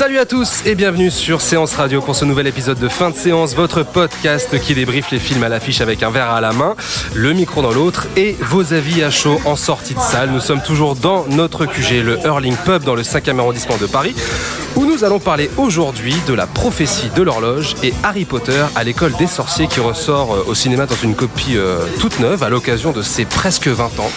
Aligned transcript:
Salut 0.00 0.18
à 0.18 0.24
tous 0.24 0.62
et 0.64 0.74
bienvenue 0.74 1.10
sur 1.10 1.42
Séance 1.42 1.74
Radio 1.74 2.00
pour 2.00 2.16
ce 2.16 2.24
nouvel 2.24 2.46
épisode 2.46 2.78
de 2.78 2.88
fin 2.88 3.10
de 3.10 3.14
séance, 3.14 3.54
votre 3.54 3.82
podcast 3.82 4.58
qui 4.58 4.72
débriefe 4.72 5.10
les 5.10 5.18
films 5.18 5.42
à 5.42 5.50
l'affiche 5.50 5.82
avec 5.82 6.02
un 6.02 6.08
verre 6.08 6.30
à 6.30 6.40
la 6.40 6.54
main, 6.54 6.74
le 7.14 7.34
micro 7.34 7.60
dans 7.60 7.70
l'autre 7.70 8.08
et 8.16 8.34
vos 8.40 8.72
avis 8.72 9.02
à 9.02 9.10
chaud 9.10 9.38
en 9.44 9.56
sortie 9.56 9.92
de 9.92 10.00
salle. 10.00 10.30
Nous 10.30 10.40
sommes 10.40 10.62
toujours 10.62 10.96
dans 10.96 11.26
notre 11.26 11.66
QG, 11.66 12.02
le 12.02 12.18
Hurling 12.24 12.56
Pub 12.56 12.82
dans 12.82 12.94
le 12.94 13.02
5e 13.02 13.38
arrondissement 13.40 13.76
de 13.76 13.84
Paris, 13.84 14.14
où 14.74 14.86
nous 14.86 15.04
allons 15.04 15.18
parler 15.18 15.50
aujourd'hui 15.58 16.14
de 16.26 16.32
la 16.32 16.46
prophétie 16.46 17.10
de 17.14 17.20
l'horloge 17.20 17.74
et 17.82 17.92
Harry 18.02 18.24
Potter 18.24 18.64
à 18.76 18.84
l'école 18.84 19.12
des 19.18 19.26
sorciers 19.26 19.66
qui 19.66 19.80
ressort 19.80 20.32
euh, 20.32 20.44
au 20.46 20.54
cinéma 20.54 20.86
dans 20.86 20.96
une 21.02 21.14
copie 21.14 21.56
euh, 21.56 21.84
toute 21.98 22.20
neuve 22.20 22.42
à 22.42 22.48
l'occasion 22.48 22.92
de 22.92 23.02
ses 23.02 23.26
presque 23.26 23.68
20 23.68 23.84
ans. 23.84 24.10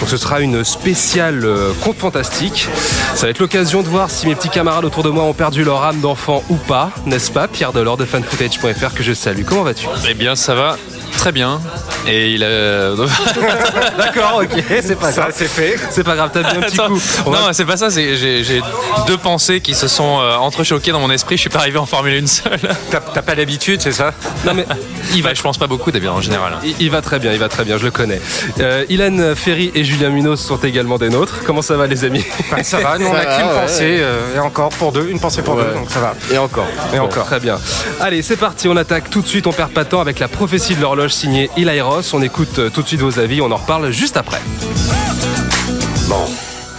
Donc 0.00 0.08
ce 0.08 0.18
sera 0.18 0.40
une 0.40 0.64
spéciale 0.64 1.44
euh, 1.46 1.72
conte 1.82 1.96
fantastique. 1.96 2.68
Ça 3.14 3.26
va 3.26 3.30
être 3.30 3.38
l'occasion 3.38 3.82
de 3.82 3.88
voir 3.88 4.10
si 4.10 4.26
mes 4.26 4.34
petits 4.34 4.50
camarades 4.50 4.84
autour 4.84 5.02
de 5.02 5.08
moi 5.08 5.29
ont 5.30 5.34
perdu 5.34 5.62
leur 5.62 5.84
âme 5.84 6.00
d'enfant 6.00 6.42
ou 6.50 6.56
pas, 6.56 6.90
n'est-ce 7.06 7.30
pas 7.30 7.46
Pierre 7.46 7.72
Delors 7.72 7.96
de 7.96 8.04
fanfootage.fr 8.04 8.94
que 8.94 9.04
je 9.04 9.12
salue. 9.12 9.44
Comment 9.46 9.62
vas-tu? 9.62 9.86
Eh 10.08 10.14
bien, 10.14 10.34
ça 10.34 10.56
va 10.56 10.76
très 11.20 11.32
bien. 11.32 11.60
Et 12.06 12.30
il 12.30 12.42
a. 12.42 12.94
D'accord, 13.98 14.40
ok, 14.42 14.62
c'est 14.82 14.98
pas 14.98 15.12
grave. 15.12 15.32
c'est 15.34 15.48
fait. 15.48 15.76
C'est 15.90 16.02
pas 16.02 16.16
grave, 16.16 16.30
t'as 16.32 16.40
bien 16.42 16.58
un 16.60 16.62
petit 16.62 16.80
Attends, 16.80 16.88
coup. 16.94 17.00
On 17.26 17.30
non, 17.30 17.40
va- 17.42 17.52
c'est 17.52 17.64
pas 17.66 17.76
ça. 17.76 17.90
c'est- 17.90 18.16
J'ai 18.16 18.42
j'ai 18.42 18.62
deux 19.06 19.18
pensées 19.18 19.60
qui 19.60 19.74
se 19.74 19.86
sont 19.86 20.18
euh, 20.20 20.36
entrechoquées 20.36 20.92
dans 20.92 21.00
mon 21.00 21.10
esprit. 21.10 21.36
Je 21.36 21.42
suis 21.42 21.50
pas 21.50 21.58
arrivé 21.60 21.76
à 21.78 21.82
en 21.82 21.86
formuler 21.86 22.18
une 22.18 22.26
seule. 22.26 22.58
T'as 22.90 23.00
t'as 23.00 23.22
pas 23.22 23.34
l'habitude, 23.34 23.80
c'est 23.82 23.92
ça? 23.92 24.12
Non 24.46 24.54
mais 24.54 24.64
Il 25.14 25.22
va, 25.22 25.34
je 25.34 25.42
pense 25.42 25.58
pas 25.58 25.66
beaucoup 25.66 25.90
d'habitude 25.90 26.10
en 26.16 26.20
général. 26.22 26.54
il, 26.64 26.74
il 26.80 26.90
va 26.90 27.02
très 27.02 27.18
bien, 27.18 27.32
il 27.32 27.38
va 27.38 27.48
très 27.48 27.64
bien, 27.64 27.76
je 27.76 27.84
le 27.84 27.90
connais. 27.90 28.20
Euh, 28.60 28.84
Ilan 28.88 29.34
Ferry 29.36 29.70
et 29.74 29.84
Julien 29.84 30.08
Munoz 30.08 30.40
sont 30.40 30.56
également 30.56 30.96
des 30.98 31.10
nôtres. 31.10 31.34
Comment 31.46 31.62
ça 31.62 31.76
va 31.76 31.86
les 31.86 32.04
amis? 32.04 32.24
Bah, 32.50 32.62
Ça 32.64 32.78
va, 32.78 32.96
nous 32.98 33.06
on 33.06 33.14
a 33.14 33.24
qu'une 33.26 33.48
pensée, 33.48 33.98
euh, 34.00 34.36
et 34.36 34.38
encore 34.38 34.70
pour 34.70 34.92
deux, 34.92 35.06
une 35.10 35.20
pensée 35.20 35.42
pour 35.42 35.56
deux, 35.56 35.74
donc 35.74 35.90
ça 35.90 36.00
va. 36.00 36.14
Et 36.32 36.38
encore. 36.38 36.66
Et 36.94 36.98
encore. 36.98 37.26
Très 37.26 37.40
bien. 37.40 37.58
Allez, 38.00 38.22
c'est 38.22 38.36
parti, 38.36 38.68
on 38.68 38.76
attaque 38.76 39.10
tout 39.10 39.20
de 39.20 39.26
suite, 39.26 39.46
on 39.46 39.52
perd 39.52 39.70
pas 39.72 39.84
de 39.84 39.90
temps 39.90 40.00
avec 40.00 40.18
la 40.18 40.28
prophétie 40.28 40.74
de 40.76 40.80
l'horloge 40.80 41.09
signée 41.12 41.50
Eli 41.56 41.80
Ross. 41.80 42.14
On 42.14 42.22
écoute 42.22 42.58
euh, 42.58 42.70
tout 42.70 42.82
de 42.82 42.88
suite 42.88 43.00
vos 43.00 43.18
avis, 43.18 43.40
on 43.40 43.50
en 43.50 43.56
reparle 43.56 43.90
juste 43.90 44.16
après. 44.16 44.40
Bon, 46.08 46.24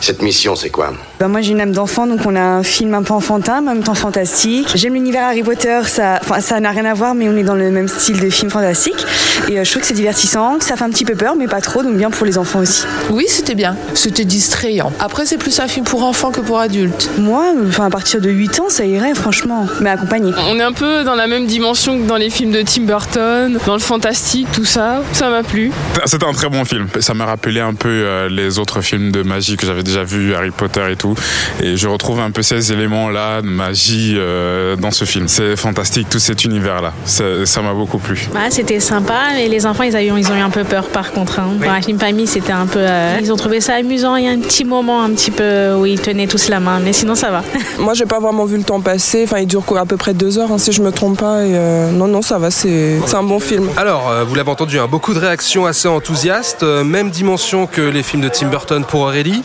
cette 0.02 0.22
mission, 0.22 0.56
c'est 0.56 0.70
quoi 0.70 0.94
Bah, 1.20 1.28
moi 1.28 1.42
j'ai 1.42 1.52
une 1.52 1.62
âme 1.62 1.72
d'enfant 1.72 2.08
donc 2.08 2.22
on 2.26 2.36
a 2.36 2.42
un 2.42 2.64
film 2.64 2.94
un 2.94 3.04
peu 3.04 3.14
enfantin 3.14 3.62
mais 3.62 3.72
en 3.72 3.76
même 3.76 3.84
temps 3.84 3.94
fantastique. 3.94 4.68
J'aime 4.76 4.94
l'univers 4.94 5.26
Harry 5.26 5.44
Potter, 5.44 5.80
ça 5.86 6.20
enfin, 6.22 6.42
ça 6.42 6.60
n'a 6.60 6.72
rien 6.72 6.86
à 6.86 6.94
voir 6.94 7.14
mais 7.14 7.30
on 7.30 7.38
est 7.38 7.44
dans 7.44 7.56
le 7.56 7.70
même 7.72 7.88
style 7.88 8.20
de 8.20 8.30
film 8.30 8.50
fantastique 8.50 9.06
et 9.48 9.60
euh, 9.60 9.64
je 9.64 9.70
trouve 9.70 9.82
que 9.82 9.88
c'est 9.88 9.94
divertissant, 9.94 10.58
que 10.58 10.64
ça 10.64 10.76
fait 10.76 10.84
un 10.84 10.90
petit 10.90 11.06
peu 11.06 11.16
peur 11.16 11.36
mais 11.36 11.48
pas 11.48 11.62
trop 11.62 11.84
donc 11.84 11.96
bien 11.96 12.10
pour 12.10 12.26
les 12.26 12.38
enfants 12.38 12.60
aussi. 12.60 12.84
Oui, 13.10 13.26
c'était 13.28 13.56
bien. 13.56 13.76
C'était 13.94 14.26
distrayant. 14.26 14.92
Après, 15.00 15.26
c'est 15.26 15.38
plus 15.38 15.60
un 15.60 15.68
film 15.68 15.86
pour 15.86 16.04
enfants 16.04 16.32
que 16.32 16.42
pour 16.42 16.60
adultes. 16.60 17.10
Moi 17.18 17.54
enfin 17.68 17.86
à 17.86 17.90
partir 17.90 18.22
de 18.22 18.30
8 18.30 18.60
ans 18.60 18.70
ça 18.70 18.86
irait 18.86 19.14
franchement 19.14 19.68
mais 19.82 19.90
accompagné. 19.90 20.32
On 20.50 20.60
est 20.60 20.64
un 20.64 20.74
peu 20.74 21.04
dans 21.04 21.16
la 21.16 21.28
même 21.28 21.46
dimension 21.46 22.00
que 22.00 22.08
dans 22.08 22.18
les 22.18 22.30
films 22.30 22.52
de 22.52 22.62
Tim 22.62 22.84
Burton, 22.84 23.60
dans 23.66 23.74
le 23.74 23.80
fantastique, 23.80 24.48
tout 24.52 24.66
ça. 24.66 25.04
Ça 25.14 25.30
m'a 25.30 25.44
plu. 25.44 25.72
C'était 26.06 26.26
un 26.26 26.34
très 26.34 26.50
bon 26.50 26.66
film. 26.66 26.88
Ça 27.00 27.14
m'a 27.14 27.26
rappelé 27.26 27.60
un 27.60 27.74
peu 27.74 27.90
euh, 27.90 28.30
les 28.30 28.60
autres 28.60 28.82
films 28.82 29.12
de 29.12 29.22
magie 29.24 29.58
que 29.58 29.66
j'avais 29.66 29.84
déjà 29.84 29.91
vus, 30.04 30.34
Harry 30.36 30.52
Potter 30.52 30.82
et 30.92 30.96
tout. 30.96 31.14
Et 31.62 31.78
je 31.78 31.88
retrouve 31.88 32.20
un 32.20 32.32
peu 32.32 32.42
ces 32.42 32.72
éléments-là 32.72 33.42
de 33.42 33.48
magie 33.48 34.16
euh, 34.18 34.76
dans 34.76 34.92
ce 34.92 35.06
film. 35.06 35.28
C'est 35.28 35.56
fantastique, 35.56 36.10
tout 36.10 36.20
cet 36.20 36.44
univers-là. 36.46 36.94
Ça 37.06 37.24
ça 37.46 37.62
m'a 37.62 37.74
beaucoup 37.74 37.98
plu. 37.98 38.28
Bah, 38.34 38.40
c'était 38.50 38.80
sympa, 38.80 39.16
mais 39.36 39.48
les 39.48 39.66
enfants, 39.66 39.84
ils, 39.84 39.96
avaient- 39.96 40.08
ils 40.08 40.32
ont 40.32 40.36
eu 40.36 40.40
un 40.42 40.50
peu 40.50 40.64
peur 40.64 40.86
par 40.88 41.12
contre. 41.12 41.40
Hein. 41.40 41.52
Dans 41.64 41.72
la 41.74 41.82
film 41.82 42.00
famille, 42.00 42.28
c'était 42.28 42.52
un 42.52 42.66
peu. 42.68 42.80
euh, 42.80 43.18
ils 43.22 43.32
ont 43.32 43.36
trouvé 43.36 43.62
ça 43.62 43.76
amusant. 43.76 44.16
Il 44.16 44.26
y 44.26 44.28
a 44.28 44.32
un 44.32 44.40
petit 44.40 44.64
moment 44.66 45.04
un 45.04 45.10
petit 45.12 45.32
peu 45.32 45.74
où 45.74 45.86
ils 45.86 46.00
tenaient 46.00 46.28
tous 46.28 46.50
la 46.50 46.60
main, 46.60 46.80
mais 46.84 46.94
sinon 46.94 47.16
ça 47.16 47.30
va. 47.32 47.44
Moi, 47.80 47.94
j'ai 47.94 48.06
pas 48.06 48.20
vraiment 48.20 48.46
vu 48.46 48.58
le 48.58 48.64
temps 48.64 48.82
passer. 48.82 49.24
Enfin, 49.26 49.40
il 49.40 49.48
dure 49.48 49.64
quoi, 49.66 49.82
à 49.82 49.86
peu 49.86 49.98
près 49.98 50.14
deux 50.14 50.38
heures, 50.38 50.52
hein, 50.52 50.58
si 50.58 50.72
je 50.72 50.82
me 50.82 50.92
trompe 50.92 51.20
pas. 51.20 51.46
Et 51.46 51.52
euh, 51.56 51.92
non, 51.92 52.08
non, 52.08 52.22
ça 52.22 52.38
va. 52.38 52.52
C'est 52.52 53.00
c'est 53.06 53.16
un 53.16 53.24
bon 53.24 53.40
film. 53.40 53.70
Alors, 53.78 54.10
euh, 54.10 54.24
vous 54.24 54.36
l'avez 54.36 54.50
entendu, 54.52 54.80
hein, 54.80 54.88
beaucoup 54.90 55.14
de 55.14 55.20
réactions 55.20 55.66
assez 55.66 55.88
enthousiastes, 55.88 56.64
euh, 56.64 56.84
même 56.84 57.10
dimension 57.10 57.68
que 57.68 57.82
les 57.82 58.04
films 58.04 58.22
de 58.24 58.30
Tim 58.30 58.48
Burton 58.48 58.84
pour 58.88 59.02
Aurélie. 59.02 59.44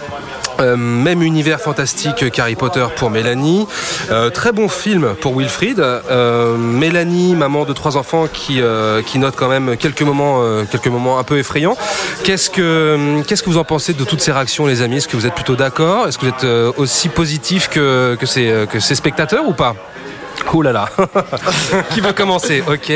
Euh, 0.61 0.77
même 0.77 1.23
univers 1.23 1.61
fantastique 1.61 2.31
qu'Harry 2.31 2.55
Potter 2.55 2.87
pour 2.97 3.11
Mélanie. 3.11 3.67
Euh, 4.11 4.31
très 4.31 4.53
bon 4.53 4.69
film 4.69 5.15
pour 5.21 5.37
Wilfried. 5.39 5.81
Euh, 5.81 6.57
Mélanie, 6.57 7.35
maman 7.35 7.65
de 7.65 7.73
trois 7.73 7.97
enfants, 7.97 8.27
qui, 8.33 8.61
qui 9.07 9.19
note 9.19 9.35
quand 9.37 9.49
même 9.49 9.77
quelques 9.77 10.03
moments, 10.03 10.43
quelques 10.71 10.89
moments 10.89 11.19
un 11.19 11.25
peu 11.25 11.39
effrayants. 11.39 11.77
Qu'est-ce 12.25 12.51
que, 12.51 13.23
que 13.27 13.45
vous 13.51 13.59
en 13.59 13.65
pensez 13.65 13.93
de 13.93 14.05
toutes 14.05 14.21
ces 14.21 14.33
réactions, 14.33 14.67
les 14.67 14.83
amis? 14.83 14.97
Est-ce 14.97 15.09
que 15.09 15.17
vous 15.17 15.27
êtes 15.27 15.35
plutôt 15.35 15.57
d'accord? 15.57 16.09
Est-ce 16.09 16.19
que 16.19 16.27
vous 16.27 16.33
êtes 16.33 16.79
aussi 16.79 17.09
positif 17.09 17.69
que, 17.69 18.17
que, 18.19 18.27
ces, 18.27 18.67
que 18.71 18.81
ces 18.81 18.95
spectateurs 18.95 19.47
ou 19.47 19.53
pas? 19.53 19.75
Ouh 20.53 20.63
là 20.63 20.73
là 20.73 20.89
Qui 21.91 22.01
veut 22.01 22.13
commencer? 22.13 22.63
Ok. 22.67 22.93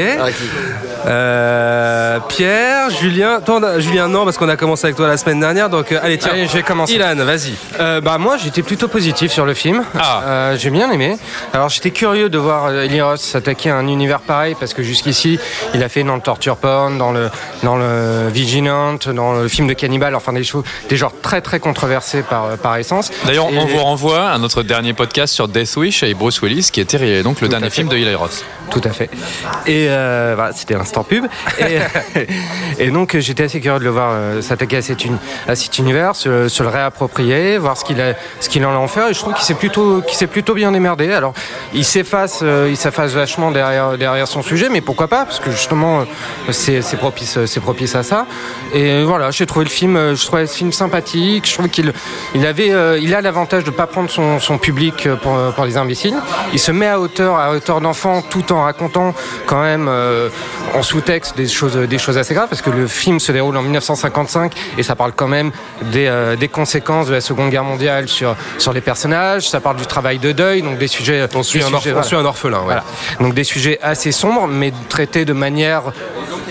Euh, 1.06 2.18
Pierre, 2.28 2.90
Julien, 2.90 3.40
toi, 3.44 3.58
on 3.60 3.62
a- 3.62 3.80
Julien 3.80 4.08
non 4.08 4.24
parce 4.24 4.36
qu'on 4.38 4.48
a 4.48 4.56
commencé 4.56 4.86
avec 4.86 4.96
toi 4.96 5.06
la 5.08 5.16
semaine 5.16 5.40
dernière 5.40 5.68
donc 5.70 5.92
euh, 5.92 5.98
allez 6.02 6.18
tiens. 6.18 6.30
Allez, 6.32 6.46
je 6.46 6.52
vais 6.52 6.62
commencer. 6.62 6.94
Ilan, 6.94 7.14
vas-y. 7.16 7.54
Euh, 7.78 8.00
bah 8.00 8.18
moi 8.18 8.36
j'étais 8.36 8.62
plutôt 8.62 8.88
positif 8.88 9.32
sur 9.32 9.46
le 9.46 9.54
film. 9.54 9.82
Ah. 9.98 10.22
Euh, 10.24 10.56
j'ai 10.58 10.70
bien 10.70 10.90
aimé. 10.90 11.16
Alors 11.52 11.68
j'étais 11.68 11.90
curieux 11.90 12.28
de 12.28 12.38
voir 12.38 12.70
Eli 12.72 13.00
Roth 13.00 13.18
s'attaquer 13.18 13.70
à 13.70 13.76
un 13.76 13.88
univers 13.88 14.20
pareil 14.20 14.56
parce 14.58 14.74
que 14.74 14.82
jusqu'ici 14.82 15.38
il 15.74 15.82
a 15.82 15.88
fait 15.88 16.02
dans 16.02 16.14
le 16.16 16.20
torture 16.20 16.56
porn, 16.56 16.98
dans 16.98 17.12
le 17.12 17.30
dans 17.62 17.76
le 17.76 18.28
Vigilant, 18.28 18.96
dans 19.14 19.32
le 19.32 19.48
film 19.48 19.66
de 19.68 19.72
cannibale, 19.74 20.14
enfin 20.14 20.32
des 20.32 20.44
choses, 20.44 20.64
des 20.88 20.96
genres 20.96 21.12
très 21.22 21.40
très 21.40 21.60
controversés 21.60 22.22
par 22.22 22.48
par 22.58 22.76
essence. 22.76 23.10
D'ailleurs, 23.26 23.48
Et- 23.50 23.58
on 23.58 23.66
vous 23.66 23.78
renvoie 23.82 24.28
à 24.30 24.38
notre 24.38 24.62
dernier 24.62 24.92
podcast 24.92 25.32
sur 25.34 25.48
Death 25.48 25.76
Wish 25.76 26.02
avec 26.02 26.16
Bruce 26.16 26.40
Willis, 26.42 26.68
qui 26.72 26.80
était 26.80 27.22
donc 27.22 27.40
le 27.40 27.48
dernier 27.48 27.66
fait. 27.70 27.76
film 27.76 27.88
de 27.88 27.96
Eli 27.96 28.14
Roth. 28.14 28.44
Tout 28.70 28.80
à 28.84 28.90
fait. 28.90 29.10
Et 29.66 29.86
euh, 29.88 30.34
voilà, 30.36 30.52
c'était 30.52 30.74
l'instant 30.90 31.04
pub. 31.04 31.26
Et, 32.78 32.90
donc 32.90 33.16
j'étais 33.18 33.44
assez 33.44 33.60
curieux 33.60 33.78
de 33.78 33.84
le 33.84 33.90
voir 33.90 34.10
euh, 34.12 34.42
s'attaquer 34.42 34.78
à, 34.78 34.82
cet 34.82 35.78
univers, 35.78 36.16
se, 36.16 36.62
le 36.62 36.68
réapproprier, 36.68 37.58
voir 37.58 37.76
ce 37.76 37.84
qu'il 37.84 38.64
en 38.66 38.72
a 38.72 38.76
en 38.76 38.88
faire. 38.88 39.08
Et 39.08 39.14
je 39.14 39.20
trouve 39.20 39.34
qu'il 39.34 39.44
s'est 39.44 40.26
plutôt, 40.26 40.54
bien 40.54 40.72
démerdé. 40.72 41.12
Alors 41.12 41.32
il 41.72 41.84
s'efface, 41.84 42.40
euh, 42.42 42.68
il 42.70 42.76
s'efface 42.76 43.12
vachement 43.12 43.50
derrière, 43.50 44.26
son 44.26 44.42
sujet, 44.42 44.68
mais 44.70 44.80
pourquoi 44.80 45.08
pas 45.08 45.24
Parce 45.24 45.40
que 45.40 45.50
justement, 45.50 46.00
euh, 46.00 46.52
c'est, 46.52 46.82
propice, 46.96 47.94
à 47.94 48.02
ça. 48.02 48.26
Et 48.74 49.02
voilà, 49.02 49.30
j'ai 49.30 49.46
trouvé 49.46 49.64
le 49.64 49.70
film, 49.70 50.14
je 50.14 50.26
trouvais 50.26 50.42
le 50.42 50.48
film 50.48 50.72
sympathique. 50.72 51.48
Je 51.48 51.54
trouve 51.54 51.68
qu'il, 51.68 51.92
il 52.34 52.46
avait, 52.46 52.72
il 53.00 53.14
a 53.14 53.20
l'avantage 53.20 53.64
de 53.64 53.70
pas 53.70 53.86
prendre 53.86 54.10
son, 54.10 54.58
public 54.58 55.08
pour, 55.22 55.36
pour 55.54 55.64
les 55.64 55.76
imbéciles. 55.76 56.16
Il 56.52 56.58
se 56.58 56.72
met 56.72 56.88
à 56.88 57.00
hauteur, 57.00 57.36
à 57.36 57.52
hauteur 57.52 57.80
d'enfant, 57.80 58.22
tout 58.22 58.52
en 58.52 58.64
racontant 58.64 59.14
quand 59.46 59.62
même 59.62 59.88
en 60.80 60.82
sous-texte 60.82 61.36
des 61.36 61.46
choses, 61.46 61.76
des 61.76 61.98
choses 61.98 62.16
assez 62.16 62.32
graves, 62.32 62.48
parce 62.48 62.62
que 62.62 62.70
le 62.70 62.86
film 62.86 63.20
se 63.20 63.32
déroule 63.32 63.54
en 63.58 63.62
1955 63.62 64.52
et 64.78 64.82
ça 64.82 64.96
parle 64.96 65.12
quand 65.14 65.28
même 65.28 65.52
des, 65.92 66.06
euh, 66.06 66.36
des 66.36 66.48
conséquences 66.48 67.06
de 67.08 67.12
la 67.12 67.20
Seconde 67.20 67.50
Guerre 67.50 67.64
mondiale 67.64 68.08
sur, 68.08 68.34
sur 68.56 68.72
les 68.72 68.80
personnages. 68.80 69.50
Ça 69.50 69.60
parle 69.60 69.76
du 69.76 69.84
travail 69.84 70.18
de 70.18 70.32
deuil, 70.32 70.62
donc 70.62 70.78
des 70.78 70.88
sujets. 70.88 71.26
On 71.34 71.42
suit, 71.42 71.62
un, 71.62 71.66
orph- 71.66 71.78
sujets, 71.80 71.90
on 71.90 71.92
voilà. 71.92 72.06
suit 72.06 72.16
un 72.16 72.24
orphelin. 72.24 72.58
ouais. 72.60 72.64
Voilà. 72.64 72.84
Donc 73.20 73.34
des 73.34 73.44
sujets 73.44 73.78
assez 73.82 74.10
sombres, 74.10 74.46
mais 74.48 74.72
traités 74.88 75.26
de 75.26 75.34
manière 75.34 75.82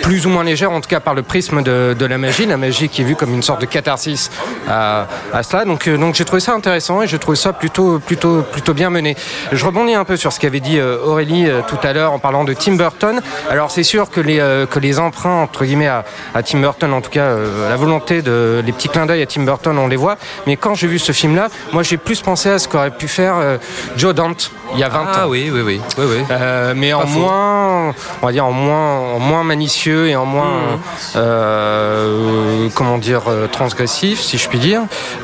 plus 0.01 0.25
ou 0.25 0.29
moins 0.29 0.43
légère, 0.43 0.71
en 0.71 0.81
tout 0.81 0.89
cas 0.89 0.99
par 0.99 1.13
le 1.13 1.21
prisme 1.23 1.61
de, 1.61 1.95
de 1.97 2.05
la 2.05 2.17
magie, 2.17 2.45
la 2.45 2.57
magie 2.57 2.89
qui 2.89 3.01
est 3.01 3.05
vue 3.05 3.15
comme 3.15 3.33
une 3.33 3.43
sorte 3.43 3.61
de 3.61 3.65
catharsis 3.65 4.29
à, 4.69 5.07
à 5.33 5.43
cela. 5.43 5.65
Donc, 5.65 5.87
euh, 5.87 5.97
donc 5.97 6.15
j'ai 6.15 6.25
trouvé 6.25 6.39
ça 6.39 6.53
intéressant 6.53 7.01
et 7.01 7.07
j'ai 7.07 7.19
trouvé 7.19 7.37
ça 7.37 7.53
plutôt, 7.53 7.99
plutôt, 7.99 8.41
plutôt 8.41 8.73
bien 8.73 8.89
mené. 8.89 9.15
Je 9.51 9.65
rebondis 9.65 9.93
un 9.93 10.05
peu 10.05 10.17
sur 10.17 10.31
ce 10.33 10.39
qu'avait 10.39 10.59
dit 10.59 10.79
euh, 10.79 10.97
Aurélie 11.03 11.47
euh, 11.47 11.61
tout 11.67 11.77
à 11.83 11.93
l'heure 11.93 12.13
en 12.13 12.19
parlant 12.19 12.43
de 12.43 12.53
Tim 12.53 12.75
Burton. 12.75 13.21
Alors 13.49 13.71
c'est 13.71 13.83
sûr 13.83 14.09
que 14.09 14.21
les, 14.21 14.39
euh, 14.39 14.65
que 14.65 14.79
les 14.79 14.99
emprunts 14.99 15.41
entre 15.41 15.65
guillemets 15.65 15.87
à, 15.87 16.05
à 16.33 16.43
Tim 16.43 16.59
Burton, 16.59 16.93
en 16.93 17.01
tout 17.01 17.11
cas 17.11 17.23
euh, 17.23 17.69
la 17.69 17.75
volonté 17.75 18.21
de 18.21 18.61
les 18.65 18.71
petits 18.71 18.89
clins 18.89 19.05
d'œil 19.05 19.21
à 19.21 19.25
Tim 19.25 19.43
Burton, 19.43 19.77
on 19.77 19.87
les 19.87 19.95
voit. 19.95 20.17
Mais 20.47 20.55
quand 20.55 20.75
j'ai 20.75 20.87
vu 20.87 20.99
ce 20.99 21.11
film-là, 21.11 21.49
moi 21.73 21.83
j'ai 21.83 21.97
plus 21.97 22.21
pensé 22.21 22.49
à 22.49 22.59
ce 22.59 22.67
qu'aurait 22.67 22.91
pu 22.91 23.07
faire 23.07 23.35
euh, 23.37 23.57
Joe 23.97 24.13
Dante 24.13 24.51
il 24.73 24.79
y 24.79 24.83
a 24.83 24.89
20 24.89 25.07
Ah 25.13 25.25
ans. 25.25 25.29
oui, 25.29 25.49
oui, 25.53 25.61
oui. 25.61 25.81
oui, 25.97 26.05
oui. 26.09 26.23
Euh, 26.31 26.73
mais 26.75 26.93
en 26.93 27.01
faux. 27.07 27.19
moins, 27.19 27.93
on 28.21 28.25
va 28.25 28.31
dire 28.31 28.45
en 28.45 28.51
moins, 28.51 28.99
en 29.15 29.19
moins 29.19 29.43
manicieux 29.43 30.07
et 30.07 30.15
en 30.15 30.25
moins, 30.25 30.49
Mmh. 30.49 30.79
euh, 31.17 32.67
comment 32.75 32.97
dire, 32.97 33.23
euh, 33.27 33.47
transgressif, 33.47 34.19
si 34.21 34.37
je 34.37 34.47
puis 34.49 34.59
dire. 34.59 34.81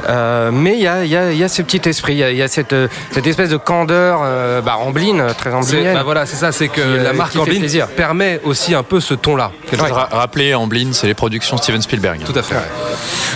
Euh, 0.10 0.52
mais 0.52 0.74
il 0.76 0.82
y 0.82 0.88
a, 0.88 1.04
il 1.06 1.12
y, 1.12 1.16
a, 1.18 1.32
il 1.32 1.38
y 1.38 1.44
a 1.44 1.48
ce 1.50 1.62
petit 1.62 1.88
esprit, 1.88 2.14
il 2.14 2.20
y 2.20 2.24
a, 2.24 2.32
il 2.32 2.38
y 2.38 2.42
a 2.42 2.48
cette, 2.48 2.76
cette 3.12 3.28
espèce 3.28 3.50
de 3.50 3.58
candeur, 3.58 4.22
euh, 4.24 4.62
bah, 4.62 4.78
ambline, 4.78 5.26
très 5.38 5.54
amblinienne. 5.54 5.94
bah 5.96 6.04
voilà, 6.04 6.26
c'est 6.26 6.36
ça, 6.36 6.52
c'est 6.52 6.68
que 6.68 6.82
Qui, 6.82 7.04
la 7.04 7.14
marque 7.14 7.34
fait 7.34 7.40
Amblin 7.40 7.60
plaisir. 7.60 7.88
permet 7.88 8.40
aussi 8.44 8.74
un 8.74 8.84
peu 8.84 9.00
ce 9.00 9.14
ton-là. 9.14 9.52
Je 9.72 9.78
vais 9.78 9.92
ra- 9.92 10.10
rappeler 10.12 10.56
Amblin, 10.56 10.90
c'est 10.94 11.08
les 11.08 11.14
productions 11.14 11.58
Steven 11.58 11.82
Spielberg. 11.82 12.22
Tout 12.24 12.38
à 12.38 12.42
fait. 12.42 12.56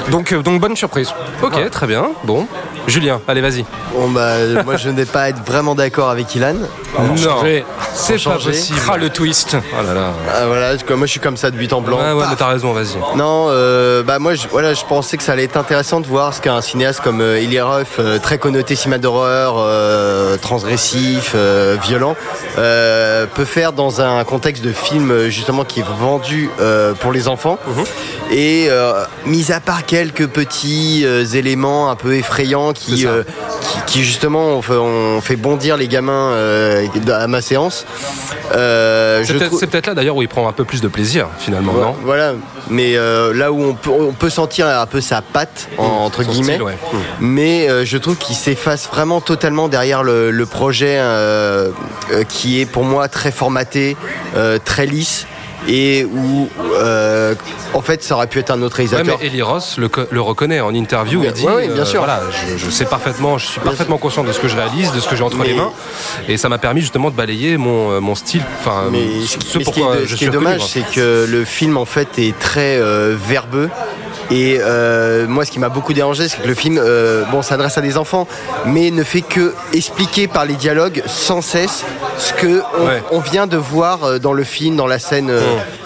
Donc, 0.09 0.31
euh, 0.31 0.41
donc 0.41 0.59
bonne 0.59 0.75
surprise. 0.75 1.13
Ok, 1.41 1.69
très 1.69 1.87
bien. 1.87 2.05
Bon, 2.23 2.47
Julien, 2.89 3.21
allez, 3.27 3.41
vas-y. 3.41 3.65
Bon 3.93 4.09
bah 4.09 4.33
moi 4.65 4.75
je 4.77 4.89
ne 4.89 4.95
vais 4.95 5.05
pas 5.05 5.29
être 5.29 5.43
vraiment 5.45 5.75
d'accord 5.75 6.09
avec 6.09 6.33
Ilan. 6.35 6.55
Non, 6.99 7.15
c'est 7.93 8.23
pas 8.23 8.37
possible. 8.37 8.79
Ah, 8.91 8.97
le 8.97 9.09
twist. 9.09 9.55
Oh 9.55 9.83
là 9.85 9.93
là. 9.93 10.13
Ah, 10.33 10.47
voilà, 10.47 10.73
moi 10.95 11.05
je 11.05 11.11
suis 11.11 11.19
comme 11.19 11.37
ça 11.37 11.51
de 11.51 11.57
but 11.57 11.71
en 11.73 11.81
blanc. 11.81 11.97
Ouais, 11.97 12.13
ouais, 12.13 12.21
Paf. 12.21 12.29
mais 12.31 12.35
t'as 12.35 12.47
raison, 12.47 12.73
vas-y. 12.73 12.97
Non, 13.15 13.47
euh, 13.49 14.01
bah 14.03 14.17
moi 14.19 14.33
je, 14.33 14.47
voilà, 14.47 14.73
je 14.73 14.83
pensais 14.85 15.17
que 15.17 15.23
ça 15.23 15.33
allait 15.33 15.43
être 15.43 15.57
intéressant 15.57 15.99
de 15.99 16.07
voir 16.07 16.33
ce 16.33 16.41
qu'un 16.41 16.61
cinéaste 16.61 17.01
comme 17.01 17.21
euh, 17.21 17.37
Eli 17.41 17.59
Roth, 17.61 17.87
euh, 17.99 18.17
très 18.19 18.37
connoté 18.37 18.75
cinéma 18.75 18.97
d'horreur, 18.97 19.55
euh, 19.57 20.37
transgressif, 20.37 21.33
euh, 21.35 21.77
violent, 21.81 22.15
euh, 22.57 23.25
peut 23.33 23.45
faire 23.45 23.73
dans 23.73 24.01
un 24.01 24.23
contexte 24.23 24.63
de 24.63 24.71
film 24.71 25.11
euh, 25.11 25.29
justement 25.29 25.63
qui 25.63 25.81
est 25.81 25.85
vendu 25.99 26.49
euh, 26.59 26.93
pour 26.93 27.11
les 27.11 27.27
enfants. 27.27 27.59
Et 28.31 28.67
euh, 28.69 29.03
mis 29.25 29.51
à 29.51 29.59
part 29.59 29.85
quelques 29.85 30.27
petits 30.27 31.03
euh, 31.05 31.25
éléments 31.25 31.89
un 31.89 31.95
peu 31.95 32.15
effrayants 32.15 32.73
qui, 32.79 33.05
euh, 33.05 33.23
qui, 33.61 33.79
qui, 33.99 34.03
justement 34.03 34.61
ont 34.71 35.21
fait, 35.21 35.35
bondir 35.35 35.77
les 35.77 35.87
gamins 35.87 36.31
euh, 36.31 36.85
à 37.13 37.27
ma 37.27 37.41
séance. 37.41 37.85
euh, 38.55 39.23
C'est 39.25 39.67
peut-être 39.67 39.87
là 39.87 39.93
d'ailleurs 39.93 40.15
où 40.15 40.21
il 40.21 40.27
prend 40.27 40.47
un 40.47 40.53
peu 40.53 40.63
plus 40.65 40.81
de 40.81 40.87
plaisir, 40.87 41.27
finalement, 41.37 41.71
voilà, 41.73 41.87
non? 41.87 41.95
voilà. 42.03 42.33
mais 42.69 42.95
là 43.33 43.51
où 43.51 43.61
on 43.63 43.73
peut, 43.73 43.89
on 43.91 44.13
peut 44.13 44.29
sentir 44.29 44.67
un 44.67 44.85
peu 44.85 45.01
sa 45.01 45.21
patte 45.21 45.67
en- 45.77 45.83
entre 45.83 46.23
son 46.23 46.31
guillemets, 46.31 46.53
style, 46.53 46.63
ouais. 46.63 46.77
Mmh. 46.93 46.97
mais 47.19 47.85
je 47.85 47.97
trouve 47.97 48.15
qu'il 48.17 48.35
s'efface 48.35 48.87
vraiment 48.87 49.21
totalement 49.21 49.67
derrière 49.67 50.03
le, 50.03 50.31
le 50.31 50.45
projet 50.45 50.99
qui 52.29 52.61
est 52.61 52.65
pour 52.65 52.83
moi 52.83 53.07
très 53.07 53.31
formaté, 53.31 53.95
très 54.65 54.85
lisse 54.85 55.25
et 55.69 56.03
où 56.03 56.49
euh, 56.75 57.35
en 57.73 57.81
fait 57.81 58.03
ça 58.03 58.15
aurait 58.15 58.27
pu 58.27 58.39
être 58.39 58.49
un 58.51 58.61
autre 58.61 58.79
Ouais, 58.79 58.87
réalisateur. 58.87 59.19
mais 59.21 59.27
Eli 59.27 59.41
Ross 59.41 59.77
le, 59.77 59.89
le 60.09 60.21
reconnaît 60.21 60.59
en 60.59 60.73
interview. 60.73 61.21
Ouais, 61.21 61.27
il 61.27 61.33
dit, 61.33 61.45
ouais, 61.45 61.53
ouais, 61.53 61.67
bien 61.69 61.85
sûr. 61.85 61.99
voilà, 61.99 62.21
je, 62.49 62.57
je 62.57 62.69
sais 62.71 62.85
parfaitement, 62.85 63.37
je 63.37 63.45
suis 63.45 63.59
parfaitement 63.61 63.97
conscient 63.97 64.23
de 64.23 64.31
ce 64.31 64.39
que 64.39 64.47
je 64.47 64.55
réalise, 64.55 64.91
de 64.91 64.99
ce 64.99 65.07
que 65.07 65.15
j'ai 65.15 65.23
entre 65.23 65.41
les 65.43 65.53
mains, 65.53 65.71
et 66.27 66.37
ça 66.37 66.49
m'a 66.49 66.57
permis 66.57 66.81
justement 66.81 67.09
de 67.11 67.15
balayer 67.15 67.57
mon, 67.57 67.91
euh, 67.91 67.99
mon 67.99 68.15
style. 68.15 68.43
Enfin, 68.59 68.85
Mais 68.91 68.99
euh, 68.99 69.21
ce, 69.25 69.27
ce 69.27 69.37
mais 69.37 69.63
ce 69.65 69.69
qui 69.69 69.79
pourquoi 69.79 69.97
je 70.01 70.05
ce 70.05 70.11
qui 70.11 70.17
suis 70.17 70.25
est 70.25 70.29
dommage, 70.29 70.61
c'est 70.65 70.83
que 70.91 71.25
le 71.29 71.45
film 71.45 71.77
en 71.77 71.85
fait 71.85 72.17
est 72.17 72.37
très 72.39 72.77
euh, 72.77 73.15
verbeux. 73.17 73.69
Et 74.31 74.57
euh, 74.61 75.25
moi, 75.27 75.43
ce 75.43 75.51
qui 75.51 75.57
m'a 75.59 75.69
beaucoup 75.69 75.93
dérangé, 75.93 76.27
c'est 76.29 76.41
que 76.41 76.47
le 76.47 76.53
film, 76.53 76.77
euh, 76.79 77.23
bon, 77.31 77.41
s'adresse 77.41 77.77
à 77.77 77.81
des 77.81 77.97
enfants, 77.97 78.27
mais 78.65 78.91
ne 78.91 79.03
fait 79.03 79.21
que 79.21 79.53
expliquer 79.73 80.27
par 80.27 80.45
les 80.45 80.53
dialogues 80.53 81.01
sans 81.07 81.41
cesse 81.41 81.83
ce 82.17 82.33
que 82.33 82.61
on, 82.79 82.85
Ouais. 82.85 83.01
on 83.11 83.19
vient 83.19 83.47
de 83.47 83.57
voir 83.57 84.03
euh, 84.03 84.19
dans 84.19 84.33
le 84.33 84.43
film, 84.43 84.75
dans 84.75 84.85
la 84.87 84.99
scène 84.99 85.29
euh, 85.31 85.41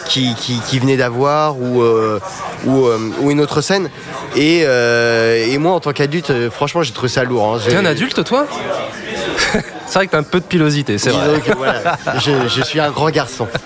qui, 0.08 0.36
qui, 0.36 0.60
qui 0.68 0.80
venait 0.80 0.98
d'avoir 0.98 1.58
ou 1.58 1.82
euh, 1.82 2.20
ou, 2.66 2.86
euh, 2.88 2.98
ou 3.22 3.32
une 3.32 3.40
autre 3.40 3.62
scène. 3.62 3.90
Et, 4.36 4.64
euh, 4.66 5.46
et 5.48 5.58
moi, 5.58 5.74
en 5.74 5.80
tant 5.80 5.94
qu'adulte, 5.94 6.50
franchement, 6.50 6.84
j'ai 6.84 6.92
trouvé 6.92 7.08
ça 7.10 7.24
lourd. 7.24 7.56
hein. 7.56 7.60
T'es 7.66 7.76
un 7.78 7.86
adulte, 7.86 8.24
toi? 8.26 8.46
C'est 9.88 10.00
vrai 10.00 10.08
que 10.08 10.12
t'as 10.12 10.18
un 10.20 10.24
peu 10.24 10.40
de 10.40 10.46
pilosité, 10.46 10.98
c'est 10.98 11.12
vrai. 11.12 11.40
que, 11.46 11.56
voilà, 11.56 11.98
je, 12.20 12.32
je 12.48 12.62
suis 12.64 12.80
un 12.80 12.90
grand 12.90 13.12
garçon. 13.12 13.48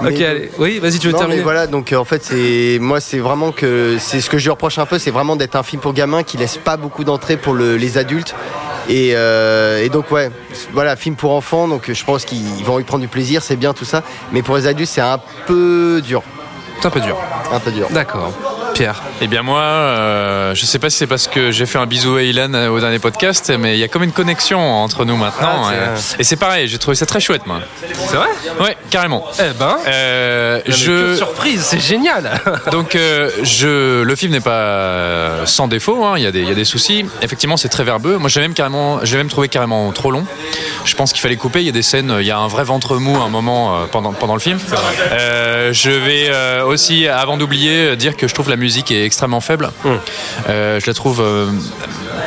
Ok, 0.00 0.10
Mais- 0.10 0.26
allez. 0.26 0.50
Oui, 0.58 0.78
vas-y, 0.78 0.98
tu 0.98 1.06
veux 1.08 1.12
non, 1.12 1.18
terminer 1.18 1.38
mais 1.38 1.42
voilà, 1.44 1.66
donc 1.66 1.92
euh, 1.92 1.96
en 1.96 2.04
fait, 2.04 2.22
c'est 2.24 2.78
moi, 2.80 3.00
c'est 3.00 3.18
vraiment 3.18 3.52
que 3.52 3.96
c'est 3.98 4.20
ce 4.20 4.30
que 4.30 4.38
je 4.38 4.44
lui 4.44 4.50
reproche 4.50 4.78
un 4.78 4.86
peu, 4.86 4.98
c'est 4.98 5.10
vraiment 5.10 5.36
d'être 5.36 5.56
un 5.56 5.62
film 5.62 5.80
pour 5.82 5.92
gamins 5.92 6.22
qui 6.22 6.36
laisse 6.36 6.56
pas 6.56 6.76
beaucoup 6.76 7.04
d'entrée 7.04 7.36
pour 7.36 7.54
le- 7.54 7.76
les 7.76 7.98
adultes. 7.98 8.34
Et, 8.88 9.12
euh, 9.14 9.84
et 9.84 9.90
donc 9.90 10.10
ouais, 10.10 10.30
voilà, 10.72 10.96
film 10.96 11.14
pour 11.14 11.32
enfants, 11.32 11.68
donc 11.68 11.90
je 11.92 12.04
pense 12.04 12.24
qu'ils 12.24 12.64
vont 12.64 12.78
y 12.78 12.84
prendre 12.84 13.02
du 13.02 13.08
plaisir, 13.08 13.42
c'est 13.42 13.56
bien 13.56 13.74
tout 13.74 13.84
ça. 13.84 14.02
Mais 14.32 14.40
pour 14.42 14.56
les 14.56 14.66
adultes, 14.66 14.88
c'est 14.90 15.02
un 15.02 15.20
peu 15.46 16.00
dur, 16.02 16.22
C'est 16.80 16.86
un 16.86 16.90
peu 16.90 17.00
dur. 17.00 17.16
un 17.52 17.58
peu 17.60 17.70
dur. 17.70 17.88
D'accord. 17.90 18.32
Pierre. 18.74 19.02
Eh 19.20 19.26
bien 19.26 19.42
moi, 19.42 19.60
euh, 19.60 20.54
je 20.54 20.64
sais 20.64 20.78
pas 20.78 20.90
si 20.90 20.98
c'est 20.98 21.06
parce 21.06 21.26
que 21.26 21.50
j'ai 21.50 21.66
fait 21.66 21.78
un 21.78 21.86
bisou 21.86 22.16
à 22.16 22.22
Ilan 22.22 22.54
euh, 22.54 22.68
au 22.68 22.78
dernier 22.80 22.98
podcast, 22.98 23.52
mais 23.58 23.76
il 23.76 23.80
y 23.80 23.84
a 23.84 23.88
comme 23.88 24.04
une 24.04 24.12
connexion 24.12 24.60
entre 24.60 25.04
nous 25.04 25.16
maintenant. 25.16 25.64
Ah, 25.66 25.72
euh, 25.72 25.96
et 26.18 26.24
c'est 26.24 26.36
pareil, 26.36 26.68
j'ai 26.68 26.78
trouvé 26.78 26.94
ça 26.94 27.04
très 27.06 27.20
chouette, 27.20 27.46
moi. 27.46 27.60
C'est 28.08 28.16
vrai? 28.16 28.28
Ouais, 28.60 28.76
carrément. 28.90 29.24
Eh 29.40 29.52
ben, 29.58 29.76
Euh, 29.86 30.60
je... 30.66 31.16
surprise, 31.16 31.62
c'est 31.62 31.80
génial. 31.80 32.40
donc 32.70 32.94
euh, 32.94 33.30
je 33.42 34.02
le 34.02 34.16
film 34.16 34.32
n'est 34.32 34.40
pas 34.40 35.44
sans 35.46 35.66
défaut, 35.66 36.04
hein, 36.04 36.14
il 36.16 36.22
y 36.22 36.26
a 36.26 36.30
des 36.30 36.40
il 36.42 36.48
y 36.48 36.52
a 36.52 36.54
des 36.54 36.64
soucis. 36.64 37.04
Effectivement, 37.22 37.56
c'est 37.56 37.68
très 37.68 37.84
verbeux. 37.84 38.16
Moi, 38.18 38.28
j'ai 38.28 38.40
même 38.40 38.54
carrément 38.54 39.00
j'ai 39.04 39.16
même 39.16 39.28
trouvé 39.28 39.48
carrément 39.48 39.90
trop 39.92 40.10
long. 40.10 40.24
Je 40.84 40.94
pense 40.94 41.12
qu'il 41.12 41.20
fallait 41.20 41.36
couper. 41.36 41.60
Il 41.60 41.66
y 41.66 41.70
a 41.70 41.72
des 41.72 41.82
scènes, 41.82 42.14
il 42.20 42.26
y 42.26 42.30
a 42.30 42.38
un 42.38 42.48
vrai 42.48 42.64
ventre 42.64 42.96
mou 42.96 43.16
à 43.16 43.24
un 43.24 43.28
moment 43.28 43.86
pendant 43.90 44.12
pendant 44.12 44.34
le 44.34 44.40
film. 44.40 44.58
Je 45.70 45.90
vais 45.90 46.62
aussi, 46.62 47.08
avant 47.08 47.36
d'oublier, 47.36 47.96
dire 47.96 48.16
que 48.16 48.28
je 48.28 48.34
trouve 48.34 48.48
la 48.48 48.56
musique 48.56 48.67
est 48.76 49.04
extrêmement 49.04 49.40
faible. 49.40 49.70
Euh, 50.48 50.80
je 50.80 50.86
la 50.86 50.94
trouve 50.94 51.20
euh, 51.20 51.46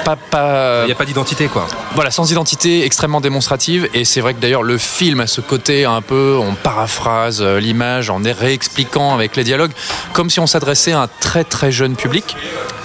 pas 0.03 0.15
pas 0.15 0.81
Il 0.83 0.87
n'y 0.87 0.91
a 0.91 0.95
pas 0.95 1.05
d'identité, 1.05 1.47
quoi. 1.47 1.67
voilà, 1.95 2.11
sans 2.11 2.31
identité, 2.31 2.85
extrêmement 2.85 3.21
démonstrative. 3.21 3.89
Et 3.93 4.05
c'est 4.05 4.21
vrai 4.21 4.33
que 4.33 4.39
d'ailleurs, 4.39 4.63
le 4.63 4.77
film 4.77 5.19
a 5.19 5.27
ce 5.27 5.41
côté 5.41 5.85
un 5.85 6.01
peu, 6.01 6.37
on 6.39 6.55
paraphrase 6.55 7.41
euh, 7.41 7.59
l'image 7.59 8.09
en 8.09 8.21
réexpliquant 8.23 9.13
avec 9.13 9.35
les 9.35 9.43
dialogues, 9.43 9.71
comme 10.13 10.29
si 10.29 10.39
on 10.39 10.47
s'adressait 10.47 10.93
à 10.93 11.01
un 11.01 11.09
très 11.19 11.43
très 11.43 11.71
jeune 11.71 11.95
public. 11.95 12.35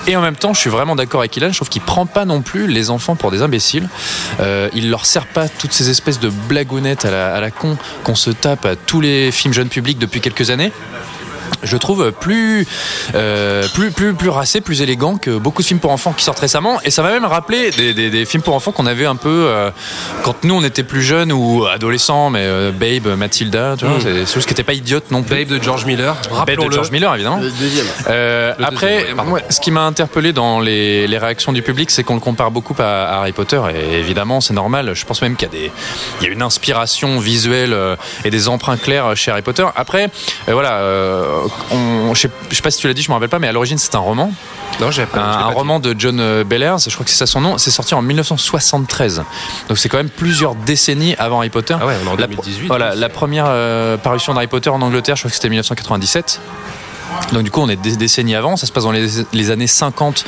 Et 0.08 0.16
en 0.16 0.20
même 0.20 0.36
temps, 0.36 0.54
je 0.54 0.60
suis 0.60 0.70
vraiment 0.70 0.94
d'accord 0.94 1.20
avec 1.20 1.36
Ilan, 1.36 1.50
je 1.50 1.56
trouve 1.56 1.68
qu'il 1.68 1.82
prend 1.82 2.06
pas 2.06 2.24
non 2.24 2.40
plus 2.40 2.68
les 2.68 2.90
enfants 2.90 3.16
pour 3.16 3.32
des 3.32 3.42
imbéciles. 3.42 3.88
Euh, 4.40 4.68
il 4.72 4.88
leur 4.88 5.04
sert 5.04 5.26
pas 5.26 5.48
toutes 5.48 5.72
ces 5.72 5.90
espèces 5.90 6.20
de 6.20 6.28
blagounettes 6.28 7.04
à 7.04 7.10
la, 7.10 7.34
à 7.34 7.40
la 7.40 7.50
con 7.50 7.76
qu'on 8.04 8.14
se 8.14 8.30
tape 8.30 8.66
à 8.66 8.76
tous 8.76 9.00
les 9.00 9.32
films 9.32 9.52
jeunes 9.52 9.68
publics 9.68 9.98
depuis 9.98 10.20
quelques 10.20 10.50
années 10.50 10.70
je 11.62 11.76
trouve 11.76 12.12
plus, 12.12 12.66
euh, 13.14 13.66
plus, 13.74 13.90
plus, 13.90 14.14
plus 14.14 14.28
racé, 14.28 14.60
plus 14.60 14.82
élégant 14.82 15.16
que 15.16 15.36
beaucoup 15.38 15.62
de 15.62 15.66
films 15.66 15.80
pour 15.80 15.90
enfants 15.92 16.12
qui 16.12 16.24
sortent 16.24 16.38
récemment. 16.40 16.78
Et 16.84 16.90
ça 16.90 17.02
m'a 17.02 17.10
même 17.10 17.24
rappelé 17.24 17.70
des, 17.70 17.94
des, 17.94 18.10
des 18.10 18.24
films 18.24 18.42
pour 18.42 18.54
enfants 18.54 18.72
qu'on 18.72 18.86
avait 18.86 19.06
un 19.06 19.16
peu 19.16 19.46
euh, 19.48 19.70
quand 20.22 20.44
nous 20.44 20.54
on 20.54 20.62
était 20.64 20.82
plus 20.82 21.02
jeunes 21.02 21.32
ou 21.32 21.64
adolescents, 21.66 22.30
mais 22.30 22.40
euh, 22.42 22.72
Babe, 22.72 23.16
Mathilda, 23.16 23.76
tu 23.78 23.84
vois, 23.84 23.96
Mm. 23.96 24.00
c'est 24.02 24.12
des 24.12 24.26
choses 24.26 24.44
qui 24.44 24.52
n'étaient 24.52 24.62
pas 24.64 24.72
idiotes 24.74 25.10
non 25.10 25.22
plus. 25.22 25.36
Babe 25.44 25.58
de 25.58 25.62
George 25.62 25.84
Miller. 25.86 26.16
Babe 26.46 26.64
de. 26.64 26.70
George 26.72 26.90
Miller, 26.90 27.14
évidemment. 27.14 27.38
Le 27.38 27.50
deuxième. 27.50 27.86
Euh, 28.08 28.52
Le 28.58 28.64
après, 28.64 29.00
deuxième, 29.00 29.32
ouais, 29.32 29.44
ce 29.48 29.60
qui 29.60 29.70
m'a 29.70 29.82
interpellé 29.82 30.32
dans 30.32 30.60
les, 30.60 31.06
les 31.06 31.18
réactions 31.18 31.52
du 31.52 31.62
public, 31.62 31.90
c'est 31.90 32.02
qu'on 32.04 32.14
le 32.14 32.20
compare 32.20 32.50
beaucoup 32.50 32.74
à, 32.78 33.04
à 33.04 33.18
Harry 33.20 33.32
Potter. 33.32 33.60
Et 33.74 33.98
évidemment, 33.98 34.40
c'est 34.40 34.54
normal. 34.54 34.92
Je 34.94 35.04
pense 35.04 35.22
même 35.22 35.36
qu'il 35.36 35.48
y 35.48 35.50
a, 35.50 35.52
des, 35.54 35.72
il 36.20 36.26
y 36.26 36.30
a 36.30 36.32
une 36.32 36.42
inspiration 36.42 37.18
visuelle 37.18 37.74
et 38.24 38.30
des 38.30 38.48
emprunts 38.48 38.76
clairs 38.76 39.16
chez 39.16 39.30
Harry 39.30 39.42
Potter. 39.42 39.64
Après, 39.76 40.10
euh, 40.48 40.52
voilà, 40.52 40.74
euh, 40.78 41.35
on, 41.72 42.14
je 42.14 42.20
sais 42.22 42.30
je 42.50 42.56
sais 42.56 42.62
pas 42.62 42.70
si 42.70 42.78
tu 42.78 42.86
l'as 42.86 42.94
dit, 42.94 43.02
je 43.02 43.08
me 43.10 43.14
rappelle 43.14 43.28
pas, 43.28 43.38
mais 43.38 43.48
à 43.48 43.52
l'origine, 43.52 43.78
c'est 43.78 43.94
un 43.94 44.00
roman. 44.00 44.32
Non, 44.80 44.90
pas. 44.90 45.20
Un, 45.20 45.46
roman 45.46 45.80
de 45.80 45.94
John 45.98 46.20
euh, 46.20 46.44
Bellairs, 46.44 46.78
je 46.78 46.90
crois 46.90 47.04
que 47.04 47.10
c'est 47.10 47.16
ça 47.16 47.26
son 47.26 47.40
nom. 47.40 47.58
C'est 47.58 47.70
sorti 47.70 47.94
en 47.94 48.02
1973. 48.02 49.22
Donc 49.68 49.78
c'est 49.78 49.88
quand 49.88 49.96
même 49.96 50.10
plusieurs 50.10 50.54
décennies 50.54 51.14
avant 51.16 51.38
Harry 51.38 51.50
Potter. 51.50 51.76
Ah 51.80 51.86
ouais, 51.86 51.94
en 52.06 52.16
La- 52.16 52.26
2018. 52.26 52.66
Voilà, 52.66 52.90
donc. 52.90 53.00
la 53.00 53.08
première 53.08 53.46
euh, 53.48 53.96
parution 53.96 54.34
d'Harry 54.34 54.46
Potter 54.48 54.70
en 54.70 54.82
Angleterre, 54.82 55.16
je 55.16 55.22
crois 55.22 55.30
que 55.30 55.34
c'était 55.36 55.48
1997. 55.48 56.40
Donc 57.32 57.42
du 57.42 57.50
coup, 57.50 57.60
on 57.60 57.68
est 57.68 57.76
des 57.76 57.96
décennies 57.96 58.34
avant, 58.34 58.56
ça 58.56 58.66
se 58.66 58.72
passe 58.72 58.84
dans 58.84 58.92
les, 58.92 59.06
les 59.32 59.50
années 59.50 59.66
50 59.66 60.24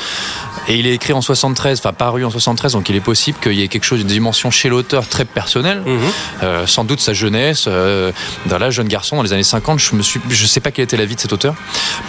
et 0.68 0.76
il 0.76 0.86
est 0.86 0.94
écrit 0.94 1.14
en 1.14 1.22
73, 1.22 1.78
enfin 1.78 1.92
paru 1.92 2.24
en 2.24 2.30
73, 2.30 2.72
donc 2.72 2.88
il 2.90 2.96
est 2.96 3.00
possible 3.00 3.38
qu'il 3.40 3.54
y 3.54 3.62
ait 3.62 3.68
quelque 3.68 3.84
chose, 3.84 4.00
une 4.02 4.06
dimension 4.06 4.50
chez 4.50 4.68
l'auteur 4.68 5.06
très 5.08 5.24
personnelle, 5.24 5.82
Mhm. 5.86 5.98
Euh, 6.42 6.66
sans 6.66 6.84
doute 6.84 7.00
sa 7.00 7.12
jeunesse, 7.12 7.64
euh, 7.66 8.12
dans 8.46 8.58
là, 8.58 8.70
jeune 8.70 8.88
garçon 8.88 9.16
dans 9.16 9.22
les 9.22 9.32
années 9.32 9.42
50, 9.42 9.78
je 9.78 9.94
me 9.94 10.02
suis, 10.02 10.20
je 10.28 10.46
sais 10.46 10.60
pas 10.60 10.70
quelle 10.70 10.84
était 10.84 10.96
la 10.96 11.04
vie 11.04 11.14
de 11.14 11.20
cet 11.20 11.32
auteur. 11.32 11.54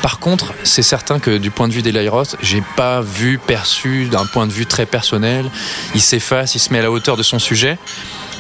Par 0.02 0.20
contre, 0.20 0.54
c'est 0.64 0.82
certain 0.82 1.20
que 1.20 1.38
du 1.38 1.52
point 1.52 1.68
de 1.68 1.74
vue 1.74 1.82
d'Eli 1.82 2.08
Roth, 2.10 2.36
j'ai 2.42 2.64
pas 2.76 3.02
vu, 3.02 3.38
perçu 3.38 4.06
d'un 4.06 4.26
point 4.26 4.48
de 4.48 4.52
vue 4.52 4.66
très 4.66 4.86
personnel, 4.86 5.50
il 5.96 6.02
s'efface, 6.02 6.56
il 6.56 6.60
se 6.60 6.72
met 6.74 6.80
à 6.80 6.84
la 6.84 6.92
hauteur 6.92 7.18
de 7.18 7.24
son 7.24 7.40
sujet. 7.40 7.78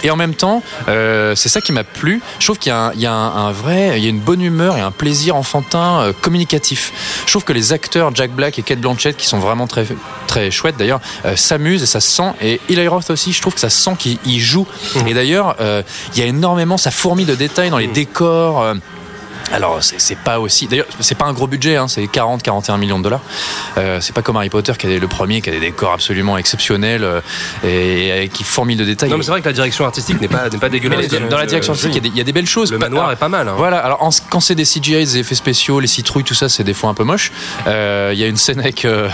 Et 0.03 0.11
en 0.11 0.15
même 0.15 0.35
temps, 0.35 0.63
euh, 0.87 1.35
c'est 1.35 1.49
ça 1.49 1.61
qui 1.61 1.71
m'a 1.71 1.83
plu. 1.83 2.21
Je 2.39 2.45
trouve 2.45 2.57
qu'il 2.57 2.71
y 2.71 2.73
a, 2.73 2.77
un, 2.77 2.93
il 2.93 3.01
y 3.01 3.05
a 3.05 3.13
un, 3.13 3.47
un 3.47 3.51
vrai, 3.51 3.97
il 3.97 4.03
y 4.03 4.07
a 4.07 4.09
une 4.09 4.19
bonne 4.19 4.41
humeur 4.41 4.77
et 4.77 4.81
un 4.81 4.91
plaisir 4.91 5.35
enfantin 5.35 6.01
euh, 6.01 6.13
communicatif. 6.13 7.23
Je 7.25 7.31
trouve 7.31 7.43
que 7.43 7.53
les 7.53 7.73
acteurs 7.73 8.13
Jack 8.15 8.31
Black 8.31 8.59
et 8.59 8.61
Kate 8.61 8.79
Blanchett, 8.79 9.17
qui 9.17 9.25
sont 9.25 9.39
vraiment 9.39 9.67
très 9.67 9.85
très 10.27 10.51
chouettes 10.51 10.77
d'ailleurs, 10.77 11.01
euh, 11.25 11.35
s'amusent 11.35 11.83
et 11.83 11.87
ça 11.87 11.99
se 11.99 12.09
sent. 12.09 12.31
Et 12.41 12.59
Eli 12.69 12.87
Roth 12.87 13.09
aussi, 13.09 13.33
je 13.33 13.41
trouve 13.41 13.53
que 13.53 13.59
ça 13.59 13.69
se 13.69 13.81
sent 13.81 13.95
qu'il 13.97 14.17
il 14.25 14.39
joue. 14.39 14.67
Et 15.07 15.13
d'ailleurs, 15.13 15.55
euh, 15.59 15.81
il 16.13 16.19
y 16.19 16.23
a 16.23 16.25
énormément, 16.25 16.77
ça 16.77 16.91
fourmille 16.91 17.25
de 17.25 17.35
détails 17.35 17.69
dans 17.69 17.77
les 17.77 17.87
décors. 17.87 18.75
Alors 19.51 19.79
c'est 19.81 20.17
pas 20.17 20.39
aussi. 20.39 20.67
D'ailleurs 20.67 20.85
c'est 20.99 21.17
pas 21.17 21.25
un 21.25 21.33
gros 21.33 21.47
budget, 21.47 21.75
hein, 21.75 21.87
c'est 21.87 22.03
40-41 22.03 22.77
millions 22.77 22.99
de 22.99 23.03
dollars. 23.03 23.21
Euh, 23.77 23.99
c'est 24.01 24.13
pas 24.13 24.21
comme 24.21 24.37
Harry 24.37 24.49
Potter 24.49 24.73
qui 24.77 24.87
est 24.87 24.99
le 24.99 25.07
premier, 25.07 25.41
qui 25.41 25.49
a 25.49 25.53
des 25.53 25.59
décors 25.59 25.91
absolument 25.93 26.37
exceptionnels 26.37 27.03
euh, 27.03 27.21
et, 27.65 28.23
et 28.25 28.29
qui 28.29 28.43
fourmille 28.43 28.75
de 28.77 28.85
détails. 28.85 29.09
Non, 29.09 29.17
mais 29.17 29.23
c'est 29.23 29.31
vrai 29.31 29.41
que 29.41 29.47
la 29.47 29.53
direction 29.53 29.85
artistique 29.85 30.21
n'est 30.21 30.27
pas, 30.27 30.49
n'est 30.49 30.57
pas 30.57 30.69
dégueulasse. 30.69 31.11
Mais 31.11 31.27
dans 31.29 31.37
la 31.37 31.45
direction 31.45 31.73
artistique, 31.73 31.95
il 31.95 31.97
y 31.97 31.99
a 31.99 32.01
des- 32.01 32.09
il 32.09 32.17
y, 32.17 32.21
a 32.21 32.23
des 32.23 32.31
belles 32.33 32.47
choses. 32.47 32.71
Le 32.71 32.77
manoir 32.77 33.03
alors, 33.05 33.13
est 33.13 33.15
pas 33.19 33.29
mal. 33.29 33.47
hein. 33.47 33.55
Voilà, 33.57 33.79
alors 33.79 34.03
en- 34.03 34.09
quand 34.29 34.39
c'est 34.39 34.55
des 34.55 34.65
CGI, 34.65 34.93
des 35.05 35.17
effets 35.17 35.35
spéciaux, 35.35 35.79
les 35.79 35.87
citrouilles, 35.87 36.23
tout 36.23 36.33
ça, 36.35 36.47
c'est 36.49 36.63
des 36.63 36.73
fois 36.73 36.89
un 36.89 36.93
peu 36.93 37.03
moche. 37.03 37.31
Euh, 37.67 38.11
Il 38.13 38.19
y 38.19 38.23
a 38.23 38.27
une 38.27 38.37
scène 38.37 38.59
avec 38.59 38.85
euh, 38.85 39.09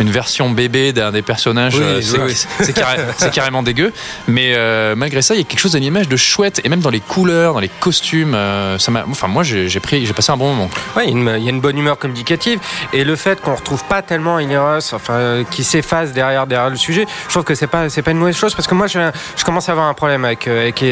une 0.00 0.10
version 0.10 0.50
bébé 0.50 0.92
d'un 0.92 1.12
des 1.12 1.22
personnages, 1.22 1.74
Oui, 1.76 1.82
euh, 1.82 1.96
oui, 1.98 2.02
c'est 2.04 2.18
oui. 2.20 2.34
c'est 2.60 2.72
carré- 2.72 2.98
c'est 3.16 3.32
carrément 3.32 3.62
dégueu. 3.62 3.92
Mais 4.26 4.54
euh, 4.56 4.94
malgré 4.96 5.22
ça, 5.22 5.34
il 5.34 5.38
y 5.38 5.40
a 5.40 5.44
quelque 5.44 5.60
chose 5.60 5.76
à 5.76 5.78
l'image 5.78 6.08
de 6.08 6.16
chouette, 6.16 6.60
et 6.64 6.68
même 6.68 6.80
dans 6.80 6.90
les 6.90 7.00
couleurs, 7.00 7.54
dans 7.54 7.60
les 7.60 7.68
costumes. 7.80 8.34
euh, 8.34 8.78
ça 8.78 8.92
enfin, 9.08 9.28
moi, 9.28 9.42
j'ai 9.42 9.68
j'ai 9.68 9.80
pris, 9.80 10.04
j'ai 10.06 10.12
passé 10.12 10.32
un 10.32 10.36
bon 10.36 10.52
moment. 10.54 10.70
Ouais, 10.96 11.04
il 11.08 11.10
y 11.44 11.46
a 11.48 11.50
une- 11.50 11.60
bonne 11.60 11.78
humeur 11.78 11.98
communicative 11.98 12.58
et 12.92 13.04
le 13.04 13.16
fait 13.16 13.40
qu'on 13.40 13.54
retrouve 13.54 13.84
pas 13.84 14.02
tellement 14.02 14.36
Roth, 14.36 14.90
enfin, 14.92 15.44
qui 15.50 15.64
s'efface 15.64 16.12
derrière 16.12 16.46
derrière 16.46 16.68
le 16.70 16.76
sujet, 16.76 17.06
je 17.26 17.30
trouve 17.30 17.44
que 17.44 17.54
c'est 17.54 17.66
pas 17.68 17.88
c'est 17.88 18.02
pas 18.02 18.10
une 18.10 18.18
mauvaise 18.18 18.36
chose 18.36 18.54
parce 18.54 18.66
que 18.68 18.74
moi 18.74 18.86
je, 18.86 18.98
je 19.36 19.44
commence 19.44 19.68
à 19.68 19.72
avoir 19.72 19.86
un 19.88 19.94
problème 19.94 20.24
avec 20.24 20.46
avec. 20.48 20.82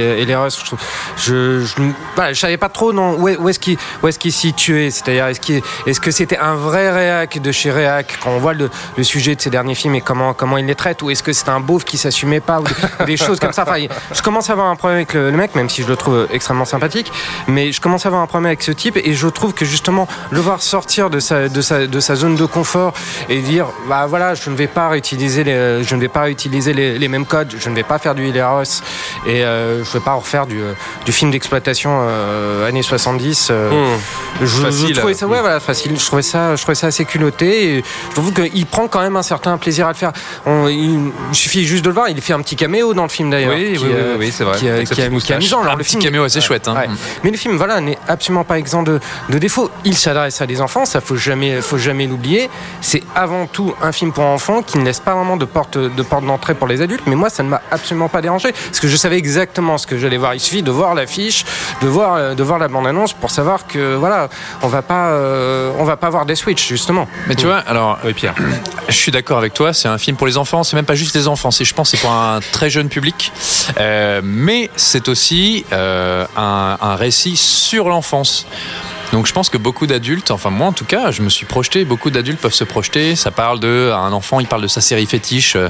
Je, 1.16 1.60
je, 1.64 1.82
voilà, 2.14 2.32
je 2.32 2.38
savais 2.40 2.56
pas 2.56 2.68
trop 2.68 2.92
non, 2.92 3.16
où, 3.18 3.28
est- 3.28 3.38
est-ce 3.50 3.58
qu'il 3.58 3.76
où 4.02 4.08
est-ce 4.08 4.18
qu'il 4.18 4.32
s'y 4.32 4.52
tuait, 4.54 4.90
c'est-à-dire 4.90 5.26
est-ce 5.26 6.00
que 6.00 6.10
c'était 6.10 6.38
un 6.38 6.54
vrai 6.54 6.90
réac 6.90 7.40
de 7.40 7.52
chez 7.52 7.70
réac? 7.70 8.18
Quand 8.22 8.30
on 8.30 8.38
voit 8.38 8.54
le, 8.54 8.70
le 8.96 9.04
sujet 9.04 9.34
de 9.34 9.40
ses 9.40 9.50
derniers 9.50 9.74
films 9.74 9.94
et 9.94 10.00
comment 10.00 10.34
comment 10.34 10.58
il 10.58 10.66
les 10.66 10.74
traite 10.74 11.02
ou 11.02 11.10
est-ce 11.10 11.22
que 11.22 11.32
c'est 11.32 11.48
un 11.48 11.60
beauf 11.60 11.84
qui 11.84 11.98
s'assumait 11.98 12.40
pas 12.40 12.60
ou 12.60 12.64
des, 13.04 13.16
choses 13.16 13.40
comme 13.40 13.52
ça. 13.52 13.62
Enfin, 13.62 13.86
je 14.12 14.22
commence 14.22 14.50
à 14.50 14.52
avoir 14.52 14.68
un 14.68 14.76
problème 14.76 14.98
avec 14.98 15.14
le, 15.14 15.30
le 15.30 15.36
mec 15.36 15.54
même 15.54 15.68
si 15.68 15.82
je 15.82 15.88
le 15.88 15.96
trouve 15.96 16.28
extrêmement 16.32 16.64
sympathique, 16.64 17.12
mais 17.48 17.72
je 17.72 17.80
commence 17.80 18.06
à 18.06 18.08
avoir 18.08 18.22
un 18.22 18.26
problème 18.26 18.46
avec 18.46 18.62
ce 18.62 18.72
type 18.72 18.96
et 18.96 19.14
je 19.14 19.28
trouve 19.28 19.54
que 19.54 19.64
justement 19.64 20.06
le 20.30 20.40
voir 20.40 20.62
sortir 20.62 21.10
de 21.10 21.20
sa, 21.20 21.48
de 21.48 21.60
sa, 21.60 21.86
de 21.86 22.00
sa 22.00 22.14
zone 22.14 22.36
de 22.36 22.44
confort 22.44 22.92
et 23.28 23.40
dire 23.40 23.66
bah 23.88 24.06
voilà 24.06 24.34
je 24.34 24.50
ne 24.50 24.56
vais 24.56 24.66
pas 24.66 24.88
réutiliser 24.88 25.44
les, 25.44 25.82
je 25.82 25.94
ne 25.94 26.00
vais 26.00 26.08
pas 26.08 26.30
utiliser 26.30 26.72
les, 26.72 26.98
les 26.98 27.08
mêmes 27.08 27.26
codes 27.26 27.54
je 27.58 27.68
ne 27.68 27.74
vais 27.74 27.82
pas 27.82 27.98
faire 27.98 28.14
du 28.14 28.26
Hileros 28.26 28.62
et 29.26 29.44
euh, 29.44 29.84
je 29.84 29.88
ne 29.88 29.92
vais 29.94 30.00
pas 30.00 30.14
refaire 30.14 30.46
du, 30.46 30.60
euh, 30.60 30.72
du 31.04 31.12
film 31.12 31.30
d'exploitation 31.30 31.90
euh, 32.02 32.68
années 32.68 32.82
70 32.82 33.48
euh, 33.50 33.70
Mmh. 33.72 34.44
je, 34.44 34.92
trouvais 34.92 35.14
ça 35.14 35.26
ouais 35.26 35.38
Mmh. 35.38 35.40
voilà 35.40 35.60
facile 35.60 35.98
je 35.98 36.04
trouvais 36.04 36.22
ça 36.22 36.56
je 36.56 36.62
trouvais 36.62 36.74
ça 36.74 36.88
assez 36.88 37.04
culotté 37.04 37.76
et 37.76 37.84
je 38.10 38.14
trouve 38.14 38.32
qu'il 38.32 38.66
prend 38.66 38.81
quand 38.88 39.00
même 39.00 39.16
un 39.16 39.22
certain 39.22 39.56
plaisir 39.58 39.86
à 39.86 39.90
le 39.90 39.96
faire 39.96 40.12
On- 40.46 40.68
il, 40.68 41.10
il 41.30 41.34
suffit 41.34 41.64
juste 41.64 41.84
de 41.84 41.88
le 41.90 41.94
voir 41.94 42.08
il 42.08 42.20
fait 42.20 42.32
un 42.32 42.40
petit 42.40 42.56
caméo 42.56 42.94
dans 42.94 43.02
le 43.04 43.08
film 43.08 43.30
d'ailleurs 43.30 43.54
Oui, 43.54 43.72
qui, 43.74 43.78
oui, 43.84 43.90
oui, 43.90 43.94
euh, 43.94 44.16
oui, 44.18 44.32
c'est 44.32 44.44
vrai. 44.44 44.58
qui, 44.58 44.68
euh, 44.68 44.74
Avec 44.74 44.88
sa 44.88 44.94
qui 44.94 45.00
est- 45.00 45.08
petite 45.10 45.24
qui 45.26 45.32
est 45.32 45.36
amusant 45.36 45.60
Alors, 45.62 45.74
Un 45.74 45.76
le 45.76 45.82
petit 45.82 45.90
film 45.92 46.02
caméo 46.02 46.24
assez 46.24 46.40
chouette. 46.40 46.68
hein. 46.68 46.74
Ouais. 46.76 46.88
Mais 47.24 47.30
le 47.30 47.36
film, 47.36 47.56
voilà, 47.56 47.80
n'est 47.80 47.98
absolument 48.08 48.44
pas 48.44 48.58
exempt 48.58 48.82
de, 48.82 49.00
de 49.28 49.38
défauts. 49.38 49.70
Il 49.84 49.96
s'adresse 49.96 50.40
à 50.40 50.46
des 50.46 50.60
enfants, 50.60 50.84
ça 50.84 51.00
faut 51.00 51.16
jamais, 51.16 51.60
faut 51.60 51.78
jamais 51.78 52.06
l'oublier. 52.06 52.50
C'est 52.80 53.02
avant 53.14 53.46
tout 53.46 53.74
un 53.82 53.92
film 53.92 54.12
pour 54.12 54.24
enfants 54.24 54.62
qui 54.62 54.78
ne 54.78 54.84
laisse 54.84 55.00
pas 55.00 55.14
vraiment 55.14 55.36
de 55.36 55.44
porte, 55.44 55.78
de 55.78 56.02
porte 56.02 56.24
d'entrée 56.24 56.54
pour 56.54 56.66
les 56.68 56.80
adultes. 56.80 57.02
Mais 57.06 57.14
moi, 57.16 57.30
ça 57.30 57.42
ne 57.42 57.48
m'a 57.48 57.60
absolument 57.70 58.08
pas 58.08 58.20
dérangé 58.22 58.52
parce 58.52 58.80
que 58.80 58.88
je 58.88 58.96
savais 58.96 59.16
exactement 59.18 59.78
ce 59.78 59.86
que 59.86 59.98
j'allais 59.98 60.16
voir. 60.18 60.34
Il 60.34 60.40
suffit 60.40 60.62
de 60.62 60.70
voir 60.70 60.94
l'affiche, 60.94 61.44
de 61.82 61.88
voir, 61.88 62.14
euh, 62.16 62.34
de 62.34 62.42
voir 62.42 62.58
la 62.58 62.68
bande-annonce 62.68 63.12
pour 63.12 63.30
savoir 63.30 63.66
que 63.66 63.94
voilà, 63.96 64.28
on 64.62 64.68
va 64.68 64.82
pas, 64.82 65.08
euh, 65.10 65.70
on 65.78 65.84
va 65.84 65.96
pas 65.96 66.10
voir 66.10 66.26
des 66.26 66.34
Switch 66.36 66.68
justement. 66.68 67.08
Mais 67.28 67.34
tu 67.34 67.46
vois, 67.46 67.58
alors, 67.58 67.98
Oui, 68.04 68.12
Pierre. 68.14 68.34
je 68.88 68.94
suis 68.94 69.12
d'accord 69.12 69.38
avec 69.38 69.54
toi, 69.54 69.72
c'est 69.72 69.88
un 69.88 69.98
film 69.98 70.16
pour 70.16 70.26
les 70.26 70.36
enfants, 70.36 70.62
c'est 70.64 70.76
même 70.76 70.84
pas 70.84 70.94
juste 70.94 71.14
les 71.14 71.28
enfants, 71.28 71.50
c'est, 71.50 71.64
je 71.64 71.74
pense 71.74 71.90
c'est 71.90 71.96
pour 72.00 72.10
un 72.12 72.40
très 72.52 72.70
jeune 72.70 72.88
public, 72.88 73.32
Euh, 73.78 74.20
mais 74.22 74.70
c'est 74.76 75.08
aussi 75.08 75.64
euh, 75.72 76.26
un, 76.36 76.76
un 76.80 76.96
récit 76.96 77.36
sur 77.36 77.88
l'enfance. 77.88 78.46
Donc 79.12 79.26
je 79.26 79.32
pense 79.32 79.48
que 79.50 79.58
beaucoup 79.58 79.86
d'adultes, 79.86 80.30
enfin 80.30 80.50
moi 80.50 80.66
en 80.66 80.72
tout 80.72 80.84
cas, 80.84 81.10
je 81.10 81.22
me 81.22 81.28
suis 81.28 81.46
projeté, 81.46 81.84
beaucoup 81.84 82.10
d'adultes 82.10 82.40
peuvent 82.40 82.54
se 82.54 82.64
projeter. 82.64 83.14
Ça 83.14 83.30
parle 83.30 83.60
de 83.60 83.92
un 83.94 84.12
enfant, 84.12 84.40
il 84.40 84.46
parle 84.46 84.62
de 84.62 84.68
sa 84.68 84.80
série 84.80 85.06
fétiche, 85.06 85.54
euh, 85.56 85.68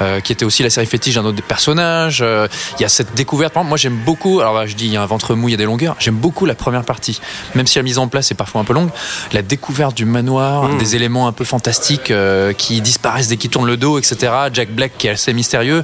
euh, 0.00 0.20
qui 0.20 0.32
était 0.32 0.44
aussi 0.44 0.62
la 0.62 0.70
série 0.70 0.86
fétiche 0.86 1.16
d'un 1.16 1.24
autre 1.24 1.42
personnage. 1.42 2.20
Euh, 2.22 2.46
Il 2.78 2.82
y 2.82 2.84
a 2.84 2.88
cette 2.88 3.14
découverte. 3.14 3.52
Par 3.52 3.62
exemple, 3.62 3.70
moi 3.70 3.78
j'aime 3.78 3.96
beaucoup. 3.96 4.40
Alors 4.40 4.54
là, 4.54 4.66
je 4.66 4.74
dis 4.74 4.86
il 4.86 4.92
y 4.92 4.96
a 4.96 5.02
un 5.02 5.06
ventre 5.06 5.34
mou, 5.34 5.48
il 5.48 5.52
y 5.52 5.54
a 5.54 5.58
des 5.58 5.64
longueurs. 5.64 5.96
J'aime 5.98 6.14
beaucoup 6.14 6.46
la 6.46 6.54
première 6.54 6.84
partie, 6.84 7.20
même 7.54 7.66
si 7.66 7.78
la 7.78 7.82
mise 7.82 7.98
en 7.98 8.08
place 8.08 8.30
est 8.30 8.36
parfois 8.36 8.60
un 8.60 8.64
peu 8.64 8.74
longue. 8.74 8.90
La 9.32 9.42
découverte 9.42 9.96
du 9.96 10.04
manoir, 10.04 10.68
des 10.76 10.96
éléments 10.96 11.26
un 11.26 11.32
peu 11.32 11.44
fantastiques 11.44 12.10
euh, 12.10 12.52
qui 12.52 12.80
disparaissent 12.80 13.28
dès 13.28 13.36
qu'ils 13.36 13.50
tournent 13.50 13.66
le 13.66 13.76
dos, 13.76 13.98
etc. 13.98 14.32
Jack 14.52 14.70
Black 14.70 14.92
qui 14.98 15.08
est 15.08 15.10
assez 15.10 15.32
mystérieux. 15.32 15.82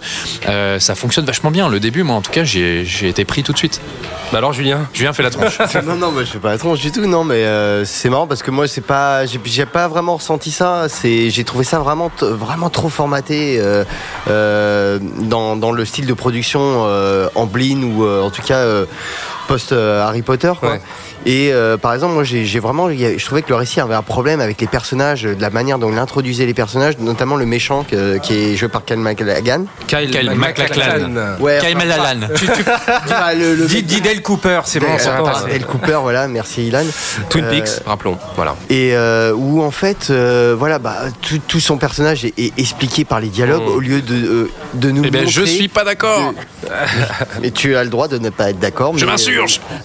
Euh, 0.49 0.79
ça 0.79 0.95
fonctionne 0.95 1.25
vachement 1.25 1.51
bien. 1.51 1.69
Le 1.69 1.81
début, 1.81 2.03
moi 2.03 2.17
en 2.17 2.23
tout 2.23 2.31
cas, 2.31 2.45
j'ai 2.45 3.09
été 3.09 3.25
pris 3.25 3.43
tout 3.43 3.53
de 3.53 3.59
suite. 3.59 3.81
Bah 4.33 4.39
alors, 4.39 4.53
Julien 4.53 4.89
Julien 4.93 5.13
fait 5.13 5.25
la 5.25 5.31
tronche. 5.31 5.59
non, 5.85 5.97
non, 5.97 6.13
moi, 6.13 6.23
je 6.23 6.31
fais 6.31 6.39
pas 6.39 6.51
la 6.51 6.59
tronche 6.59 6.81
du 6.81 6.93
tout, 6.93 7.00
non, 7.07 7.25
mais 7.25 7.45
euh, 7.45 7.85
c'est 7.85 8.09
marrant 8.09 8.27
parce 8.27 8.43
que 8.43 8.51
moi, 8.51 8.67
c'est 8.69 8.81
pas, 8.81 9.25
j'ai 9.27 9.67
pas 9.67 9.89
vraiment 9.89 10.17
ressenti 10.17 10.51
ça. 10.51 10.87
J'ai 11.03 11.45
trouvé 11.45 11.65
ça 11.65 11.79
vraiment, 11.79 12.11
vraiment 12.21 12.71
trop 12.71 12.89
formaté 12.89 13.59
euh, 13.59 13.85
euh, 14.29 14.99
dans, 15.19 15.57
dans 15.57 15.73
le 15.73 15.85
style 15.85 16.07
de 16.07 16.15
production 16.15 16.61
en 17.35 17.47
Blin 17.47 17.83
ou 17.83 18.07
en 18.07 18.31
tout 18.31 18.43
cas 18.43 18.65
post 19.51 19.73
euh, 19.73 20.07
Harry 20.07 20.23
Potter, 20.23 20.53
quoi. 20.61 20.71
Ouais. 20.73 20.81
Et 21.27 21.53
euh, 21.53 21.77
par 21.77 21.93
exemple, 21.93 22.15
moi, 22.15 22.23
j'ai 22.25 22.45
j'ai 22.45 22.61
vraiment, 22.61 22.89
je 22.89 23.25
trouvais 23.25 23.43
que 23.43 23.49
le 23.49 23.57
récit 23.57 23.81
avait 23.81 23.95
un 23.97 24.03
problème 24.03 24.41
avec 24.41 24.61
les 24.61 24.67
personnages, 24.69 25.25
de 25.25 25.41
la 25.43 25.51
manière 25.51 25.79
dont 25.81 25.91
il 25.93 25.99
introduisait 25.99 26.47
les 26.47 26.55
personnages, 26.55 26.99
notamment 26.99 27.35
le 27.37 27.47
méchant 27.47 27.83
que- 27.83 28.19
qui 28.19 28.33
est 28.35 28.57
joué 28.57 28.69
par 28.69 28.85
Kyle 28.85 28.99
MacLachlan. 28.99 29.65
Kyle, 29.89 30.09
Kyle 30.11 30.31
MacLachlan. 30.37 31.37
Ouais, 31.41 31.59
Kyle 31.61 31.77
Malalan. 31.77 32.29
enfin, 32.33 33.35
le, 33.39 33.55
le- 33.57 34.01
Dale 34.01 34.23
Cooper, 34.23 34.61
c'est 34.65 34.79
bon, 34.81 34.97
ça 34.99 35.21
va 35.21 35.33
Cooper, 35.69 35.99
voilà, 36.01 36.29
merci 36.29 36.69
Ilan. 36.69 36.85
Twin 37.29 37.45
Euh, 37.45 37.51
Peaks, 37.51 37.83
rappelons. 37.85 38.17
Voilà. 38.37 38.55
et 38.71 38.95
où 39.35 39.63
en 39.63 39.71
fait, 39.73 40.11
voilà, 40.57 40.79
bah, 40.79 40.97
tout, 41.49 41.61
son 41.61 41.77
personnage 41.77 42.25
est, 42.25 42.53
expliqué 42.57 43.05
par 43.05 43.21
les 43.21 43.29
dialogues 43.29 43.63
Mm. 43.65 43.77
au 43.77 43.81
lieu 43.81 44.01
de, 44.01 44.49
de 44.75 44.91
nous 44.91 45.03
Eh 45.05 45.11
ben, 45.11 45.27
je 45.29 45.43
suis 45.43 45.69
pas 45.69 45.85
d'accord. 45.85 46.33
Et 47.43 47.51
tu 47.61 47.75
as 47.77 47.83
le 47.85 47.91
droit 47.91 48.07
de 48.09 48.19
ne 48.19 48.31
pas 48.31 48.51
être 48.51 48.59
d'accord. 48.61 48.97
Je 48.97 49.05
mais, 49.05 49.13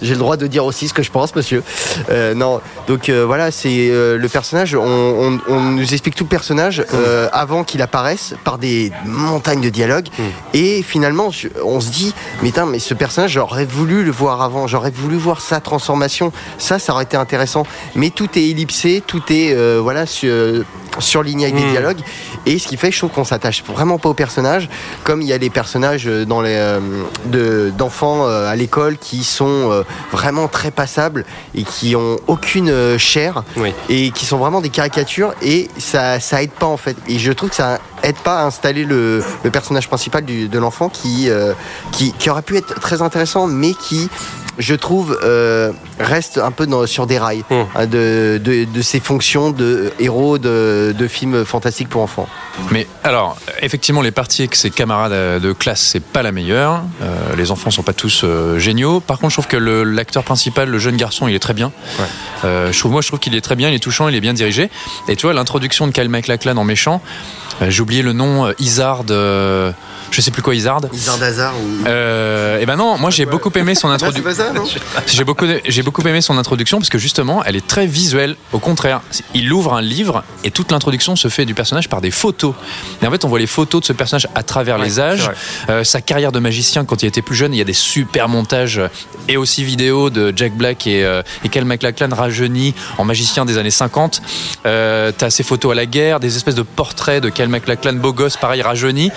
J'ai 0.02 0.12
le 0.12 0.18
droit 0.18 0.36
de 0.36 0.46
dire 0.46 0.64
aussi 0.64 0.88
ce 0.88 0.94
que 0.94 1.02
je 1.02 1.10
pense, 1.10 1.34
monsieur. 1.34 1.62
Euh, 2.10 2.34
non, 2.34 2.60
donc 2.88 3.08
euh, 3.08 3.24
voilà, 3.24 3.50
c'est 3.50 3.88
euh, 3.90 4.18
le 4.18 4.28
personnage. 4.28 4.74
On, 4.74 4.80
on- 4.80 5.40
on 5.48 5.60
nous 5.60 5.92
explique 5.92 6.14
tout 6.14 6.24
le 6.24 6.28
personnage 6.28 6.84
avant 7.32 7.64
qu'il 7.64 7.82
apparaisse 7.82 8.34
par 8.44 8.58
des 8.58 8.92
montagnes 9.04 9.60
de 9.60 9.68
dialogues. 9.68 10.08
Et 10.54 10.82
finalement, 10.82 11.30
on 11.64 11.80
se 11.80 11.90
dit, 11.90 12.14
mais 12.42 12.52
mais 12.68 12.78
ce 12.78 12.94
personnage, 12.94 13.32
j'aurais 13.32 13.64
voulu 13.66 14.02
le 14.04 14.10
voir 14.10 14.40
avant. 14.42 14.66
J'aurais 14.66 14.90
voulu 14.90 15.16
voir 15.16 15.40
sa 15.40 15.60
transformation. 15.60 16.32
Ça, 16.58 16.78
ça 16.78 16.92
aurait 16.92 17.04
été 17.04 17.16
intéressant. 17.16 17.64
Mais 17.94 18.10
tout 18.10 18.28
est 18.38 18.42
ellipsé, 18.48 19.02
tout 19.06 19.22
est 19.30 19.54
voilà 19.78 20.06
sur, 20.06 20.64
surligné 20.98 21.44
avec 21.46 21.56
des 21.56 21.64
Mm. 21.66 21.70
dialogues. 21.70 22.00
Et 22.46 22.58
ce 22.58 22.68
qui 22.68 22.76
fait, 22.76 22.90
je 22.92 22.98
trouve 22.98 23.10
qu'on 23.10 23.24
s'attache 23.24 23.62
vraiment 23.64 23.98
pas 23.98 24.08
aux 24.08 24.14
personnages, 24.14 24.68
comme 25.04 25.20
il 25.20 25.28
y 25.28 25.32
a 25.32 25.38
les 25.38 25.50
personnages 25.50 26.06
euh, 26.06 26.24
dans 26.24 26.40
les 26.40 26.54
euh, 26.54 26.80
de 27.26 27.72
d'enfants 27.76 28.24
euh, 28.26 28.48
à 28.48 28.54
l'école 28.56 28.96
qui 28.98 29.24
sont 29.24 29.84
vraiment 30.12 30.46
très 30.48 30.70
passables 30.70 31.24
et 31.54 31.64
qui 31.64 31.96
ont 31.96 32.18
aucune 32.26 32.96
chair 32.98 33.42
Oui. 33.56 33.72
et 33.88 34.10
qui 34.12 34.24
sont 34.26 34.38
vraiment 34.38 34.60
des 34.60 34.68
caricatures 34.70 35.34
et 35.42 35.68
ça 35.78 36.20
ça 36.20 36.42
aide 36.42 36.50
pas 36.52 36.66
en 36.66 36.76
fait. 36.76 36.96
Et 37.08 37.18
je 37.18 37.32
trouve 37.32 37.50
que 37.50 37.56
ça 37.56 37.78
aide 38.02 38.16
pas 38.18 38.40
à 38.40 38.44
installer 38.44 38.84
le, 38.84 39.22
le 39.42 39.50
personnage 39.50 39.88
principal 39.88 40.24
du- 40.24 40.48
de 40.48 40.58
l'enfant 40.58 40.88
qui, 40.88 41.28
euh, 41.28 41.52
qui 41.92 42.12
qui 42.12 42.30
aurait 42.30 42.42
pu 42.42 42.56
être 42.56 42.78
très 42.80 43.02
intéressant, 43.02 43.46
mais 43.48 43.74
qui 43.74 44.08
je 44.58 44.74
trouve, 44.74 45.18
euh, 45.22 45.72
reste 46.00 46.38
un 46.38 46.50
peu 46.50 46.66
dans- 46.66 46.86
sur 46.86 47.06
des 47.06 47.18
rails 47.18 47.44
Mm. 47.50 47.54
hein, 47.74 47.86
de, 47.86 48.40
de, 48.42 48.64
de 48.64 48.82
ses 48.82 49.00
fonctions 49.00 49.50
de 49.50 49.92
héros 49.98 50.38
de, 50.38 50.94
de 50.96 51.08
films 51.08 51.44
fantastiques 51.44 51.88
pour 51.88 52.02
enfants. 52.02 52.28
Mais 52.70 52.86
alors, 53.04 53.36
effectivement, 53.60 54.00
les 54.02 54.10
parties 54.12 54.42
avec 54.42 54.54
ses 54.54 54.70
camarades 54.70 55.12
euh, 55.12 55.38
de 55.38 55.52
classe, 55.52 55.82
c'est 55.82 56.02
pas 56.02 56.22
la 56.22 56.32
meilleure. 56.32 56.82
Euh, 57.02 57.36
les 57.36 57.50
enfants 57.50 57.70
sont 57.70 57.82
pas 57.82 57.92
tous 57.92 58.22
euh, 58.24 58.58
géniaux. 58.58 59.00
Par 59.00 59.18
contre, 59.18 59.30
je 59.30 59.34
trouve 59.36 59.46
que 59.46 59.56
le- 59.56 59.84
l'acteur 59.84 60.24
principal, 60.24 60.68
le 60.70 60.78
jeune 60.78 60.96
garçon, 60.96 61.28
il 61.28 61.34
est 61.34 61.38
très 61.38 61.54
bien. 61.54 61.70
Euh, 62.44 62.72
je 62.72 62.78
trouve, 62.78 62.92
moi, 62.92 63.02
je 63.02 63.08
trouve 63.08 63.18
qu'il 63.20 63.34
est 63.34 63.40
très 63.40 63.56
bien, 63.56 63.68
il 63.68 63.74
est 63.74 63.78
touchant, 63.78 64.08
il 64.08 64.14
est 64.14 64.20
bien 64.20 64.32
dirigé. 64.34 64.70
Et 65.08 65.16
tu 65.16 65.26
vois, 65.26 65.34
l'introduction 65.34 65.86
de 65.86 65.92
Kyle 65.92 66.08
MacLachlan 66.08 66.56
en 66.56 66.64
méchant, 66.64 67.02
j'ai 67.68 67.80
oublié 67.80 68.02
le 68.02 68.12
nom, 68.12 68.46
euh, 68.46 68.52
Isard, 68.58 69.04
euh, 69.10 69.72
je 70.10 70.20
sais 70.20 70.30
plus 70.30 70.42
quoi, 70.42 70.54
Isard. 70.54 70.80
Isard 70.92 71.22
Hazard 71.22 71.54
ou. 71.56 71.86
Euh, 71.86 72.60
et 72.60 72.66
ben 72.66 72.76
non, 72.76 72.98
moi 72.98 73.10
j'ai 73.10 73.26
beaucoup 73.26 73.50
aimé 73.54 73.74
son 73.74 73.88
Ah, 73.96 73.96
c'est 73.98 74.06
introduction. 74.06 74.80
J'ai 75.06 75.24
beaucoup, 75.24 75.46
j'ai 75.66 75.82
beaucoup 75.82 76.02
aimé 76.02 76.20
son 76.20 76.36
introduction 76.36 76.78
parce 76.78 76.88
que 76.90 76.98
justement, 76.98 77.42
elle 77.44 77.56
est 77.56 77.66
très 77.66 77.86
visuelle. 77.86 78.36
Au 78.52 78.58
contraire, 78.58 79.00
il 79.34 79.52
ouvre 79.52 79.74
un 79.74 79.80
livre 79.80 80.24
et 80.44 80.50
toute 80.50 80.70
l'introduction 80.72 81.16
se 81.16 81.28
fait 81.28 81.44
du 81.44 81.54
personnage 81.54 81.88
par 81.88 82.00
des 82.00 82.10
photos. 82.10 82.54
Et 83.02 83.06
en 83.06 83.10
fait, 83.10 83.24
on 83.24 83.28
voit 83.28 83.38
les 83.38 83.46
photos 83.46 83.80
de 83.80 83.86
ce 83.86 83.92
personnage 83.92 84.28
à 84.34 84.42
travers 84.42 84.78
les 84.78 85.00
âges, 85.00 85.30
Euh, 85.68 85.84
sa 85.84 86.00
carrière 86.00 86.32
de 86.32 86.38
magicien 86.38 86.84
quand 86.84 87.02
il 87.02 87.06
était 87.06 87.22
plus 87.22 87.36
jeune. 87.36 87.54
Il 87.54 87.58
y 87.58 87.60
a 87.60 87.64
des 87.64 87.72
super 87.72 88.28
montages 88.28 88.78
euh, 88.78 88.88
et 89.28 89.36
aussi 89.36 89.64
vidéos 89.64 90.10
de 90.10 90.32
Jack 90.34 90.52
Black 90.54 90.86
et, 90.86 91.04
euh, 91.04 91.22
et 91.44 91.48
Cal 91.48 91.64
MacLachlan 91.64 92.08
rajeuni 92.12 92.74
en 92.98 93.04
magicien 93.04 93.44
des 93.44 93.58
années 93.58 93.70
50. 93.70 94.20
Euh, 94.66 95.12
T'as 95.16 95.30
ces 95.30 95.42
photos 95.42 95.72
à 95.72 95.74
la 95.74 95.86
guerre, 95.86 96.20
des 96.20 96.36
espèces 96.36 96.54
de 96.54 96.62
portraits 96.62 97.22
de 97.22 97.28
Cal 97.28 97.45
Michael 97.48 97.76
McLachlan, 97.76 98.00
beau 98.00 98.12
gosse, 98.12 98.36
pareil, 98.36 98.62
rajeuni. 98.62 99.10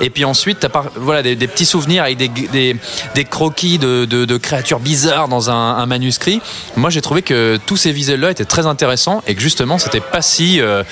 Et 0.00 0.10
puis 0.10 0.24
ensuite, 0.24 0.60
t'as 0.60 0.68
voilà, 0.96 1.22
des, 1.22 1.36
petits 1.36 1.66
souvenirs 1.66 2.04
avec 2.04 2.16
des, 2.16 2.76
des, 3.14 3.24
croquis 3.24 3.78
de, 3.78 4.04
de- 4.04 4.36
créatures 4.36 4.80
bizarres 4.80 5.28
dans 5.28 5.50
un, 5.50 5.86
manuscrit. 5.86 6.40
Moi, 6.76 6.90
j'ai 6.90 7.00
trouvé 7.00 7.22
que 7.22 7.58
tous 7.66 7.76
ces 7.76 7.92
visuels-là 7.92 8.30
étaient 8.30 8.44
très 8.44 8.66
intéressants 8.66 9.22
et 9.26 9.34
que 9.34 9.40
justement, 9.40 9.78
c'était 9.78 10.00
pas 10.00 10.22
si 10.22 10.60
euh, 10.60 10.82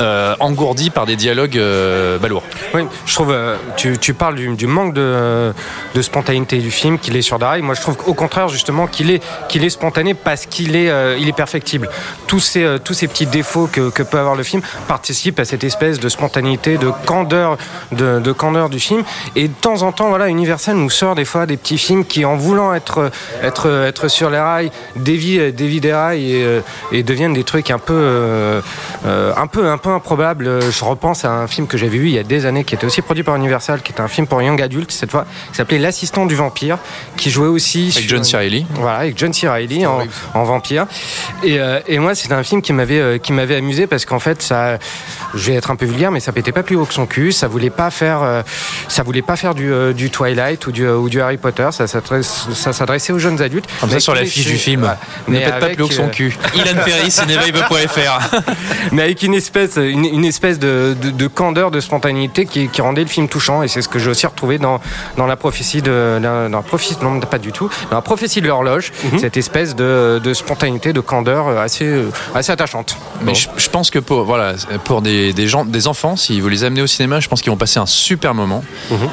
euh, 0.00 0.34
engourdi 0.40 0.90
par 0.90 1.06
des 1.06 1.16
dialogues 1.16 1.58
euh, 1.58 2.18
balourds. 2.18 2.44
Oui, 2.74 2.82
je 3.06 3.14
trouve, 3.14 3.32
euh, 3.32 3.56
tu, 3.76 3.98
tu 3.98 4.14
parles 4.14 4.34
du, 4.34 4.54
du 4.54 4.66
manque 4.66 4.94
de, 4.94 5.52
de 5.94 6.02
spontanéité 6.02 6.58
du 6.58 6.70
film, 6.70 6.98
qu'il 6.98 7.16
est 7.16 7.22
sur. 7.22 7.38
Moi, 7.38 7.74
je 7.74 7.80
trouve 7.80 7.96
qu'au 7.96 8.14
contraire, 8.14 8.48
justement, 8.48 8.86
qu'il 8.86 9.10
est, 9.10 9.22
qu'il 9.48 9.64
est 9.64 9.70
spontané 9.70 10.14
parce 10.14 10.46
qu'il 10.46 10.74
est, 10.74 10.90
il 11.20 11.28
est 11.28 11.32
perfectible. 11.36 11.88
Tous 12.26 12.40
ces, 12.40 12.78
tous 12.82 12.94
ces 12.94 13.06
petits 13.06 13.26
défauts 13.26 13.68
que, 13.70 13.90
que 13.90 14.02
peut 14.02 14.18
avoir 14.18 14.34
le 14.34 14.42
film 14.42 14.60
participent 14.88 15.38
à 15.38 15.44
cette 15.44 15.62
espèce 15.62 16.00
de 16.00 16.08
spontanéité, 16.08 16.27
de 16.28 16.90
candeur, 17.06 17.56
de, 17.92 18.20
de 18.20 18.32
candeur 18.32 18.68
du 18.68 18.80
film. 18.80 19.02
Et 19.36 19.48
de 19.48 19.52
temps 19.54 19.82
en 19.82 19.92
temps, 19.92 20.08
voilà, 20.08 20.28
Universal 20.28 20.76
nous 20.76 20.90
sort 20.90 21.14
des 21.14 21.24
fois 21.24 21.46
des 21.46 21.56
petits 21.56 21.78
films 21.78 22.04
qui, 22.04 22.24
en 22.24 22.36
voulant 22.36 22.74
être, 22.74 23.10
être, 23.42 23.68
être 23.86 24.08
sur 24.08 24.30
les 24.30 24.38
rails, 24.38 24.70
dévient, 24.96 25.52
dévient 25.52 25.80
des 25.80 25.92
rails 25.92 26.32
et, 26.32 26.44
euh, 26.44 26.60
et 26.92 27.02
deviennent 27.02 27.32
des 27.34 27.44
trucs 27.44 27.70
un 27.70 27.78
peu, 27.78 27.92
euh, 27.94 28.60
euh, 29.06 29.32
un 29.36 29.46
peu, 29.46 29.68
un 29.70 29.78
peu 29.78 29.90
improbables. 29.90 30.60
Je 30.70 30.84
repense 30.84 31.24
à 31.24 31.30
un 31.32 31.46
film 31.46 31.66
que 31.66 31.76
j'avais 31.78 31.98
vu 31.98 32.06
il 32.08 32.14
y 32.14 32.18
a 32.18 32.22
des 32.22 32.46
années, 32.46 32.64
qui 32.64 32.74
était 32.74 32.86
aussi 32.86 33.02
produit 33.02 33.22
par 33.24 33.36
Universal, 33.36 33.82
qui 33.82 33.92
était 33.92 34.00
un 34.00 34.08
film 34.08 34.26
pour 34.26 34.42
young 34.42 34.60
adultes 34.60 34.92
cette 34.92 35.10
fois, 35.10 35.24
qui 35.50 35.56
s'appelait 35.56 35.78
L'assistant 35.78 36.26
du 36.26 36.34
vampire, 36.34 36.78
qui 37.16 37.30
jouait 37.30 37.46
aussi 37.48 37.90
Avec 37.92 37.92
sur- 37.92 38.08
John 38.08 38.24
C. 38.24 38.36
Reilly. 38.36 38.66
Voilà, 38.74 38.98
avec 38.98 39.16
John 39.18 39.32
C. 39.32 39.48
Reilly 39.48 39.86
en, 39.86 40.00
en 40.34 40.44
vampire. 40.44 40.86
Et, 41.44 41.58
et 41.86 41.98
moi, 41.98 42.14
c'est 42.14 42.32
un 42.32 42.42
film 42.42 42.62
qui 42.62 42.72
m'avait 42.72 43.18
qui 43.20 43.32
m'avait 43.32 43.56
amusé 43.56 43.86
parce 43.86 44.04
qu'en 44.04 44.18
fait, 44.18 44.42
ça, 44.42 44.78
je 45.34 45.50
vais 45.50 45.56
être 45.56 45.70
un 45.70 45.76
peu 45.76 45.86
vulgaire, 45.86 46.10
mais 46.10 46.17
ça 46.20 46.32
pétait 46.32 46.52
pas 46.52 46.62
plus 46.62 46.76
haut 46.76 46.84
que 46.84 46.94
son 46.94 47.06
cul. 47.06 47.32
Ça 47.32 47.48
voulait 47.48 47.70
pas 47.70 47.90
faire, 47.90 48.22
euh, 48.22 48.42
ça 48.88 49.02
voulait 49.02 49.22
pas 49.22 49.36
faire 49.36 49.54
du, 49.54 49.72
euh, 49.72 49.92
du 49.92 50.10
Twilight 50.10 50.66
ou 50.66 50.72
du, 50.72 50.84
euh, 50.84 50.96
ou 50.96 51.08
du 51.08 51.20
Harry 51.20 51.36
Potter. 51.36 51.68
Ça 51.72 51.86
s'adressait 51.86 53.12
aux 53.12 53.18
jeunes 53.18 53.40
adultes. 53.42 53.66
Comme 53.80 53.88
ça 53.90 53.96
Mais 53.96 54.00
sur 54.00 54.14
l'affiche 54.14 54.46
du 54.46 54.56
film. 54.56 54.82
Ne 55.28 55.32
Mais 55.34 55.44
pète 55.44 55.58
pas 55.60 55.68
plus 55.70 55.82
haut 55.82 55.88
que 55.88 55.94
son 55.94 56.08
cul. 56.08 56.36
Ilan 56.54 56.80
Ferry, 56.84 57.10
cinévailleux.fr. 57.10 58.40
mais 58.92 59.02
avec 59.02 59.22
une 59.22 59.34
espèce, 59.34 59.76
une, 59.76 60.04
une 60.04 60.24
espèce 60.24 60.58
de, 60.58 60.96
de, 61.00 61.10
de 61.10 61.26
candeur, 61.26 61.70
de 61.70 61.80
spontanéité 61.80 62.46
qui, 62.46 62.68
qui 62.68 62.80
rendait 62.80 63.02
le 63.02 63.08
film 63.08 63.28
touchant. 63.28 63.62
Et 63.62 63.68
c'est 63.68 63.82
ce 63.82 63.88
que 63.88 63.98
j'ai 63.98 64.10
aussi 64.10 64.26
retrouvé 64.26 64.58
dans, 64.58 64.80
dans 65.16 65.26
la 65.26 65.36
prophétie 65.36 65.82
de, 65.82 66.18
dans 66.22 66.48
la 66.50 66.62
prophétie, 66.62 66.96
non 67.02 67.18
pas 67.20 67.38
du 67.38 67.52
tout, 67.52 67.68
dans 67.90 67.96
la 67.96 68.02
prophétie 68.02 68.40
de 68.40 68.46
l'horloge, 68.46 68.92
Mhm. 69.12 69.18
cette 69.18 69.36
espèce 69.36 69.74
de, 69.76 70.20
de 70.22 70.34
spontanéité, 70.34 70.92
de 70.92 71.00
candeur 71.00 71.48
assez, 71.58 72.04
assez 72.34 72.52
attachante. 72.52 72.96
Mais 73.22 73.34
je, 73.34 73.48
je 73.56 73.68
pense 73.68 73.90
que 73.90 73.98
pour, 73.98 74.24
voilà, 74.24 74.54
pour 74.84 75.02
des, 75.02 75.32
des 75.32 75.46
gens, 75.48 75.64
des 75.64 75.86
enfants, 75.86 76.07
si 76.16 76.40
vous 76.40 76.48
les 76.48 76.64
amenez 76.64 76.82
au 76.82 76.86
cinéma, 76.86 77.20
je 77.20 77.28
pense 77.28 77.40
qu'ils 77.42 77.50
vont 77.50 77.56
passer 77.56 77.78
un 77.78 77.86
super 77.86 78.34
moment. 78.34 78.62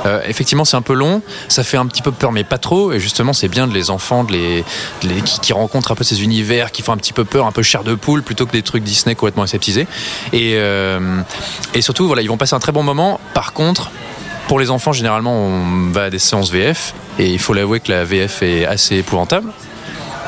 Euh, 0.05 0.21
effectivement, 0.27 0.65
c'est 0.65 0.77
un 0.77 0.81
peu 0.81 0.93
long, 0.93 1.21
ça 1.47 1.63
fait 1.63 1.77
un 1.77 1.85
petit 1.85 2.01
peu 2.01 2.11
peur, 2.11 2.31
mais 2.31 2.43
pas 2.43 2.57
trop. 2.57 2.91
Et 2.91 2.99
justement, 2.99 3.33
c'est 3.33 3.47
bien 3.47 3.67
de 3.67 3.73
les 3.73 3.89
enfants, 3.89 4.23
de 4.23 4.31
les, 4.33 4.63
de 5.03 5.07
les- 5.09 5.21
qui, 5.21 5.39
qui 5.39 5.53
rencontrent 5.53 5.91
un 5.91 5.95
peu 5.95 6.03
ces 6.03 6.23
univers, 6.23 6.71
qui 6.71 6.81
font 6.81 6.91
un 6.93 6.97
petit 6.97 7.13
peu 7.13 7.25
peur, 7.25 7.45
un 7.47 7.51
peu 7.51 7.63
chair 7.63 7.83
de 7.83 7.95
poule, 7.95 8.23
plutôt 8.23 8.45
que 8.45 8.51
des 8.51 8.61
trucs 8.63 8.83
Disney 8.83 9.15
complètement 9.15 9.43
aseptisés. 9.43 9.87
Et, 10.33 10.53
euh, 10.55 11.21
et 11.73 11.81
surtout, 11.81 12.07
voilà, 12.07 12.21
ils 12.21 12.29
vont 12.29 12.37
passer 12.37 12.55
un 12.55 12.59
très 12.59 12.71
bon 12.71 12.83
moment. 12.83 13.19
Par 13.33 13.53
contre, 13.53 13.91
pour 14.47 14.59
les 14.59 14.69
enfants, 14.69 14.93
généralement, 14.93 15.33
on 15.33 15.89
va 15.91 16.03
à 16.03 16.09
des 16.09 16.19
séances 16.19 16.51
VF. 16.51 16.93
Et 17.17 17.27
il 17.31 17.39
faut 17.39 17.53
l'avouer 17.53 17.79
que 17.79 17.91
la 17.91 18.03
VF 18.03 18.41
est 18.43 18.65
assez 18.65 18.97
épouvantable. 18.97 19.49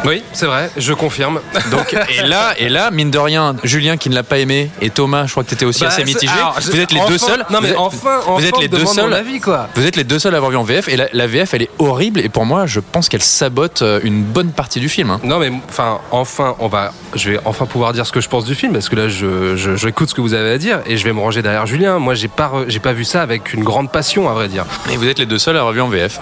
Oui, 0.06 0.24
c'est 0.34 0.46
vrai, 0.46 0.70
je 0.77 0.94
confirme. 0.94 1.39
Donc, 1.72 1.94
et 2.10 2.22
là, 2.27 2.54
et 2.58 2.70
là, 2.70 2.92
mine 2.92 3.10
de 3.12 3.18
rien, 3.18 3.56
Julien 3.63 3.98
qui 3.98 4.10
ne 4.10 4.16
l'a 4.16 4.24
pas 4.24 4.38
aimé 4.38 4.70
et 4.82 4.89
Thomas, 4.89 5.25
je 5.25 5.32
crois 5.32 5.44
que 5.44 5.50
tu 5.50 5.56
étais 5.56 5.66
aussi 5.66 5.82
Bah, 5.82 5.88
assez 5.88 6.04
mitigé. 6.04 6.32
alors, 6.32 6.56
vous 6.60 6.72
je- 6.72 6.82
êtes 6.82 6.92
les 6.92 7.00
enfin- 7.00 7.10
deux 7.10 7.18
seuls. 7.18 7.46
non, 7.50 7.60
mais 7.62 7.68
vous 7.70 7.74
êtes, 7.74 7.77
enfin- 7.80 8.20
vous 8.27 8.46
êtes 8.46 8.58
les 8.60 8.68
deux 8.68 8.86
seuls. 8.86 9.10
mon 9.10 9.16
avis, 9.16 9.39
quoi. 9.39 9.68
Vous 9.75 9.86
êtes 9.86 9.96
les 9.96 10.04
deux 10.04 10.20
seuls 10.20 10.34
à 10.34 10.38
avoir 10.38 10.51
vu 10.51 10.58
en 10.58 10.63
VF 10.63 10.88
et 10.88 10.98
la, 10.98 11.08
la 11.13 11.27
VF, 11.27 11.54
elle 11.54 11.63
est 11.63 11.70
horrible 11.80 12.20
et 12.20 12.30
pour 12.30 12.46
moi, 12.46 12.66
je 12.68 12.80
pense 12.80 13.10
qu'elle 13.10 13.24
sabote 13.24 13.82
euh, 13.82 14.00
une 14.04 14.24
bonne 14.24 14.51
partie 14.51 14.80
du 14.80 14.89
film. 14.89 15.10
hein. 15.10 15.20
Non 15.24 15.39
mais 15.39 15.51
enfin 15.70 16.00
enfin 16.12 16.56
on 16.60 16.68
va 16.68 16.92
je 17.16 17.32
vais 17.32 17.39
enfin 17.46 17.66
pouvoir 17.66 17.94
dire 17.94 18.06
ce 18.06 18.12
que 18.12 18.22
je 18.22 18.30
pense 18.30 18.46
du 18.46 18.56
film 18.56 18.74
parce 18.74 18.89
que 18.89 18.96
là 18.96 19.08
je 19.10 19.56
je- 19.56 19.75
j'écoute 19.75 20.10
ce 20.10 20.13
que 20.13 20.22
vous 20.22 20.34
avez 20.34 20.51
à 20.51 20.58
dire 20.58 20.80
et 20.86 20.98
je 20.98 21.04
vais 21.04 21.13
me 21.13 21.20
ranger 21.20 21.42
derrière 21.42 21.66
Julien. 21.66 22.00
Moi 22.00 22.13
j'ai 22.13 22.27
pas 22.27 22.51
j'ai 22.68 22.80
pas 22.80 22.94
vu 22.94 23.04
ça 23.04 23.22
avec 23.22 23.54
une 23.54 23.63
grande 23.63 23.92
passion 23.92 24.30
à 24.30 24.34
vrai 24.34 24.48
dire. 24.48 24.66
Et 24.92 24.98
vous 24.98 25.08
êtes 25.08 25.20
les 25.20 25.25
deux 25.25 25.39
seuls 25.39 25.56
à 25.58 25.60
avoir 25.60 25.74
vu 25.74 25.82
en 25.82 25.88
VF. 25.89 26.20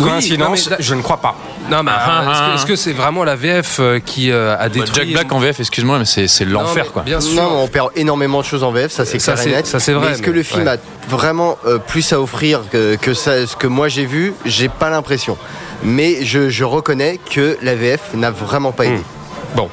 Coïncidence, 0.00 0.70
non, 0.70 0.76
mais- 0.78 0.82
je 0.84 0.94
ne 0.94 1.02
crois 1.02 1.16
pas. 1.20 1.36
Non 1.70 1.82
mais 1.82 1.90
Ah, 1.94 2.22
euh, 2.26 2.30
est-ce 2.30 2.40
ah, 2.40 2.48
que- 2.50 2.54
est-ce 2.56 2.66
que 2.66 2.76
c'est 2.76 2.92
vraiment 2.92 3.24
la 3.24 3.36
VF 3.36 3.78
euh, 3.80 3.98
qui 3.98 4.30
euh, 4.30 4.54
a 4.54 4.56
Bah, 4.64 4.68
détruit 4.68 4.94
Jack 4.94 5.08
Black 5.12 5.32
en 5.32 5.38
VF, 5.38 5.60
excuse-moi, 5.60 5.98
mais 5.98 6.04
c'est 6.04 6.44
l'enfer 6.44 6.92
quoi. 6.92 7.02
Bien 7.02 7.20
sûr. 7.20 7.34
Non, 7.42 7.62
on 7.62 7.68
perd 7.68 7.90
énormément 7.96 8.40
de 8.40 8.46
choses 8.46 8.62
en 8.64 8.72
VF, 8.72 8.90
ça 8.90 9.04
c'est 9.04 9.18
Ça, 9.18 9.32
clair 9.32 9.46
et 9.46 9.48
c'est- 9.50 9.56
net. 9.56 9.66
ça, 9.66 9.80
c'est 9.80 9.92
vrai, 9.92 10.06
Mais 10.08 10.12
est-ce 10.14 10.22
que 10.22 10.30
mais- 10.30 10.36
le 10.36 10.42
film 10.42 10.62
ouais. 10.64 10.70
a 10.72 10.76
vraiment 11.08 11.58
euh, 11.66 11.78
plus 11.78 12.12
à 12.12 12.20
offrir 12.20 12.62
que, 12.70 12.96
que 12.96 13.12
ça, 13.14 13.46
ce 13.46 13.56
que 13.56 13.66
moi 13.66 13.88
j'ai 13.88 14.06
vu 14.06 14.32
J'ai 14.44 14.68
pas 14.68 14.90
l'impression. 14.90 15.36
Mais 15.84 16.24
je, 16.24 16.48
je 16.48 16.64
reconnais 16.64 17.20
que 17.30 17.56
la 17.62 17.74
VF 17.74 18.14
n'a 18.14 18.30
vraiment 18.30 18.72
pas 18.72 18.86
aidé. 18.86 19.02
Bon 19.54 19.68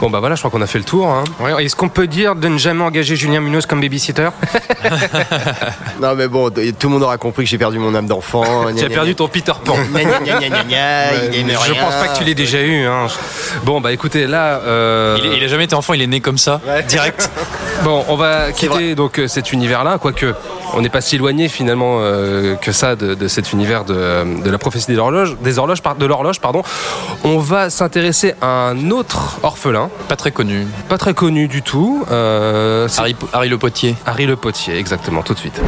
bon 0.00 0.10
bah 0.10 0.20
voilà 0.20 0.36
je 0.36 0.40
crois 0.40 0.50
qu'on 0.50 0.62
a 0.62 0.66
fait 0.66 0.78
le 0.78 0.84
tour. 0.84 1.06
hein. 1.08 1.24
Ouais, 1.40 1.64
Est-ce 1.64 1.74
qu'on 1.76 1.88
peut 1.88 2.06
dire 2.06 2.34
de 2.36 2.46
ne 2.48 2.56
jamais 2.58 2.82
engager 2.84 3.16
Julien 3.16 3.40
Munoz 3.40 3.66
comme 3.66 3.80
babysitter 3.80 4.28
Non 6.00 6.14
mais 6.14 6.28
bon, 6.28 6.50
tout 6.50 6.60
le 6.84 6.88
monde 6.88 7.02
aura 7.02 7.18
compris 7.18 7.44
que 7.44 7.50
j'ai 7.50 7.58
perdu 7.58 7.78
mon 7.78 7.94
âme 7.94 8.06
d'enfant. 8.06 8.44
Tu 8.76 8.84
as 8.84 8.88
perdu 8.88 9.14
ton 9.14 9.28
Peter 9.28 9.52
Pan. 9.64 9.74
Je 11.66 11.72
pense 11.80 11.94
pas 11.94 12.08
que 12.08 12.18
tu 12.18 12.24
l'aies 12.24 12.34
déjà 12.34 12.60
eu. 12.60 12.84
hein. 12.86 13.06
Bon 13.64 13.80
bah 13.80 13.92
écoutez 13.92 14.26
là 14.26 14.60
euh, 14.64 15.18
Il, 15.24 15.32
il 15.34 15.44
a 15.44 15.48
jamais 15.48 15.64
été 15.64 15.74
enfant, 15.74 15.94
il 15.94 16.02
est 16.02 16.06
né 16.06 16.20
comme 16.20 16.38
ça, 16.38 16.60
direct. 16.88 17.30
Bon, 17.84 18.04
on 18.08 18.16
va 18.16 18.50
quitter 18.50 18.96
donc 18.96 19.20
euh, 19.20 19.28
cet 19.28 19.52
univers-là, 19.52 19.98
quoique 19.98 20.34
on 20.74 20.80
n'est 20.80 20.88
pas 20.88 21.00
si 21.00 21.14
éloigné 21.14 21.46
finalement 21.48 21.98
euh, 22.00 22.56
que 22.56 22.72
ça 22.72 22.96
de, 22.96 23.14
de 23.14 23.28
cet 23.28 23.52
univers 23.52 23.84
de, 23.84 24.42
de 24.42 24.50
la 24.50 24.58
prophétie 24.58 24.88
des 24.88 24.98
horloges, 24.98 25.36
des 25.40 25.60
horloges, 25.60 25.80
par- 25.80 25.94
de 25.94 26.04
l'horloge, 26.04 26.40
pardon. 26.40 26.64
On 27.22 27.38
va 27.38 27.70
s'intéresser 27.70 28.34
à 28.42 28.46
un 28.70 28.90
autre 28.90 29.07
orphelin, 29.42 29.90
Pas 30.08 30.16
très 30.16 30.32
connu. 30.32 30.66
pas 30.88 30.98
très 30.98 31.14
connu 31.14 31.48
du 31.48 31.62
tout. 31.62 32.04
euh, 32.10 32.88
Harry, 32.98 33.16
Harry 33.32 33.48
Le 33.48 33.58
Potier. 33.58 33.94
Harry 34.06 34.26
Le 34.26 34.36
Potier, 34.36 34.76
exactement, 34.76 35.22
tout 35.22 35.34
de 35.34 35.38
suite. 35.38 35.60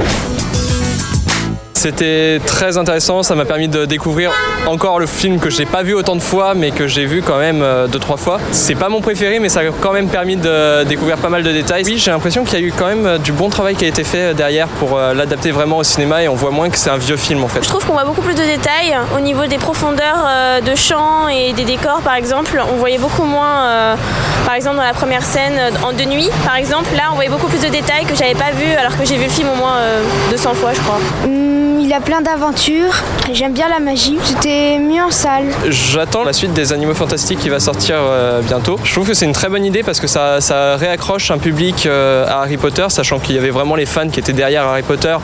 C'était 1.80 2.42
très 2.44 2.76
intéressant, 2.76 3.22
ça 3.22 3.34
m'a 3.34 3.46
permis 3.46 3.66
de 3.66 3.86
découvrir 3.86 4.32
encore 4.66 5.00
le 5.00 5.06
film 5.06 5.38
que 5.38 5.48
j'ai 5.48 5.64
pas 5.64 5.82
vu 5.82 5.94
autant 5.94 6.14
de 6.14 6.20
fois 6.20 6.52
mais 6.54 6.72
que 6.72 6.86
j'ai 6.86 7.06
vu 7.06 7.22
quand 7.22 7.38
même 7.38 7.62
euh, 7.62 7.86
deux 7.86 7.98
trois 7.98 8.18
fois. 8.18 8.38
C'est 8.52 8.74
pas 8.74 8.90
mon 8.90 9.00
préféré 9.00 9.38
mais 9.38 9.48
ça 9.48 9.60
a 9.60 9.70
quand 9.80 9.94
même 9.94 10.08
permis 10.08 10.36
de 10.36 10.84
découvrir 10.84 11.16
pas 11.16 11.30
mal 11.30 11.42
de 11.42 11.50
détails. 11.50 11.84
Oui, 11.86 11.96
j'ai 11.96 12.10
l'impression 12.10 12.44
qu'il 12.44 12.60
y 12.60 12.62
a 12.62 12.66
eu 12.66 12.70
quand 12.76 12.84
même 12.84 13.06
euh, 13.06 13.16
du 13.16 13.32
bon 13.32 13.48
travail 13.48 13.76
qui 13.76 13.86
a 13.86 13.88
été 13.88 14.04
fait 14.04 14.18
euh, 14.18 14.34
derrière 14.34 14.68
pour 14.68 14.98
l'adapter 14.98 15.52
vraiment 15.52 15.78
au 15.78 15.82
cinéma 15.82 16.22
et 16.22 16.28
on 16.28 16.34
voit 16.34 16.50
moins 16.50 16.68
que 16.68 16.76
c'est 16.76 16.90
un 16.90 16.98
vieux 16.98 17.16
film 17.16 17.42
en 17.44 17.48
fait. 17.48 17.64
Je 17.64 17.68
trouve 17.70 17.86
qu'on 17.86 17.94
voit 17.94 18.04
beaucoup 18.04 18.20
plus 18.20 18.34
de 18.34 18.44
détails 18.44 18.94
au 19.16 19.20
niveau 19.20 19.46
des 19.46 19.56
profondeurs 19.56 20.28
de 20.62 20.74
champ 20.74 21.28
et 21.28 21.54
des 21.54 21.64
décors 21.64 22.02
par 22.02 22.14
exemple. 22.14 22.62
On 22.74 22.76
voyait 22.76 22.98
beaucoup 22.98 23.24
moins, 23.24 23.96
par 24.44 24.54
exemple 24.54 24.76
dans 24.76 24.82
la 24.82 24.92
première 24.92 25.24
scène 25.24 25.58
en 25.82 25.94
de 25.94 26.04
nuit 26.04 26.28
par 26.44 26.56
exemple. 26.56 26.94
Là 26.94 27.04
on 27.10 27.14
voyait 27.14 27.30
beaucoup 27.30 27.48
plus 27.48 27.62
de 27.62 27.68
détails 27.68 28.04
que 28.04 28.14
j'avais 28.14 28.34
pas 28.34 28.50
vu 28.50 28.66
alors 28.78 28.98
que 28.98 29.06
j'ai 29.06 29.16
vu 29.16 29.24
le 29.24 29.30
film 29.30 29.48
au 29.48 29.56
moins 29.56 29.76
euh, 29.78 30.02
200 30.30 30.54
fois 30.54 30.72
je 30.74 30.80
crois. 30.80 31.59
Il 31.90 31.94
a 31.94 32.00
plein 32.00 32.20
d'aventures. 32.20 32.94
J'aime 33.32 33.52
bien 33.52 33.68
la 33.68 33.80
magie. 33.80 34.16
C'était 34.22 34.78
mieux 34.78 35.02
en 35.02 35.10
salle. 35.10 35.46
J'attends 35.68 36.22
la 36.22 36.32
suite 36.32 36.52
des 36.52 36.72
Animaux 36.72 36.94
Fantastiques 36.94 37.40
qui 37.40 37.48
va 37.48 37.58
sortir 37.58 37.96
euh, 37.98 38.42
bientôt. 38.42 38.78
Je 38.84 38.92
trouve 38.92 39.08
que 39.08 39.14
c'est 39.14 39.24
une 39.24 39.32
très 39.32 39.48
bonne 39.48 39.64
idée 39.64 39.82
parce 39.82 39.98
que 39.98 40.06
ça, 40.06 40.38
réaccroche 40.76 41.32
un 41.32 41.38
public 41.38 41.86
euh, 41.86 42.28
à 42.28 42.42
Harry 42.42 42.58
Potter, 42.58 42.86
sachant 42.90 43.18
qu'il 43.18 43.34
y 43.34 43.38
avait 43.38 43.50
vraiment 43.50 43.74
les 43.74 43.86
fans 43.86 44.08
qui 44.08 44.20
étaient 44.20 44.32
derrière 44.32 44.68
Harry 44.68 44.82
Potter, 44.82 45.16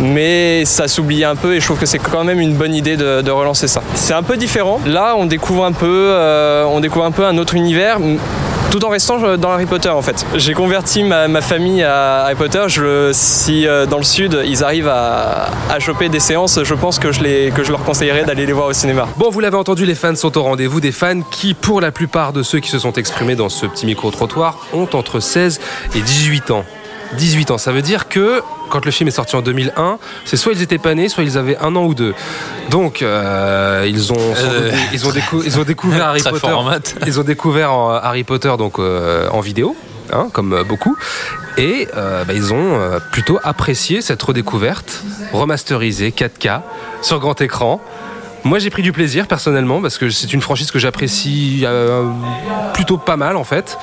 mais 0.00 0.64
ça 0.64 0.86
s'oubliait 0.86 1.24
un 1.24 1.34
peu 1.34 1.56
et 1.56 1.58
je 1.58 1.64
trouve 1.64 1.80
que 1.80 1.86
c'est 1.86 1.98
quand 1.98 2.22
même 2.22 2.38
une 2.38 2.54
bonne 2.54 2.76
idée 2.76 2.96
de, 2.96 3.20
de 3.20 3.30
relancer 3.32 3.66
ça. 3.66 3.82
C'est 3.96 4.14
un 4.14 4.22
peu 4.22 4.36
différent. 4.36 4.80
Là, 4.86 5.16
on 5.18 5.26
découvre 5.26 5.64
un 5.64 5.72
peu, 5.72 6.10
euh, 6.10 6.64
on 6.64 6.78
découvre 6.78 7.06
un 7.06 7.10
peu 7.10 7.26
un 7.26 7.38
autre 7.38 7.54
univers 7.54 7.98
tout 8.74 8.84
en 8.84 8.88
restant 8.88 9.22
euh, 9.22 9.36
dans 9.36 9.52
Harry 9.52 9.66
Potter 9.66 9.88
en 9.88 10.02
fait. 10.02 10.26
J'ai 10.34 10.52
converti 10.52 11.04
ma, 11.04 11.28
ma 11.28 11.40
famille 11.40 11.84
à 11.84 12.24
Harry 12.24 12.34
Potter. 12.34 12.64
Je, 12.66 13.10
si 13.12 13.68
euh, 13.68 13.86
dans 13.86 13.98
le 13.98 14.02
sud 14.02 14.42
ils 14.44 14.64
arrivent 14.64 14.88
à, 14.88 15.50
à 15.70 15.78
choper 15.78 16.08
des 16.08 16.18
séances, 16.18 16.58
je 16.60 16.74
pense 16.74 16.98
que 16.98 17.12
je, 17.12 17.22
les, 17.22 17.52
que 17.52 17.62
je 17.62 17.70
leur 17.70 17.84
conseillerais 17.84 18.24
d'aller 18.24 18.46
les 18.46 18.52
voir 18.52 18.66
au 18.66 18.72
cinéma. 18.72 19.06
Bon, 19.16 19.30
vous 19.30 19.38
l'avez 19.38 19.56
entendu, 19.56 19.86
les 19.86 19.94
fans 19.94 20.16
sont 20.16 20.36
au 20.36 20.42
rendez-vous. 20.42 20.80
Des 20.80 20.90
fans 20.90 21.20
qui, 21.20 21.54
pour 21.54 21.80
la 21.80 21.92
plupart 21.92 22.32
de 22.32 22.42
ceux 22.42 22.58
qui 22.58 22.68
se 22.68 22.80
sont 22.80 22.94
exprimés 22.94 23.36
dans 23.36 23.48
ce 23.48 23.64
petit 23.66 23.86
micro-trottoir, 23.86 24.58
ont 24.72 24.88
entre 24.92 25.20
16 25.20 25.60
et 25.94 26.00
18 26.00 26.50
ans. 26.50 26.64
18 27.14 27.50
ans, 27.52 27.58
ça 27.58 27.72
veut 27.72 27.82
dire 27.82 28.08
que 28.08 28.42
quand 28.70 28.84
le 28.84 28.90
film 28.90 29.08
est 29.08 29.12
sorti 29.12 29.36
en 29.36 29.42
2001, 29.42 29.98
c'est 30.24 30.36
soit 30.36 30.52
ils 30.52 30.62
étaient 30.62 30.78
pas 30.78 30.94
nés, 30.94 31.08
soit 31.08 31.22
ils 31.24 31.38
avaient 31.38 31.56
un 31.58 31.74
an 31.76 31.84
ou 31.84 31.94
deux. 31.94 32.14
Donc 32.70 33.02
euh, 33.02 33.86
ils 33.88 34.12
ont 34.12 34.34
sans 34.34 34.44
Euh. 34.52 34.70
doute- 34.70 34.80
ils 34.92 35.06
ont, 35.06 35.10
décou- 35.10 35.42
ils 35.44 35.58
ont 35.58 35.64
découvert 35.74 36.08
Harry 36.08 36.22
Potter. 36.22 36.38
fort 36.38 36.58
en 36.58 36.62
maths. 36.64 36.94
Ils 37.06 37.18
ont 37.20 37.24
découvert 37.24 37.70
Harry 37.70 38.24
Potter 38.24 38.52
donc 38.58 38.78
euh, 38.78 39.28
en 39.30 39.40
vidéo. 39.40 39.76
hein, 40.12 40.28
comme 40.32 40.52
euh, 40.52 40.64
beaucoup, 40.64 40.96
et 41.56 41.88
euh, 41.96 42.24
bah, 42.24 42.34
ils 42.34 42.52
ont 42.52 42.78
plutôt 43.10 43.38
apprécié 43.42 44.02
cette 44.02 44.22
redécouverte 44.22 45.02
remasterisée 45.32 46.10
4K 46.10 46.60
sur 47.02 47.18
grand 47.20 47.40
écran. 47.40 47.80
Moi, 48.46 48.58
j'ai 48.58 48.68
pris 48.68 48.82
du 48.82 48.92
plaisir 48.92 49.26
personnellement 49.26 49.80
parce 49.80 49.96
que 49.96 50.10
c'est 50.10 50.34
une 50.34 50.42
franchise 50.42 50.70
que 50.70 50.78
j'apprécie 50.78 51.62
euh, 51.64 52.04
plutôt 52.74 52.98
pas 52.98 53.16
mal 53.16 53.36
en 53.38 53.44
fait. 53.44 53.78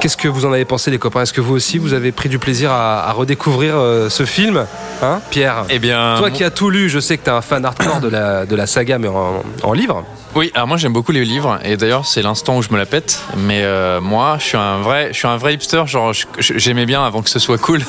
Qu'est-ce 0.00 0.16
que 0.16 0.28
vous 0.28 0.44
en 0.44 0.52
avez 0.52 0.64
pensé, 0.64 0.92
les 0.92 0.98
copains? 0.98 1.22
Est-ce 1.22 1.32
que 1.32 1.40
vous 1.40 1.54
aussi, 1.54 1.78
vous 1.78 1.92
avez 1.92 2.12
pris 2.12 2.28
du 2.28 2.38
plaisir 2.38 2.70
à, 2.70 3.08
à 3.08 3.12
redécouvrir 3.12 3.74
euh, 3.76 4.08
ce 4.08 4.24
film? 4.24 4.64
Hein, 5.02 5.20
Pierre? 5.30 5.64
Eh 5.70 5.80
bien, 5.80 6.14
Toi 6.18 6.30
qui 6.30 6.44
as 6.44 6.50
tout 6.50 6.70
lu, 6.70 6.88
je 6.88 7.00
sais 7.00 7.18
que 7.18 7.24
tu 7.24 7.30
es 7.30 7.32
un 7.32 7.40
fan 7.42 7.64
hardcore 7.64 8.00
de 8.00 8.08
la, 8.08 8.46
de 8.46 8.54
la 8.54 8.66
saga, 8.68 8.98
mais 8.98 9.08
en, 9.08 9.42
en 9.64 9.72
livre. 9.72 10.04
Oui, 10.34 10.52
alors 10.54 10.68
moi 10.68 10.76
j'aime 10.76 10.92
beaucoup 10.92 11.10
les 11.10 11.24
livres 11.24 11.58
et 11.64 11.78
d'ailleurs 11.78 12.04
c'est 12.04 12.20
l'instant 12.20 12.58
où 12.58 12.62
je 12.62 12.68
me 12.70 12.76
la 12.76 12.84
pète. 12.84 13.18
Mais 13.38 13.62
euh, 13.64 14.00
moi, 14.00 14.36
je 14.38 14.44
suis 14.44 14.56
un 14.58 14.78
vrai, 14.78 15.08
je 15.10 15.16
suis 15.18 15.26
un 15.26 15.36
vrai 15.38 15.54
hipster. 15.54 15.82
Genre, 15.86 16.12
j'aimais 16.38 16.84
bien 16.86 17.02
avant 17.04 17.22
que 17.22 17.30
ce 17.30 17.38
soit 17.38 17.56
cool. 17.58 17.80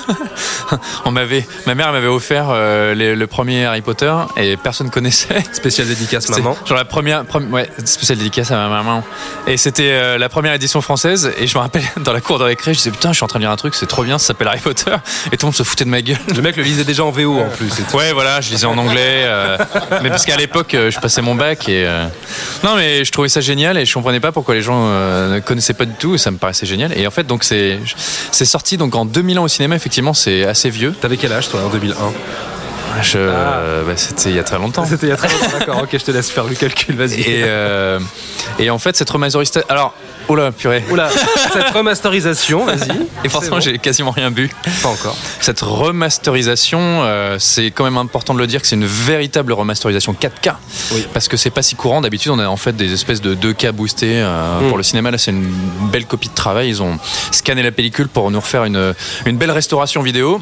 On 1.05 1.11
m'avait, 1.11 1.45
ma 1.67 1.75
mère 1.75 1.91
m'avait 1.91 2.07
offert 2.07 2.47
euh, 2.49 2.95
les- 2.95 3.15
le 3.15 3.27
premier 3.27 3.65
Harry 3.65 3.81
Potter 3.81 4.13
et 4.37 4.55
personne 4.57 4.89
connaissait. 4.89 5.43
Spécial 5.51 5.85
dédicace 5.87 6.29
maman. 6.29 6.55
Genre 6.65 6.77
la 6.77 6.85
première, 6.85 7.23
prom- 7.25 7.49
ouais, 7.51 7.69
spécial 7.83 8.17
dédicace 8.17 8.51
à 8.51 8.55
ma 8.55 8.69
maman. 8.69 9.03
Et 9.45 9.57
c'était 9.57 9.91
euh, 9.91 10.17
la 10.17 10.29
première 10.29 10.53
édition 10.53 10.81
française. 10.81 11.31
Et 11.39 11.45
je 11.45 11.55
me 11.57 11.61
rappelle 11.61 11.83
dans 12.03 12.13
la 12.13 12.21
cour 12.21 12.39
de 12.39 12.43
récré, 12.43 12.73
je 12.73 12.77
disais 12.79 12.91
putain, 12.91 13.09
je 13.11 13.15
suis 13.15 13.23
en 13.23 13.27
train 13.27 13.39
de 13.39 13.43
lire 13.43 13.51
un 13.51 13.55
truc, 13.55 13.75
c'est 13.75 13.85
trop 13.87 14.03
bien, 14.03 14.17
ça 14.17 14.27
s'appelle 14.27 14.47
Harry 14.47 14.59
Potter. 14.59 14.91
Et 15.31 15.37
tout 15.37 15.45
le 15.45 15.47
monde 15.47 15.55
se 15.55 15.63
foutait 15.63 15.85
de 15.85 15.89
ma 15.89 16.01
gueule. 16.01 16.17
Le 16.35 16.41
mec 16.41 16.55
le 16.55 16.63
lisait 16.63 16.83
déjà 16.83 17.03
en 17.03 17.11
VO 17.11 17.39
en 17.39 17.49
plus. 17.49 17.69
Ouais, 17.93 18.13
voilà, 18.13 18.39
je 18.41 18.51
lisais 18.51 18.65
en 18.65 18.77
anglais. 18.77 19.23
euh, 19.25 19.57
mais 20.01 20.09
parce 20.09 20.25
qu'à 20.25 20.37
l'époque, 20.37 20.73
euh, 20.73 20.91
je 20.91 20.99
passais 20.99 21.21
mon 21.21 21.35
bac 21.35 21.67
et. 21.69 21.85
euh, 21.85 22.05
Non, 22.63 22.75
mais 22.75 23.03
je 23.03 23.11
trouvais 23.11 23.29
ça 23.29 23.41
génial 23.41 23.77
et 23.77 23.85
je 23.85 23.93
comprenais 23.93 24.19
pas 24.19 24.31
pourquoi 24.31 24.55
les 24.55 24.61
gens 24.61 24.85
euh, 24.87 25.35
ne 25.35 25.39
connaissaient 25.39 25.73
pas 25.73 25.85
du 25.85 25.93
tout 25.93 26.15
et 26.15 26.17
ça 26.17 26.31
me 26.31 26.37
paraissait 26.37 26.65
génial. 26.65 26.97
Et 26.97 27.05
en 27.07 27.11
fait, 27.11 27.25
donc 27.27 27.43
c'est 27.43 27.79
c'est 28.31 28.45
sorti 28.45 28.77
donc 28.77 28.95
en 28.95 29.05
2001 29.05 29.41
au 29.41 29.47
cinéma. 29.47 29.75
Effectivement, 29.75 30.13
c'est 30.13 30.45
assez 30.45 30.69
vieux. 30.69 30.93
T'avais 30.93 31.17
quel 31.17 31.33
âge 31.33 31.49
toi 31.49 31.61
en 31.65 31.69
2001 31.69 31.95
Je, 33.01 33.17
euh, 33.19 33.83
bah, 33.85 33.93
C'était 33.95 34.29
il 34.29 34.35
y 34.35 34.39
a 34.39 34.43
très 34.43 34.57
longtemps. 34.57 34.85
C'était 34.85 35.07
il 35.07 35.09
y 35.09 35.13
a 35.13 35.17
très 35.17 35.27
longtemps, 35.29 35.57
d'accord. 35.59 35.81
Ok, 35.83 35.89
je 35.93 35.97
te 36.03 36.11
laisse 36.11 36.29
faire 36.29 36.45
le 36.45 36.55
calcul, 36.55 36.95
vas-y. 36.95 37.21
Et, 37.21 37.43
euh, 37.45 37.99
et 38.57 38.69
en 38.69 38.79
fait, 38.79 38.95
cette 38.97 39.09
remasterisation. 39.09 39.61
Alors, 39.69 39.93
oula, 40.27 40.51
purée. 40.51 40.83
Oula, 40.91 41.09
cette 41.53 41.69
remasterisation, 41.69 42.65
vas-y. 42.65 42.91
Et 43.23 43.27
bon. 43.29 43.59
j'ai 43.59 43.77
quasiment 43.79 44.11
rien 44.11 44.31
bu. 44.31 44.49
Pas 44.83 44.89
encore. 44.89 45.15
Cette 45.39 45.61
remasterisation, 45.61 46.79
euh, 46.81 47.37
c'est 47.39 47.71
quand 47.71 47.83
même 47.83 47.97
important 47.97 48.33
de 48.33 48.39
le 48.39 48.47
dire 48.47 48.61
que 48.61 48.67
c'est 48.67 48.75
une 48.75 48.85
véritable 48.85 49.53
remasterisation 49.53 50.13
4K. 50.13 50.55
Parce 51.13 51.27
que 51.27 51.37
c'est 51.37 51.49
pas 51.49 51.61
si 51.61 51.75
courant. 51.75 52.01
D'habitude, 52.01 52.31
on 52.31 52.39
a 52.39 52.47
en 52.47 52.57
fait 52.57 52.75
des 52.75 52.91
espèces 52.93 53.21
de 53.21 53.35
2K 53.35 53.71
boostés 53.71 54.21
euh, 54.21 54.59
Mm. 54.61 54.67
pour 54.69 54.77
le 54.77 54.83
cinéma. 54.83 55.11
Là, 55.11 55.17
c'est 55.17 55.31
une 55.31 55.51
belle 55.91 56.05
copie 56.05 56.29
de 56.29 56.33
travail. 56.33 56.69
Ils 56.69 56.81
ont 56.81 56.97
scanné 57.31 57.61
la 57.63 57.71
pellicule 57.71 58.07
pour 58.07 58.29
nous 58.31 58.39
refaire 58.39 58.65
une, 58.65 58.93
une 59.25 59.37
belle 59.37 59.51
restauration 59.51 60.01
vidéo. 60.01 60.41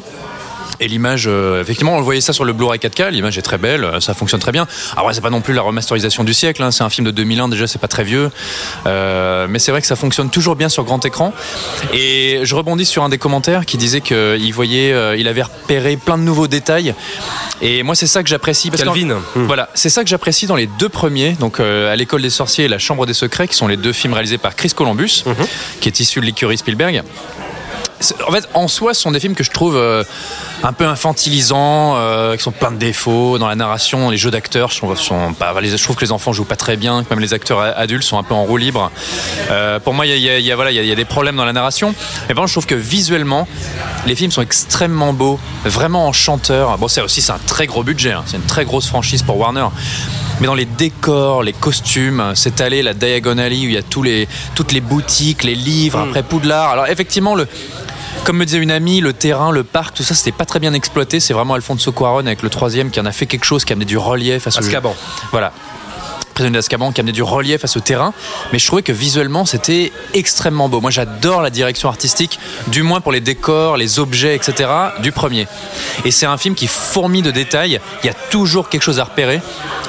Et 0.80 0.88
l'image, 0.88 1.24
euh, 1.26 1.60
effectivement, 1.60 1.96
on 1.96 2.00
voyait 2.00 2.20
ça 2.20 2.32
sur 2.32 2.44
le 2.44 2.52
Blu-ray 2.52 2.78
4K, 2.78 3.10
l'image 3.10 3.36
est 3.38 3.42
très 3.42 3.58
belle, 3.58 3.84
euh, 3.84 4.00
ça 4.00 4.14
fonctionne 4.14 4.40
très 4.40 4.52
bien. 4.52 4.66
Alors 4.96 5.12
c'est 5.12 5.20
pas 5.20 5.30
non 5.30 5.40
plus 5.40 5.54
la 5.54 5.62
remasterisation 5.62 6.24
du 6.24 6.34
siècle, 6.34 6.62
hein, 6.62 6.70
c'est 6.70 6.84
un 6.84 6.90
film 6.90 7.06
de 7.06 7.10
2001 7.10 7.48
déjà, 7.48 7.66
c'est 7.66 7.78
pas 7.80 7.88
très 7.88 8.04
vieux, 8.04 8.30
Euh, 8.86 9.46
mais 9.48 9.58
c'est 9.58 9.70
vrai 9.70 9.80
que 9.80 9.86
ça 9.86 9.96
fonctionne 9.96 10.30
toujours 10.30 10.56
bien 10.56 10.68
sur 10.68 10.84
grand 10.84 11.04
écran. 11.04 11.32
Et 11.92 12.40
je 12.42 12.54
rebondis 12.54 12.84
sur 12.84 13.02
un 13.02 13.08
des 13.08 13.18
commentaires 13.18 13.66
qui 13.66 13.76
disait 13.76 14.00
qu'il 14.00 14.52
voyait, 14.52 14.92
euh, 14.92 15.16
il 15.16 15.26
avait 15.28 15.42
repéré 15.42 15.96
plein 15.96 16.16
de 16.18 16.22
nouveaux 16.22 16.46
détails. 16.48 16.94
Et 17.60 17.82
moi, 17.82 17.94
c'est 17.94 18.06
ça 18.06 18.22
que 18.22 18.28
j'apprécie. 18.28 18.70
parce 18.70 18.82
Calvin. 18.82 19.20
Voilà, 19.34 19.68
c'est 19.74 19.90
ça 19.90 20.02
que 20.04 20.08
j'apprécie 20.08 20.46
dans 20.46 20.56
les 20.56 20.66
deux 20.66 20.88
premiers, 20.88 21.32
donc 21.32 21.60
à 21.60 21.96
l'école 21.96 22.22
des 22.22 22.30
sorciers 22.30 22.66
et 22.66 22.68
la 22.68 22.78
chambre 22.78 23.04
des 23.06 23.14
secrets, 23.14 23.48
qui 23.48 23.54
sont 23.56 23.66
les 23.66 23.76
deux 23.76 23.92
films 23.92 24.12
réalisés 24.12 24.38
par 24.38 24.54
Chris 24.54 24.72
Columbus, 24.74 25.24
qui 25.80 25.88
est 25.88 26.00
issu 26.00 26.20
de 26.20 26.26
l'écurie 26.26 26.58
Spielberg. 26.58 27.02
En 28.28 28.32
fait, 28.32 28.48
en 28.54 28.68
soi, 28.68 28.94
ce 28.94 29.00
sont 29.02 29.10
des 29.10 29.18
films 29.20 29.34
que 29.34 29.42
je 29.42 29.50
trouve 29.50 29.76
euh, 29.76 30.04
un 30.62 30.72
peu 30.72 30.86
infantilisants, 30.86 31.94
euh, 31.96 32.36
qui 32.36 32.42
sont 32.44 32.52
plein 32.52 32.70
de 32.70 32.76
défauts 32.76 33.38
dans 33.38 33.48
la 33.48 33.56
narration, 33.56 34.10
les 34.10 34.16
jeux 34.16 34.30
d'acteurs. 34.30 34.70
Je, 34.70 34.76
trouve- 34.78 34.96
sont 34.98 35.32
pas- 35.34 35.60
les- 35.60 35.76
je 35.76 35.82
trouve 35.82 35.96
que 35.96 36.04
les 36.04 36.12
enfants 36.12 36.32
jouent 36.32 36.44
pas 36.44 36.56
très 36.56 36.76
bien, 36.76 37.02
que 37.02 37.10
même 37.10 37.18
les 37.18 37.34
acteurs 37.34 37.58
adultes 37.60 38.04
sont 38.04 38.16
un 38.18 38.22
peu 38.22 38.34
en 38.34 38.44
roue 38.44 38.56
libre. 38.56 38.90
Euh, 39.50 39.80
pour 39.80 39.94
moi, 39.94 40.06
il 40.06 40.10
y 40.10 40.12
a, 40.12 40.16
il 40.16 40.22
y 40.22 40.30
a- 40.30 40.38
il 40.38 40.44
y 40.44 40.52
a- 40.52 40.54
voilà, 40.56 40.70
il 40.70 40.76
y 40.76 40.78
a- 40.78 40.82
il 40.82 40.88
y 40.88 40.92
a 40.92 40.96
des 40.96 41.04
problèmes 41.04 41.36
dans 41.36 41.44
la 41.44 41.52
narration. 41.52 41.92
Et 42.30 42.34
par 42.34 42.36
contre, 42.36 42.48
je 42.48 42.54
trouve 42.54 42.66
que 42.66 42.74
visuellement, 42.76 43.48
les 44.06 44.14
films 44.14 44.30
sont 44.30 44.42
extrêmement 44.42 45.12
beaux, 45.12 45.40
vraiment 45.64 46.06
enchanteurs. 46.06 46.78
Bon, 46.78 46.86
c'est 46.88 47.00
aussi 47.00 47.20
c'est 47.20 47.32
un 47.32 47.40
très 47.46 47.66
gros 47.66 47.82
budget, 47.82 48.12
hein. 48.12 48.22
c'est 48.26 48.36
une 48.36 48.42
très 48.42 48.64
grosse 48.64 48.86
franchise 48.86 49.22
pour 49.24 49.38
Warner. 49.38 49.66
Mais 50.40 50.46
dans 50.46 50.54
les 50.54 50.66
décors, 50.66 51.42
les 51.42 51.52
costumes, 51.52 52.32
cette 52.36 52.60
allée, 52.60 52.82
la 52.82 52.94
Diagon 52.94 53.38
Alley 53.38 53.56
où 53.56 53.68
il 53.70 53.72
y 53.72 53.76
a 53.76 53.82
tous 53.82 54.04
les, 54.04 54.28
toutes 54.54 54.70
les 54.70 54.80
boutiques, 54.80 55.42
les 55.42 55.56
livres, 55.56 55.98
après 55.98 56.22
Poudlard. 56.22 56.70
Alors 56.70 56.86
effectivement, 56.86 57.34
le, 57.34 57.48
comme 58.24 58.38
me 58.38 58.44
disait 58.44 58.58
une 58.58 58.70
amie, 58.70 59.00
le 59.00 59.12
terrain, 59.12 59.50
le 59.50 59.64
parc, 59.64 59.96
tout 59.96 60.02
ça, 60.02 60.14
c'était 60.14 60.32
pas 60.32 60.44
très 60.44 60.60
bien 60.60 60.72
exploité. 60.72 61.20
C'est 61.20 61.32
vraiment 61.32 61.54
Alfonso 61.54 61.92
Cuarón 61.92 62.26
avec 62.26 62.42
le 62.42 62.50
troisième 62.50 62.90
qui 62.90 63.00
en 63.00 63.06
a 63.06 63.12
fait 63.12 63.26
quelque 63.26 63.44
chose, 63.44 63.64
qui 63.64 63.72
a 63.72 63.74
amené 63.74 63.86
du 63.86 63.98
relief 63.98 64.46
à 64.46 64.50
ce 64.50 64.58
Azkaban. 64.58 64.94
Voilà. 65.30 65.52
Prisonnier 66.38 66.54
d'Azkaban 66.54 66.92
qui 66.92 67.00
amenait 67.00 67.10
du 67.10 67.24
relief 67.24 67.64
à 67.64 67.66
ce 67.66 67.80
terrain, 67.80 68.14
mais 68.52 68.60
je 68.60 68.66
trouvais 68.68 68.82
que 68.82 68.92
visuellement 68.92 69.44
c'était 69.44 69.92
extrêmement 70.14 70.68
beau. 70.68 70.80
Moi 70.80 70.92
j'adore 70.92 71.42
la 71.42 71.50
direction 71.50 71.88
artistique, 71.88 72.38
du 72.68 72.84
moins 72.84 73.00
pour 73.00 73.10
les 73.10 73.18
décors, 73.18 73.76
les 73.76 73.98
objets, 73.98 74.36
etc. 74.36 74.70
du 75.02 75.10
premier. 75.10 75.48
Et 76.04 76.12
c'est 76.12 76.26
un 76.26 76.36
film 76.36 76.54
qui 76.54 76.68
fourmille 76.68 77.22
de 77.22 77.32
détails, 77.32 77.80
il 78.04 78.06
y 78.06 78.08
a 78.08 78.14
toujours 78.14 78.68
quelque 78.68 78.84
chose 78.84 79.00
à 79.00 79.04
repérer. 79.04 79.40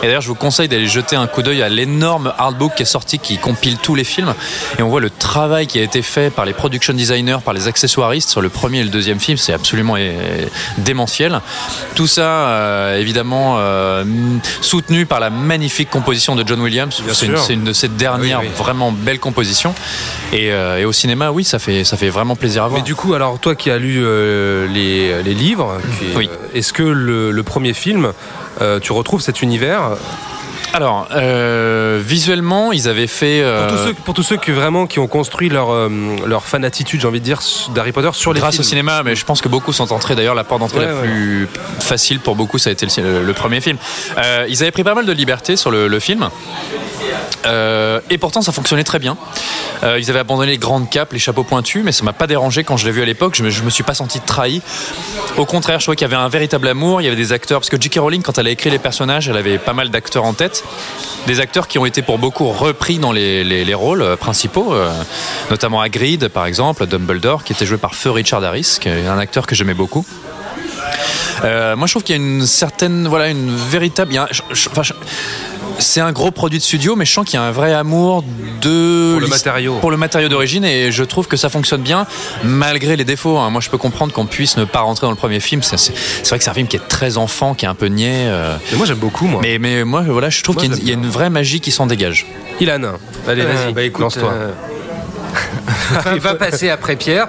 Et 0.02 0.08
d'ailleurs 0.08 0.24
je 0.24 0.28
vous 0.28 0.34
conseille 0.34 0.68
d'aller 0.68 0.88
jeter 0.88 1.16
un 1.16 1.28
coup 1.28 1.44
d'œil 1.44 1.62
à 1.62 1.70
l'énorme 1.70 2.34
artbook 2.36 2.74
qui 2.74 2.82
est 2.82 2.88
sorti, 2.88 3.20
qui 3.20 3.38
compile 3.38 3.78
tous 3.78 3.94
les 3.94 4.04
films. 4.04 4.34
Et 4.80 4.82
on 4.82 4.90
voit 4.90 5.02
le 5.02 5.12
travail 5.12 5.68
qui 5.68 5.78
a 5.78 5.84
été 5.84 6.02
fait 6.02 6.34
par 6.34 6.46
les 6.46 6.54
production 6.54 6.94
designers, 6.94 7.38
par 7.46 7.54
les 7.54 7.68
accessoiristes 7.68 8.30
sur 8.30 8.42
le 8.42 8.50
premier 8.50 8.80
et 8.80 8.84
le 8.84 8.90
deuxième 8.90 9.20
film, 9.20 9.38
c'est 9.38 9.54
absolument 9.54 9.98
euh, 10.00 10.48
démentiel. 10.80 11.42
Tout 11.94 12.08
ça 12.08 12.24
euh, 12.24 13.00
évidemment 13.00 13.58
euh, 13.60 14.04
soutenu 14.62 15.06
par 15.06 15.20
la 15.20 15.30
magnifique 15.30 15.92
composition 15.92 16.36
de 16.36 16.39
John 16.46 16.62
Williams. 16.62 17.02
C'est 17.14 17.54
une, 17.54 17.64
de 17.64 17.74
ses 17.74 17.88
dernières 17.88 18.40
Oui, 18.42 18.48
oui. 18.50 18.54
vraiment 18.58 18.92
belles 18.92 19.20
compositions. 19.20 19.74
Et, 20.34 20.52
euh, 20.52 20.78
et 20.80 20.86
au 20.86 20.92
cinéma, 20.92 21.32
oui, 21.32 21.44
ça 21.44 21.60
fait, 21.60 21.84
ça 21.84 21.98
fait 21.98 22.10
vraiment 22.10 22.36
plaisir 22.36 22.64
à 22.64 22.68
voir. 22.68 22.80
Mais 22.80 22.86
du 22.86 22.96
coup, 22.96 23.14
alors 23.14 23.40
toi 23.40 23.56
qui 23.56 23.70
as 23.72 23.78
lu 23.80 24.00
euh, 24.00 24.68
les, 24.68 25.22
les 25.24 25.34
livres, 25.34 25.78
Oui. 26.16 26.30
euh, 26.32 26.58
est-ce 26.58 26.74
que 26.74 26.84
le, 26.84 27.32
le 27.32 27.44
premier 27.44 27.74
film, 27.74 28.14
tu 28.82 28.92
retrouves 28.92 29.22
cet 29.22 29.42
univers 29.42 29.92
Alors, 30.74 31.08
euh, 31.16 32.02
visuellement, 32.04 32.72
ils 32.72 32.88
avaient 32.88 33.08
fait. 33.08 33.42
euh, 33.42 33.68
pour, 33.68 33.78
tous 33.78 33.84
ceux, 33.86 33.94
pour 33.94 34.14
tous 34.14 34.24
ceux 34.24 34.38
qui 34.38 34.52
vraiment 34.52 34.88
qui 34.88 35.00
ont 35.00 35.08
construit 35.08 35.50
leur, 35.50 35.72
euh, 35.72 35.90
leur 36.28 36.46
fan 36.46 36.64
attitude, 36.64 37.02
j'ai 37.02 37.08
envie 37.08 37.20
de 37.20 37.26
dire, 37.26 37.40
d'Harry 37.74 37.92
Potter 37.92 38.10
sur 38.14 38.34
les 38.34 38.40
grâce 38.40 38.56
films. 38.56 38.62
au 38.62 38.68
cinéma, 38.68 39.04
mais 39.04 39.16
je 39.16 39.26
pense 39.26 39.42
que 39.42 39.50
beaucoup 39.50 39.74
sont 39.74 39.92
entrés. 39.92 40.16
D'ailleurs, 40.16 40.36
la 40.36 40.44
porte 40.44 40.62
d'entrée 40.62 40.80
Ouais, 40.80 40.86
la 40.86 40.94
ouais. 40.94 41.02
plus 41.08 41.48
facile 41.80 42.20
pour 42.20 42.36
beaucoup, 42.36 42.58
ça 42.58 42.70
a 42.70 42.74
été 42.74 42.86
le, 42.86 43.34
premier 43.34 43.62
film. 43.62 43.78
Ils 44.48 44.62
avaient 44.62 44.72
pris 44.72 44.84
pas 44.84 44.94
mal 44.94 45.06
de 45.06 45.12
liberté 45.12 45.56
sur 45.56 45.72
le, 45.72 45.88
le 45.88 46.00
film. 46.00 46.30
Euh, 47.46 48.00
et 48.10 48.18
pourtant, 48.18 48.42
ça 48.42 48.52
fonctionnait 48.52 48.84
très 48.84 49.00
bien. 49.00 49.18
Euh, 49.84 49.98
ils 50.00 50.10
avaient 50.10 50.20
abandonné 50.20 50.52
les 50.52 50.58
grandes 50.58 50.90
capes, 50.90 51.14
les 51.14 51.20
chapeaux 51.20 51.44
pointus, 51.44 51.84
mais 51.86 51.92
ça 51.92 52.04
m'a 52.04 52.14
pas 52.14 52.28
dérangé 52.28 52.64
quand 52.64 52.76
je 52.78 52.86
l'ai 52.86 52.92
vu 52.92 53.02
à 53.02 53.06
l'époque. 53.06 53.36
Je 53.36 53.50
je 53.50 53.64
me 53.64 53.70
suis 53.70 53.84
pas 53.84 53.94
senti 53.94 54.20
trahi. 54.20 54.62
Au 55.38 55.46
contraire, 55.46 55.80
je 55.80 55.86
trouvais 55.86 55.96
qu'il 55.96 56.06
y 56.08 56.12
avait 56.14 56.22
un 56.22 56.28
véritable 56.30 56.68
amour. 56.68 57.02
Il 57.02 57.06
y 57.06 57.08
avait 57.08 57.16
des 57.16 57.32
acteurs, 57.32 57.60
parce 57.60 57.70
que 57.70 57.80
J.K. 57.82 57.96
Rowling, 58.00 58.22
quand 58.22 58.38
elle 58.38 58.48
a 58.48 58.52
écrit 58.52 58.70
les 58.70 58.80
personnages, 58.80 59.28
elle 59.30 59.38
avait 59.38 59.58
pas 59.58 59.74
mal 59.74 59.90
d'acteurs 59.90 60.26
en 60.26 60.34
tête. 60.34 60.64
Des 61.28 61.40
acteurs 61.40 61.68
qui 61.68 61.78
ont 61.80 61.86
été 61.86 62.02
pour 62.02 62.18
beaucoup 62.18 62.48
repris 62.50 63.00
dans 63.00 63.12
les, 63.12 63.44
les- 63.44 63.64
les 63.66 63.74
rôles 63.74 64.02
euh, 64.02 64.16
principaux, 64.16 64.74
notamment 65.50 65.82
Hagrid, 65.82 66.28
par 66.30 66.46
exemple, 66.46 66.86
Dumbledore, 66.86 67.44
qui 67.44 67.54
était 67.54 67.66
joué 67.66 67.78
par 67.78 67.96
Feu 67.96 68.12
Richard 68.12 68.44
Harris, 68.44 68.78
qui 68.82 68.90
est 68.90 69.08
un 69.08 69.18
acteur 69.20 69.48
que 69.48 69.56
j'aimais 69.56 69.74
beaucoup. 69.74 70.06
Moi, 71.44 71.88
je 71.88 71.92
trouve 71.94 72.04
qu'il 72.04 72.16
y 72.18 72.20
a 72.20 72.22
une 72.22 72.46
certaine, 72.46 73.08
voilà, 73.08 73.30
une 73.30 73.56
véritable. 73.56 74.14
enfin, 74.20 74.84
je- 74.84 74.94
c'est 75.78 76.02
un 76.02 76.12
gros 76.12 76.32
produit 76.32 76.60
de 76.60 76.64
studio, 76.64 76.96
mais 76.96 77.06
je 77.06 77.14
sens 77.14 77.26
qu'il 77.26 77.36
y 77.36 77.42
a 77.42 77.44
un 77.46 77.52
vrai 77.52 77.74
amour 77.74 78.24
de 78.62 79.12
Pour 79.14 79.22
le 79.22 79.28
matériau. 79.28 79.76
pour 79.80 79.92
le 79.92 79.98
matériau 79.98 80.28
d'origine, 80.28 80.66
et 80.66 80.92
je 80.92 81.04
trouve 81.04 81.28
que 81.28 81.38
ça 81.38 81.50
fonctionne 81.50 81.82
bien 81.82 82.06
malgré 82.44 82.96
les 82.96 83.06
défauts. 83.06 83.38
hein. 83.38 83.50
Moi, 83.50 83.62
je 83.62 83.70
peux 83.70 83.78
comprendre 83.78 84.12
qu'on 84.14 84.26
puisse 84.26 84.58
ne 84.58 84.66
pas 84.66 84.82
rentrer 84.82 85.06
dans 85.08 85.12
le 85.12 85.18
premier 85.18 85.40
film. 85.40 85.62
C'est 85.64 85.78
c'est- 85.78 85.94
c'est 85.96 86.30
vrai 86.30 86.38
que 86.40 86.44
c'est 86.44 86.50
un 86.50 86.54
film 86.54 86.68
qui 86.68 86.76
est 86.76 86.88
très 86.88 87.18
enfant, 87.18 87.54
qui 87.54 87.66
est 87.66 87.70
un 87.70 87.76
peu 87.76 87.88
niais. 87.88 88.26
euh, 88.28 88.56
Mais 88.72 88.78
moi 88.78 88.86
j'aime 88.88 88.98
beaucoup, 88.98 89.26
moi. 89.28 89.42
mais, 89.44 89.60
mais 89.60 89.84
moi, 89.84 90.02
voilà, 90.08 90.30
je 90.30 90.42
trouve 90.44 90.56
Moi, 90.56 90.64
qu'il 90.66 90.72
y 90.74 90.76
a 90.76 90.78
une- 90.78 90.84
il 90.84 90.90
y 90.90 90.92
a 90.92 90.96
une 90.96 91.10
vraie 91.10 91.30
magie 91.30 91.60
qui 91.62 91.72
s'en 91.72 91.86
dégage. 91.88 92.26
Ilan, 92.60 92.82
allez, 93.28 93.42
Euh, 93.44 93.54
vas-y, 93.54 93.74
bah, 93.74 93.84
écoute, 93.84 94.02
lance-toi. 94.02 94.34
Euh, 95.34 96.12
il 96.14 96.20
va 96.20 96.36
passer 96.36 96.70
après 96.70 96.96
Pierre, 96.96 97.26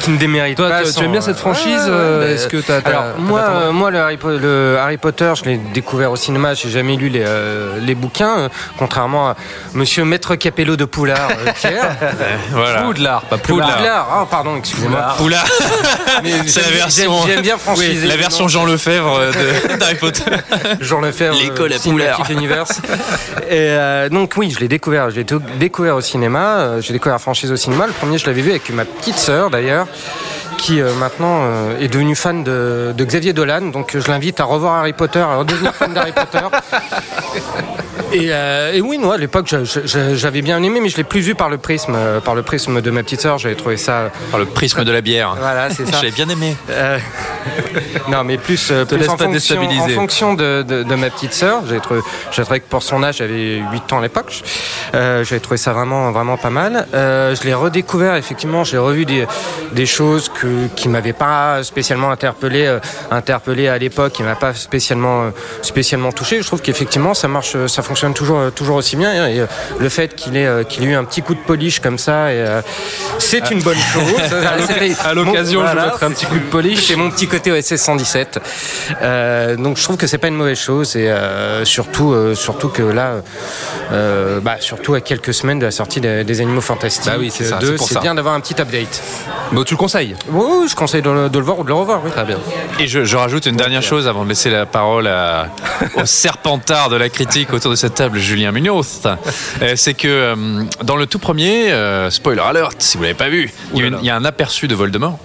qui 0.00 0.10
ne 0.10 0.16
démérite 0.18 0.56
Toi, 0.56 0.68
pas. 0.68 0.82
tu- 0.82 0.92
tu 0.92 1.04
aimes 1.04 1.12
bien 1.12 1.20
cette 1.20 1.38
franchise, 1.38 1.64
Ouais, 1.66 1.90
ouais, 1.90 1.90
euh, 1.90 2.20
ouais, 2.26 2.32
est-ce 2.32 2.48
que 2.48 2.56
t'as- 2.58 2.78
Alors, 2.84 3.04
moi, 3.18 3.40
euh, 3.40 3.72
moi 3.72 3.90
le, 3.90 3.98
Harry, 3.98 4.16
Po- 4.16 4.36
le 4.38 4.76
Harry 4.80 4.96
Potter, 4.96 5.32
je 5.36 5.44
l'ai 5.48 5.56
découvert 5.56 6.10
au 6.12 6.16
cinéma, 6.16 6.54
j'ai 6.54 6.70
jamais 6.70 6.96
lu 6.96 7.08
les, 7.08 7.22
euh, 7.24 7.78
les 7.80 7.94
bouquins, 7.94 8.38
euh, 8.38 8.48
contrairement 8.78 9.30
à 9.30 9.36
Monsieur 9.74 10.04
Maître 10.04 10.34
Capello 10.36 10.76
de 10.76 10.84
Poulard, 10.84 11.28
euh, 11.30 11.50
Pierre. 11.54 11.96
Voilà. 12.52 12.82
Poudlard, 12.82 13.22
pas 13.22 13.38
Poudlard. 13.38 13.76
Poudlard. 13.76 14.08
Ah, 14.12 14.26
pardon, 14.30 14.56
excusez-moi. 14.56 15.14
Oula 15.20 15.42
Mais 16.22 16.32
C'est 16.46 16.62
la 16.62 16.70
version. 16.76 17.12
j'aime- 17.26 17.40
bien 17.42 17.58
franchiser 17.58 18.06
la 18.06 18.16
version. 18.16 18.48
Jean 18.48 18.64
Lefebvre 18.64 19.18
euh, 19.20 19.76
d'Harry 19.78 19.94
Potter. 19.96 20.24
Jean 20.80 21.00
Lefebvre, 21.00 21.36
L'école 21.40 21.72
euh, 21.72 21.76
à 21.76 21.78
Poulard. 21.78 22.30
Universe. 22.30 22.80
Et 23.48 23.52
euh, 23.70 24.08
donc 24.08 24.34
oui, 24.36 24.50
je 24.54 24.60
l'ai 24.60 24.68
découvert. 24.68 25.08
Tout- 25.26 25.42
découvert 25.58 25.96
au 25.96 26.00
cinéma. 26.00 26.40
euh, 26.58 26.80
J'ai 26.80 26.92
découvert 26.92 27.19
franchise 27.20 27.52
au 27.52 27.56
cinéma. 27.56 27.86
Le 27.86 27.92
premier, 27.92 28.18
je 28.18 28.26
l'avais 28.26 28.42
vu 28.42 28.50
avec 28.50 28.70
ma 28.70 28.84
petite 28.84 29.18
sœur 29.18 29.50
d'ailleurs, 29.50 29.86
qui 30.58 30.80
euh, 30.80 30.92
maintenant 30.94 31.42
euh, 31.42 31.78
est 31.78 31.88
devenue 31.88 32.16
fan 32.16 32.42
de, 32.42 32.94
Xavier 32.98 33.32
Dolan. 33.32 33.70
Donc 33.70 33.96
je 33.96 34.08
l'invite 34.08 34.40
à 34.40 34.44
revoir 34.44 34.74
Harry 34.74 34.92
Potter, 34.92 35.20
à 35.20 35.36
redevenir 35.36 35.74
fan 35.74 35.92
d'Harry 35.92 36.12
Potter. 36.12 36.40
Et, 38.12 38.28
euh, 38.32 38.72
et 38.72 38.80
oui, 38.80 38.98
non, 38.98 39.12
à 39.12 39.16
l'époque, 39.16 39.54
j'avais 40.14 40.42
bien 40.42 40.62
aimé, 40.62 40.80
mais 40.80 40.88
je 40.88 40.96
l'ai 40.96 41.04
plus 41.04 41.20
vu 41.20 41.34
par 41.34 41.48
le 41.48 41.58
prisme, 41.58 41.94
euh, 41.96 42.20
par 42.20 42.34
le 42.34 42.42
prisme 42.42 42.80
de 42.80 42.90
ma 42.90 43.02
petite 43.02 43.20
sœur. 43.20 43.38
J'avais 43.38 43.54
trouvé 43.54 43.76
ça. 43.76 44.10
Par 44.30 44.40
le 44.40 44.46
prisme 44.46 44.82
de 44.84 44.90
la 44.90 45.00
bière. 45.00 45.36
Voilà, 45.38 45.70
c'est 45.70 45.86
ça. 45.86 45.98
Je 46.00 46.06
l'ai 46.06 46.10
bien 46.10 46.28
aimé. 46.28 46.56
Euh, 46.70 46.98
non, 48.08 48.24
mais 48.24 48.36
plus, 48.36 48.68
euh, 48.72 48.84
plus 48.84 49.08
en, 49.08 49.16
fonction, 49.16 49.62
en 49.62 49.88
fonction 49.88 50.34
de, 50.34 50.62
de- 50.62 50.82
de 50.82 50.94
ma 50.96 51.08
petite 51.10 51.32
sœur. 51.32 51.62
J'ai 51.68 51.78
trouvé, 51.78 52.00
j'ai 52.32 52.42
trouvé 52.42 52.60
que 52.60 52.68
pour 52.68 52.82
son 52.82 53.02
âge, 53.04 53.18
j'avais 53.18 53.62
8 53.72 53.92
ans 53.92 53.98
à 53.98 54.02
l'époque. 54.02 54.42
Euh, 54.94 55.22
J'avais 55.22 55.40
trouvé 55.40 55.56
ça 55.56 55.72
vraiment, 55.72 56.10
vraiment 56.10 56.36
pas 56.36 56.50
mal. 56.50 56.88
Euh, 56.94 57.36
je 57.36 57.44
l'ai 57.44 57.54
redécouvert, 57.54 58.16
effectivement. 58.16 58.64
J'ai 58.64 58.78
revu 58.78 59.04
des, 59.04 59.24
des 59.72 59.86
choses 59.86 60.28
que, 60.28 60.66
qui 60.74 60.88
m'avaient 60.88 61.12
pas 61.12 61.62
spécialement 61.62 62.10
interpellé, 62.10 62.76
interpellé 63.12 63.68
à 63.68 63.78
l'époque, 63.78 64.14
qui 64.14 64.24
m'a 64.24 64.34
pas 64.34 64.52
spécialement, 64.52 65.30
spécialement 65.62 66.10
touché. 66.10 66.42
Je 66.42 66.46
trouve 66.46 66.60
qu'effectivement, 66.60 67.14
ça 67.14 67.28
marche, 67.28 67.54
ça 67.68 67.82
fonctionne 67.82 67.99
toujours, 68.12 68.38
euh, 68.38 68.50
toujours 68.50 68.76
aussi 68.76 68.96
bien. 68.96 69.26
Et 69.28 69.40
euh, 69.40 69.46
le 69.78 69.88
fait 69.88 70.14
qu'il 70.14 70.36
ait, 70.36 70.46
euh, 70.46 70.64
qu'il 70.64 70.82
ait 70.84 70.88
eu 70.88 70.94
un 70.94 71.04
petit 71.04 71.22
coup 71.22 71.34
de 71.34 71.40
polish 71.40 71.80
comme 71.80 71.98
ça, 71.98 72.32
et, 72.32 72.44
c'est 73.18 73.50
une 73.50 73.60
bonne 73.62 73.76
chose. 73.76 74.02
À 74.50 74.56
l'oc- 74.56 74.96
à 75.04 75.14
l'occasion, 75.14 75.62
je 75.66 75.74
mettrai 75.76 76.06
un 76.06 76.10
petit 76.10 76.26
coup 76.26 76.34
de 76.38 76.44
polish. 76.50 76.86
C'est 76.86 76.96
mon 76.96 77.10
petit 77.10 77.26
côté 77.28 77.52
OSS 77.52 77.76
117. 77.76 78.38
Euh, 79.02 79.56
donc 79.56 79.76
je 79.76 79.82
trouve 79.82 79.96
que 79.96 80.06
c'est 80.06 80.18
pas 80.18 80.28
une 80.28 80.34
mauvaise 80.36 80.58
chose 80.58 80.96
et 80.96 81.08
euh, 81.08 81.64
surtout, 81.64 82.12
euh, 82.12 82.34
surtout 82.34 82.68
que 82.68 82.82
là, 82.82 83.16
euh, 83.92 84.40
bah, 84.40 84.56
surtout 84.60 84.94
à 84.94 85.00
quelques 85.00 85.34
semaines 85.34 85.58
de 85.58 85.64
la 85.66 85.70
sortie 85.70 86.00
des, 86.00 86.24
des 86.24 86.40
Animaux 86.40 86.60
Fantastiques 86.60 87.10
Bah 87.10 87.16
oui, 87.18 87.30
c'est 87.34 87.44
ça, 87.44 87.56
2, 87.58 87.66
c'est 87.66 87.74
pour 87.76 87.88
c'est 87.88 87.94
ça. 87.94 88.00
bien 88.00 88.14
d'avoir 88.14 88.34
un 88.34 88.40
petit 88.40 88.60
update. 88.60 89.02
Bon, 89.52 89.64
tu 89.64 89.74
le 89.74 89.78
conseilles? 89.78 90.14
Oui, 90.28 90.44
oui, 90.62 90.68
je 90.68 90.74
conseille 90.76 91.02
de 91.02 91.10
le, 91.10 91.28
de 91.28 91.38
le 91.38 91.44
voir 91.44 91.58
ou 91.58 91.62
de 91.64 91.68
le 91.68 91.74
revoir. 91.74 92.00
Oui. 92.04 92.10
Très 92.10 92.24
bien. 92.24 92.38
Et 92.78 92.86
je, 92.86 93.04
je 93.04 93.16
rajoute 93.16 93.46
une 93.46 93.56
dernière 93.56 93.82
chose 93.82 94.06
avant 94.08 94.24
de 94.24 94.28
laisser 94.28 94.50
la 94.50 94.64
parole 94.66 95.06
à- 95.08 95.48
au 95.96 96.06
serpentard 96.06 96.88
de 96.88 96.96
la 96.96 97.08
critique 97.08 97.52
autour 97.52 97.70
de 97.72 97.76
cette 97.76 97.89
table, 97.90 98.18
Julien 98.18 98.52
Munoz. 98.52 99.02
Euh, 99.62 99.72
C'est 99.76 99.94
que 99.94 100.08
euh, 100.08 100.64
dans 100.84 100.96
le 100.96 101.06
tout 101.06 101.18
premier, 101.18 101.70
euh, 101.72 102.10
spoiler 102.10 102.40
alert, 102.40 102.76
si 102.80 102.96
vous 102.96 103.02
l'avez 103.02 103.14
pas 103.14 103.28
vu, 103.28 103.52
il 103.74 103.80
y, 103.80 103.82
a 103.82 103.86
une- 103.88 103.98
il 104.00 104.06
y 104.06 104.10
a 104.10 104.16
un 104.16 104.24
aperçu 104.24 104.68
de 104.68 104.74
Voldemort. 104.74 105.18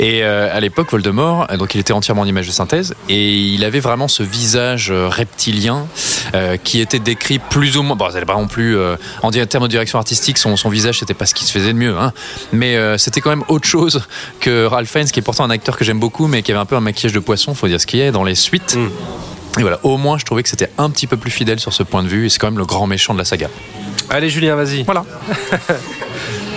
Et 0.00 0.24
euh, 0.24 0.48
à 0.54 0.58
l'époque, 0.60 0.90
Voldemort, 0.90 1.46
donc 1.58 1.74
il 1.74 1.80
était 1.80 1.92
entièrement 1.92 2.22
en 2.22 2.26
image 2.26 2.46
de 2.46 2.52
synthèse, 2.52 2.94
et 3.08 3.30
il 3.32 3.64
avait 3.64 3.80
vraiment 3.80 4.08
ce 4.08 4.22
visage 4.22 4.90
reptilien 4.90 5.86
euh, 6.34 6.56
qui 6.56 6.80
était 6.80 6.98
décrit 6.98 7.38
plus 7.38 7.76
ou 7.76 7.82
moins. 7.82 7.94
Bon, 7.94 8.08
c'est 8.10 8.24
pas 8.24 8.34
non 8.34 8.48
plus 8.48 8.76
euh, 8.76 8.96
en 9.22 9.30
termes 9.30 9.64
de 9.64 9.68
direction 9.68 9.98
artistique, 9.98 10.38
son, 10.38 10.56
son 10.56 10.70
visage 10.70 10.98
c'était 11.00 11.14
pas 11.14 11.26
ce 11.26 11.34
qui 11.34 11.44
se 11.44 11.52
faisait 11.52 11.72
de 11.74 11.78
mieux, 11.78 11.94
hein, 11.96 12.12
mais 12.52 12.76
c'était 12.98 13.20
quand 13.20 13.30
même 13.30 13.44
autre 13.48 13.68
chose 13.68 14.02
que 14.40 14.64
Ralph 14.64 14.90
Fiennes, 14.90 15.10
qui 15.10 15.20
est 15.20 15.22
pourtant 15.22 15.44
un 15.44 15.50
acteur 15.50 15.76
que 15.76 15.84
j'aime 15.84 16.00
beaucoup, 16.00 16.26
mais 16.26 16.42
qui 16.42 16.50
avait 16.50 16.60
un 16.60 16.64
peu 16.66 16.76
un 16.76 16.80
maquillage 16.80 17.12
de 17.12 17.20
poisson, 17.20 17.54
faut 17.54 17.68
dire 17.68 17.80
ce 17.80 17.86
qu'il 17.86 18.00
y 18.00 18.02
a 18.02 18.10
dans 18.10 18.24
les 18.24 18.34
suites. 18.34 18.76
Et 19.58 19.62
voilà, 19.62 19.78
au 19.82 19.96
moins 19.96 20.18
je 20.18 20.24
trouvais 20.24 20.42
que 20.42 20.48
c'était 20.48 20.70
un 20.78 20.90
petit 20.90 21.06
peu 21.06 21.16
plus 21.16 21.30
fidèle 21.30 21.60
sur 21.60 21.72
ce 21.72 21.82
point 21.82 22.02
de 22.02 22.08
vue, 22.08 22.26
et 22.26 22.28
c'est 22.28 22.38
quand 22.38 22.48
même 22.48 22.58
le 22.58 22.64
grand 22.64 22.86
méchant 22.86 23.12
de 23.12 23.18
la 23.18 23.24
saga. 23.24 23.48
Allez, 24.08 24.30
Julien, 24.30 24.56
vas-y. 24.56 24.82
Voilà. 24.82 25.04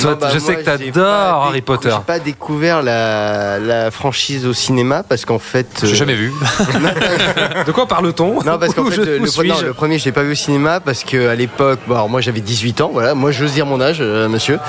Toi, 0.05 0.11
Non, 0.13 0.17
bah, 0.21 0.29
je 0.33 0.39
moi, 0.39 0.47
sais 0.47 0.53
que 0.55 0.59
j'ai 0.77 0.91
t'adores 0.91 1.43
Harry 1.45 1.61
Potter. 1.61 1.89
J'ai 1.91 2.03
pas 2.05 2.19
découvert 2.19 2.81
la, 2.83 3.59
la 3.59 3.89
franchise 3.91 4.45
au 4.45 4.53
cinéma 4.53 5.03
parce 5.07 5.25
qu'en 5.25 5.39
fait. 5.39 5.67
J'ai 5.83 5.91
euh, 5.93 5.95
jamais 5.95 6.13
vu. 6.15 6.31
De 7.65 7.71
quoi 7.71 7.87
parle-t-on? 7.87 8.43
Non, 8.43 8.57
parce 8.59 8.73
qu'en 8.73 8.85
fait, 8.85 8.95
je- 8.95 9.01
le, 9.01 9.19
non, 9.19 9.73
premier, 9.73 9.97
je 9.99 10.05
l'ai 10.05 10.11
pas 10.11 10.23
vu 10.23 10.31
au 10.33 10.35
cinéma 10.35 10.79
parce 10.79 11.03
que 11.03 11.27
à 11.29 11.35
l'époque, 11.35 11.79
bon, 11.87 11.95
alors 11.95 12.09
moi 12.09 12.21
j'avais 12.21 12.41
18 12.41 12.81
ans, 12.81 12.89
voilà, 12.93 13.13
moi 13.15 13.31
j'ose 13.31 13.53
dire 13.53 13.65
mon 13.65 13.81
âge, 13.81 13.97
euh, 13.99 14.27
monsieur. 14.29 14.59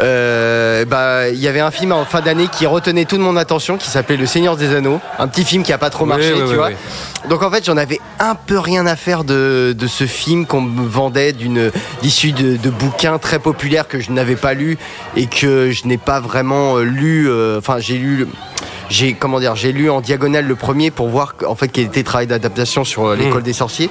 Euh, 0.00 0.84
bah, 0.84 1.28
il 1.28 1.38
y 1.40 1.48
avait 1.48 1.60
un 1.60 1.70
film 1.70 1.92
en 1.92 2.04
fin 2.04 2.20
d'année 2.20 2.48
qui 2.48 2.66
retenait 2.66 3.04
toute 3.04 3.20
mon 3.20 3.36
attention, 3.36 3.76
qui 3.76 3.88
s'appelait 3.90 4.16
Le 4.16 4.26
Seigneur 4.26 4.56
des 4.56 4.74
Anneaux, 4.74 5.00
un 5.18 5.28
petit 5.28 5.44
film 5.44 5.62
qui 5.62 5.72
a 5.72 5.78
pas 5.78 5.90
trop 5.90 6.06
marché, 6.06 6.32
oui, 6.32 6.38
tu 6.40 6.46
oui, 6.50 6.54
vois. 6.54 6.68
oui. 6.68 6.74
Donc 7.28 7.42
en 7.42 7.50
fait, 7.50 7.64
j'en 7.64 7.76
avais 7.76 8.00
un 8.20 8.34
peu 8.34 8.58
rien 8.58 8.86
à 8.86 8.96
faire 8.96 9.24
de, 9.24 9.74
de 9.76 9.86
ce 9.86 10.06
film 10.06 10.46
qu'on 10.46 10.60
me 10.60 10.86
vendait 10.88 11.32
d'une 11.32 11.70
d'issue 12.02 12.32
de, 12.32 12.56
de 12.56 12.70
bouquins 12.70 13.18
très 13.18 13.38
populaires 13.38 13.88
que 13.88 14.00
je 14.00 14.12
n'avais 14.12 14.36
pas 14.36 14.54
lu 14.54 14.77
et 15.16 15.26
que 15.26 15.70
je 15.70 15.86
n'ai 15.86 15.98
pas 15.98 16.20
vraiment 16.20 16.76
euh, 16.78 16.82
lu. 16.84 17.28
euh, 17.28 17.58
Enfin, 17.58 17.78
j'ai 17.78 17.96
lu. 17.98 18.26
J'ai 18.90 19.12
comment 19.12 19.38
dire, 19.38 19.54
j'ai 19.54 19.70
lu 19.72 19.90
en 19.90 20.00
diagonale 20.00 20.46
le 20.46 20.54
premier 20.56 20.90
pour 20.90 21.08
voir 21.08 21.34
en 21.46 21.54
fait 21.54 21.68
quel 21.68 21.84
était 21.84 22.00
le 22.00 22.04
travail 22.04 22.26
d'adaptation 22.26 22.84
sur 22.84 23.04
euh, 23.06 23.16
l'école 23.16 23.42
des 23.42 23.52
sorciers. 23.52 23.90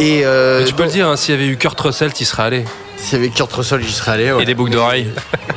Et 0.00 0.22
euh, 0.24 0.58
Mais 0.60 0.64
tu 0.66 0.74
peux 0.74 0.82
le 0.82 0.88
dire, 0.88 1.08
hein, 1.08 1.16
s'il 1.16 1.34
y 1.34 1.38
avait 1.38 1.46
eu 1.46 1.56
Kurt 1.56 1.78
Russell, 1.80 2.12
tu 2.12 2.24
serais 2.24 2.42
allé. 2.42 2.64
s'il 2.96 3.18
y 3.18 3.20
avait 3.22 3.30
Kurt 3.30 3.52
Russell, 3.52 3.82
j'y 3.84 3.92
serais 3.92 4.12
allé. 4.12 4.32
ouais. 4.32 4.42
Et 4.42 4.46
des 4.46 4.54
boucles 4.54 4.72
d'oreilles. 4.72 5.10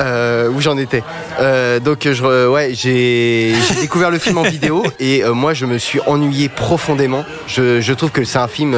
Euh, 0.00 0.48
où 0.50 0.60
j'en 0.60 0.78
étais. 0.78 1.02
Euh, 1.40 1.80
donc 1.80 2.06
je, 2.08 2.46
ouais, 2.48 2.70
j'ai 2.72 3.52
découvert 3.80 4.12
le 4.12 4.20
film 4.20 4.38
en 4.38 4.42
vidéo 4.42 4.84
et 5.00 5.24
moi 5.24 5.54
je 5.54 5.66
me 5.66 5.76
suis 5.76 5.98
ennuyé 6.06 6.48
profondément. 6.48 7.24
Je, 7.48 7.80
je 7.80 7.92
trouve 7.94 8.12
que 8.12 8.22
c'est 8.22 8.38
un 8.38 8.46
film, 8.46 8.76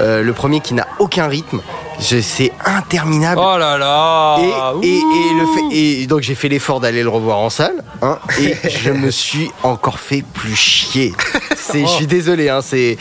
le 0.00 0.32
premier 0.32 0.60
qui 0.60 0.74
n'a 0.74 0.86
aucun 1.00 1.26
rythme. 1.26 1.60
Je- 2.00 2.20
C'est 2.20 2.52
interminable. 2.64 3.40
Oh 3.44 3.58
là 3.58 3.76
là 3.78 4.38
Et, 4.82 4.86
et, 4.86 4.96
et 4.98 5.34
le 5.34 5.46
fait, 5.70 5.76
et 5.76 6.06
donc 6.06 6.20
j'ai 6.20 6.34
fait 6.34 6.48
l'effort 6.48 6.80
d'aller 6.80 7.02
le 7.02 7.08
revoir 7.08 7.38
en 7.38 7.50
salle, 7.50 7.82
hein, 8.02 8.18
et 8.40 8.54
je 8.68 8.90
me 8.90 9.10
suis 9.10 9.50
encore 9.62 9.98
fait 9.98 10.22
plus 10.22 10.54
chier. 10.56 11.12
C'est, 11.70 11.82
je 11.82 11.86
suis 11.88 12.06
désolé, 12.06 12.48
hein, 12.48 12.60
c'est. 12.62 12.96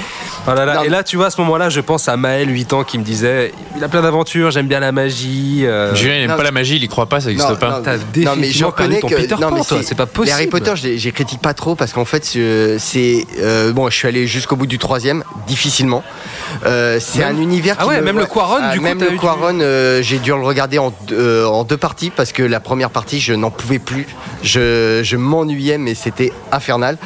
Oh 0.48 0.52
là 0.54 0.66
là. 0.66 0.76
Non, 0.76 0.84
Et 0.84 0.90
là, 0.90 1.04
tu 1.04 1.18
vois, 1.18 1.28
à 1.28 1.30
ce 1.30 1.40
moment-là, 1.42 1.70
je 1.70 1.80
pense 1.82 2.08
à 2.10 2.18
Maël, 2.18 2.50
8 2.50 2.74
ans, 2.74 2.84
qui 2.84 2.98
me 2.98 3.04
disait 3.04 3.52
il 3.76 3.84
a 3.84 3.88
plein 3.90 4.02
d'aventures, 4.02 4.52
j'aime 4.52 4.68
bien 4.68 4.80
la 4.80 4.92
magie. 4.92 5.62
euh, 5.66 5.94
Julien, 5.96 6.16
il 6.16 6.28
n'aime 6.28 6.36
pas 6.38 6.44
la 6.44 6.52
magie, 6.52 6.76
il 6.78 6.84
y 6.84 6.88
croit 6.88 7.06
pas, 7.08 7.20
ça 7.22 7.28
n'existe 7.30 7.56
pas. 7.60 7.70
non, 7.80 7.82
T'as 7.84 7.98
non, 8.24 8.36
mais 8.38 8.50
je 8.52 8.66
reconnais 8.66 9.00
que 9.02 9.08
Peter 9.16 9.36
non, 9.40 9.52
mais 9.52 9.60
Pan, 9.60 9.64
toi, 9.66 9.80
c'est 9.84 9.96
pas 9.96 10.06
possible. 10.06 10.28
Les 10.28 10.34
Harry 10.34 10.48
Potter, 10.48 10.72
je 10.76 10.88
les, 10.88 11.12
critique 11.12 11.42
pas 11.42 11.54
trop 11.54 11.76
parce 11.76 11.94
qu'en 11.94 12.06
fait, 12.06 12.30
je- 12.34 12.78
c'est 12.80 13.26
euh, 13.40 13.72
bon. 13.74 13.90
Je 13.90 13.96
suis 13.96 14.08
allé 14.08 14.28
jusqu'au 14.28 14.56
bout 14.56 14.68
du 14.68 14.78
troisième, 14.78 15.24
difficilement. 15.48 16.04
Euh, 16.66 17.00
c'est 17.02 17.20
Même- 17.20 17.38
un 17.38 17.42
univers. 17.42 17.76
Ah 17.80 17.84
qui 17.84 17.90
ouais, 17.90 17.98
me- 18.00 18.06
même 18.06 18.18
le 18.20 18.26
Quaron, 18.26 18.58
Ah, 18.62 18.72
du 18.74 18.80
coup, 18.80 18.84
même 18.84 19.00
le 19.00 19.10
du- 19.12 19.18
Quaron, 19.18 19.60
euh, 19.62 20.02
j'ai 20.02 20.18
dû 20.20 20.30
le 20.32 20.36
regarder 20.42 20.78
en, 20.80 20.94
deux- 21.08 21.16
euh, 21.18 21.46
en 21.48 21.64
deux 21.64 21.78
parties 21.78 22.10
parce 22.10 22.32
que 22.32 22.44
la 22.44 22.60
première 22.60 22.90
partie, 22.90 23.20
je 23.20 23.34
n'en 23.34 23.52
pouvais 23.52 23.80
plus. 23.80 24.08
Je, 24.44 25.02
je 25.04 25.18
m'ennuyais, 25.18 25.78
mais 25.78 25.94
c'était 25.96 26.32
infernal. 26.52 26.98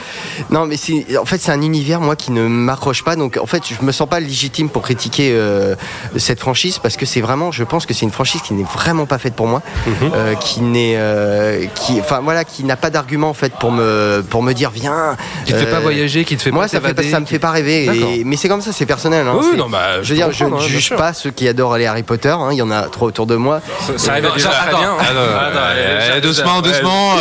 Non, 0.50 0.66
mais 0.66 0.76
en 1.18 1.26
fait 1.26 1.38
c'est 1.40 1.51
un 1.52 1.62
univers 1.62 2.02
moi 2.02 2.16
qui 2.16 2.32
ne 2.32 2.48
m'accroche 2.48 3.04
pas. 3.04 3.16
Donc 3.16 3.38
en 3.42 3.46
fait, 3.46 3.64
je 3.68 3.86
me 3.86 3.92
sens 3.92 4.08
pas 4.10 4.20
légitime 4.20 4.70
pour 4.70 4.82
critiquer 4.82 5.32
euh, 5.34 5.76
cette 6.18 6.40
franchise 6.40 6.80
parce 6.80 6.98
que 6.98 7.06
c'est 7.06 7.22
vraiment, 7.22 7.52
je 7.52 7.64
pense 7.64 7.86
que 7.86 7.94
c'est 7.94 8.06
une 8.06 8.12
franchise 8.12 8.42
qui 8.42 8.54
n'est 8.54 8.64
vraiment 8.64 9.06
pas 9.06 9.18
faite 9.18 9.36
pour 9.36 9.48
moi, 9.48 9.62
Mhm. 9.86 9.94
euh, 10.16 10.36
qui 10.36 10.62
n'est, 10.62 10.96
euh, 10.98 11.66
qui, 11.76 12.00
enfin 12.00 12.22
voilà, 12.24 12.44
qui 12.44 12.64
n'a 12.64 12.76
pas 12.78 12.90
d'argument 12.90 13.30
en 13.30 13.34
fait 13.34 13.54
pour 13.54 13.72
me 13.72 14.24
pour 14.30 14.44
me 14.44 14.54
dire 14.54 14.72
viens. 14.72 15.16
Qui 15.46 15.54
te 15.54 15.58
fait 15.58 15.66
pas 15.66 15.80
voyager, 15.80 16.24
qui 16.26 16.38
te 16.38 16.42
fait 16.42 16.52
moi, 16.52 16.64
pas 16.64 16.68
ça, 16.70 16.82
fait 16.82 16.94
pas, 16.94 17.04
ça 17.04 17.20
me 17.20 17.26
fait 17.26 17.40
pas 17.40 17.52
rêver. 17.52 17.86
Et- 18.20 18.24
mais 18.24 18.38
c'est 18.38 18.48
comme 18.50 18.62
ça, 18.62 18.72
c'est 18.72 18.86
personnel. 18.86 19.28
hein. 19.28 19.36
Oui, 19.38 19.46
C'est- 19.52 19.58
non, 19.58 19.70
bah, 19.70 20.02
je 20.02 20.10
veux 20.10 20.16
dire, 20.16 20.32
je 20.32 20.46
ne 20.46 20.54
hein, 20.56 20.60
juge 20.60 20.86
sûr. 20.88 20.96
pas 20.98 21.14
ceux 21.14 21.32
qui 21.32 21.48
adorent 21.48 21.78
les 21.78 21.86
Harry 21.86 22.04
Potter. 22.04 22.30
hein. 22.30 22.50
Il 22.52 22.58
y 22.58 22.62
en 22.62 22.72
a 22.72 22.84
trop 22.84 23.08
autour 23.08 23.26
de 23.26 23.36
moi. 23.36 23.62
Ça 23.98 24.12
arrive 24.14 24.26
Euh, 24.26 24.34
déjà 24.36 24.50
très 24.50 24.70
bien. 24.76 24.96
Doucement, 26.22 26.62
doucement, 26.62 27.16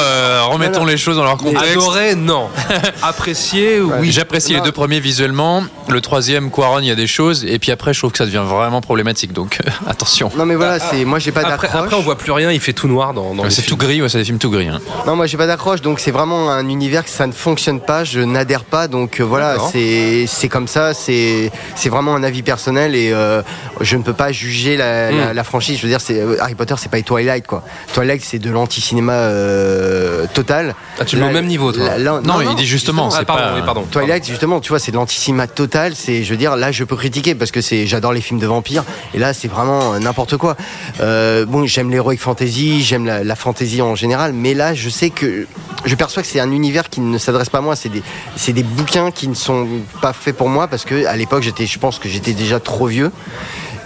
remettons 0.51 0.85
les 0.85 0.97
choses 0.97 1.17
dans 1.17 1.25
leur 1.25 1.37
contexte. 1.37 1.71
Adorer, 1.73 2.15
non. 2.15 2.49
Apprécier, 3.03 3.81
oui. 3.81 4.11
J'apprécie 4.21 4.53
les 4.53 4.61
deux 4.61 4.71
premiers 4.73 5.01
visuellement. 5.01 5.65
Le 5.89 6.01
troisième, 6.03 6.51
Quaron, 6.51 6.81
il 6.81 6.87
y 6.87 6.91
a 6.91 6.95
des 6.95 7.07
choses. 7.07 7.45
Et 7.47 7.59
puis 7.59 7.73
après, 7.73 7.95
je 7.95 7.99
trouve 8.01 8.13
que 8.13 8.19
ça 8.19 8.27
devient 8.27 8.43
vraiment 8.47 8.83
problématique. 8.83 9.33
Donc 9.33 9.59
euh, 9.67 9.71
attention. 9.91 10.31
Non 10.37 10.45
mais 10.45 10.55
voilà, 10.57 10.79
c'est 10.79 11.05
moi 11.07 11.19
j'ai 11.19 11.33
pas 11.33 11.41
Après, 11.41 11.69
d'accroche. 11.69 11.83
après, 11.85 11.97
on 11.97 12.01
voit 12.03 12.19
plus 12.19 12.31
rien, 12.33 12.51
il 12.53 12.61
fait 12.61 12.75
tout 12.75 12.87
noir 12.87 13.15
dans, 13.15 13.35
dans 13.35 13.49
C'est 13.49 13.63
tout 13.63 13.79
gris, 13.79 14.03
ouais, 14.03 14.09
c'est 14.11 14.19
des 14.19 14.25
films 14.25 14.39
tout 14.39 14.51
gris. 14.51 14.69
hein. 14.69 14.79
Non, 15.07 15.17
moi 15.17 15.27
j'ai 15.27 15.39
pas 15.39 15.47
d'accroche, 15.47 15.81
donc 15.81 16.01
c'est 16.01 16.11
vraiment 16.11 16.51
un 16.51 16.69
univers 16.69 17.03
que 17.05 17.11
ça 17.11 17.27
ne 17.27 17.33
fonctionne 17.33 17.81
pas, 17.81 18.05
je 18.05 18.21
n'adhère 18.21 18.65
pas, 18.65 18.89
donc 18.89 19.21
euh, 19.21 19.25
voilà, 19.25 19.57
c'est 19.73 20.27
c'est 20.29 20.49
comme 20.49 20.69
ça, 20.69 20.93
c'est 20.93 21.51
c'est 21.75 21.89
vraiment 21.89 22.15
un 22.15 22.23
avis 22.23 22.43
personnel 22.43 22.95
et 22.95 23.11
euh, 23.13 23.41
je 23.81 23.97
ne 23.97 24.03
peux 24.03 24.13
pas 24.13 24.33
juger 24.33 24.77
la, 24.77 25.11
la- 25.11 25.31
Mm. 25.31 25.33
la 25.35 25.45
franchise. 25.45 25.79
Je 25.79 25.83
veux 25.83 25.89
dire, 25.89 26.01
c'est 26.01 26.23
Harry 26.41 26.55
Potter, 26.55 26.75
c'est 26.79 26.91
pas 26.91 27.01
Twilight 27.01 27.47
quoi. 27.47 27.63
Twilight, 27.95 28.23
c'est 28.23 28.39
de 28.39 28.51
l'anti-cinéma 28.51 29.13
euh, 29.13 30.27
total. 30.35 30.75
Ah, 31.01 31.05
tu 31.05 31.17
le 31.17 31.23
mets 31.23 31.31
au 31.31 31.33
même 31.33 31.47
niveau, 31.47 31.73
toi. 31.73 31.85
la- 31.85 31.99
la- 31.99 32.21
Non, 32.21 32.41
il 32.43 32.55
dit 32.57 32.67
justement, 32.67 33.09
Ah, 33.13 33.17
c'est 33.21 33.25
pardon, 33.25 33.43
pas. 33.43 33.55
oui, 33.55 33.63
pardon. 33.65 33.87
Twilight, 34.01 34.27
justement, 34.27 34.61
tu 34.61 34.71
vois, 34.71 34.79
c'est 34.79 34.93
de 34.93 34.97
l'anti-cinéma 34.97 35.47
total. 35.47 35.95
C'est, 35.95 36.25
je 36.25 36.31
veux 36.31 36.39
dire, 36.39 36.57
là, 36.57 36.73
je 36.73 36.85
peux 36.85 36.97
critiquer 36.97 37.35
parce 37.35 37.51
que 37.51 37.61
c'est, 37.61 37.87
j'adore 37.87 38.13
les 38.13 38.23
films 38.23 38.41
de 38.41 38.47
vampires. 38.47 38.85
Et 39.13 39.19
là, 39.19 39.35
c'est 39.35 39.49
vraiment 39.49 39.95
euh, 39.95 39.99
n'importe 39.99 40.37
quoi. 40.37 40.57
Euh, 41.01 41.45
bon, 41.45 41.67
j'aime 41.67 41.91
l'heroic 41.91 42.17
fantasy, 42.17 42.83
j'aime 42.83 43.05
la, 43.05 43.25
la 43.25 43.37
fantasy 43.37 43.83
en 43.83 43.95
général, 43.95 44.33
mais 44.33 44.55
là, 44.55 44.73
je 44.73 44.89
sais 44.89 45.11
que, 45.11 45.47
je 45.85 45.95
perçois 45.95 46.23
que 46.23 46.29
c'est 46.29 46.41
un 46.41 46.51
univers 46.51 46.89
qui 46.89 47.01
ne 47.01 47.19
s'adresse 47.19 47.51
pas 47.51 47.59
à 47.59 47.63
moi. 47.63 47.77
C'est 47.77 47.91
des, 47.91 48.03
c'est 48.37 48.53
des 48.53 48.63
bouquins 48.63 49.11
qui 49.11 49.29
ne 49.29 49.35
sont 49.35 49.69
pas 50.01 50.13
faits 50.13 50.37
pour 50.37 50.49
moi 50.49 50.67
parce 50.67 50.85
que 50.85 51.05
à 51.05 51.17
l'époque, 51.17 51.43
j'étais, 51.43 51.67
je 51.67 51.79
pense 51.79 51.99
que 51.99 52.09
j'étais 52.09 52.33
déjà 52.33 52.59
trop 52.59 52.87
vieux. 52.87 53.13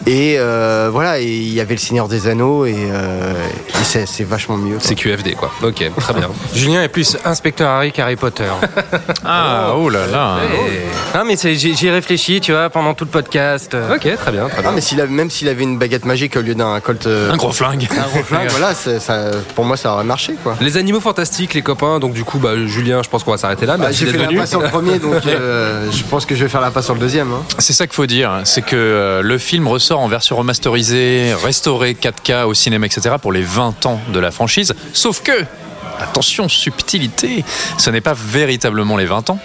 Et 0.07 0.37
euh, 0.39 0.91
voilà, 0.93 1.19
et 1.19 1.25
il 1.25 1.53
y 1.55 1.61
avait 1.61 1.75
le 1.75 1.81
Seigneur 1.81 2.09
des 2.09 2.29
Anneaux 2.29 2.67
et, 2.67 2.75
euh, 2.77 3.33
et 3.69 3.85
c'est 3.85 4.07
c'est 4.07 4.25
vachement 4.25 4.57
mieux. 4.59 4.77
C'est 4.81 4.95
QFD 4.95 5.33
quoi. 5.35 5.51
Ok, 5.63 5.83
très 5.99 6.13
bien. 6.15 6.29
Julien 6.55 6.83
est 6.83 6.89
plus 6.89 7.17
inspecteur 7.25 7.71
Harry 7.71 7.91
qu'Harry 7.91 8.17
Potter. 8.17 8.45
Ah, 9.27 9.73
oh 9.77 9.89
là 9.89 10.07
là. 10.07 10.37
Non, 11.15 11.25
mais 11.25 11.37
c'est- 11.37 11.55
j'y 11.55 11.75
j'y 11.75 11.87
ai 11.87 11.91
réfléchi, 11.91 12.41
tu 12.41 12.53
vois, 12.53 12.69
pendant 12.69 12.93
tout 12.93 13.05
le 13.05 13.11
podcast. 13.11 13.75
Ok, 13.95 14.07
très 14.17 14.33
bien, 14.33 14.49
très 14.49 14.63
Ah, 14.65 14.71
mais 14.75 14.81
s'il 14.83 15.01
a- 15.01 15.07
même 15.07 15.31
s'il 15.31 15.49
avait 15.49 15.63
une 15.63 15.79
baguette 15.79 16.05
magique 16.05 16.37
au 16.37 16.43
lieu 16.43 16.55
d'un 16.55 16.79
colt. 16.81 17.07
euh, 17.07 17.33
Un 17.33 17.37
gros 17.37 17.51
flingue. 17.53 17.89
Un 17.91 18.09
gros 18.13 18.23
flingue, 18.23 18.49
voilà, 18.51 18.75
c'est- 18.75 19.01
ça, 19.01 19.31
pour 19.55 19.65
moi 19.65 19.77
ça 19.79 19.95
aurait 19.95 20.05
marché 20.05 20.35
quoi. 20.43 20.57
Les 20.61 20.77
animaux 20.77 21.01
fantastiques, 21.01 21.55
les 21.55 21.63
copains. 21.63 21.99
Donc 21.99 22.13
du 22.13 22.25
coup, 22.25 22.39
bah, 22.39 22.51
Julien, 22.67 23.03
je 23.03 23.09
pense 23.09 23.25
qu'on 23.25 23.31
va 23.31 23.39
s'arrêter 23.39 23.65
là. 23.65 23.77
Bah, 23.79 23.85
Merci 23.87 24.01
J'ai 24.01 24.05
d'être 24.07 24.13
fait 24.17 24.21
la 24.23 24.27
venu. 24.29 24.39
passe 24.39 24.51
sur 24.51 24.61
le 24.61 24.69
premier, 24.69 24.99
donc 24.99 25.27
euh, 25.27 25.91
je 25.91 26.03
pense 26.05 26.27
que 26.27 26.35
je 26.35 26.45
vais 26.45 26.51
faire 26.51 26.61
la 26.61 26.71
passe 26.71 26.85
sur 26.85 26.95
le 26.95 27.01
deuxième. 27.01 27.33
hein. 27.33 27.43
C'est 27.59 27.73
ça 27.73 27.87
qu'il 27.87 27.95
faut 27.95 28.07
dire, 28.07 28.41
c'est 28.45 28.63
que 28.63 28.77
euh, 28.77 29.23
le 29.23 29.39
film 29.39 29.67
ressort 29.67 29.94
en 29.99 30.09
version 30.09 30.37
remasterisée, 30.37 31.35
restaurée 31.35 31.95
4K 31.95 32.45
au 32.45 32.55
cinéma, 32.55 32.87
etc. 32.87 33.17
pour 33.21 33.33
les 33.33 33.43
20 33.43 33.87
ans 33.87 34.01
de 34.13 34.19
la 34.19 34.31
franchise. 34.31 34.75
Sauf 34.93 35.23
que, 35.23 35.45
attention, 36.01 36.49
subtilité, 36.49 37.45
ce 37.79 37.91
n'est 37.91 38.01
pas 38.01 38.15
véritablement 38.15 38.97
les 38.97 39.07
20 39.07 39.31
ans. 39.31 39.39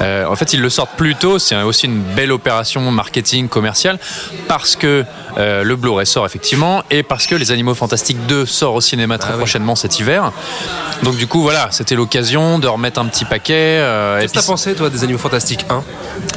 Euh, 0.00 0.26
en 0.26 0.36
fait, 0.36 0.52
ils 0.52 0.60
le 0.60 0.70
sortent 0.70 0.96
plus 0.96 1.14
tôt, 1.14 1.38
c'est 1.38 1.56
aussi 1.62 1.86
une 1.86 2.00
belle 2.02 2.32
opération 2.32 2.90
marketing 2.90 3.48
commerciale 3.48 3.98
parce 4.48 4.76
que 4.76 5.04
euh, 5.38 5.62
le 5.64 5.76
Blu-ray 5.76 6.06
sort 6.06 6.24
effectivement 6.26 6.82
et 6.90 7.02
parce 7.02 7.26
que 7.26 7.34
Les 7.34 7.50
Animaux 7.52 7.74
Fantastiques 7.74 8.24
2 8.26 8.46
sort 8.46 8.74
au 8.74 8.80
cinéma 8.80 9.18
très 9.18 9.34
prochainement 9.34 9.74
cet 9.76 9.98
hiver. 9.98 10.32
Donc 11.02 11.16
du 11.16 11.26
coup, 11.26 11.42
voilà, 11.42 11.68
c'était 11.72 11.94
l'occasion 11.94 12.58
de 12.58 12.66
remettre 12.68 13.00
un 13.00 13.06
petit 13.06 13.24
paquet. 13.24 13.54
euh, 13.80 14.20
Qu'est-ce 14.20 14.32
que 14.32 14.38
t'as 14.40 14.46
pensé, 14.46 14.74
toi, 14.74 14.88
des 14.90 15.02
animaux 15.04 15.18
fantastiques 15.18 15.66
1 15.68 15.82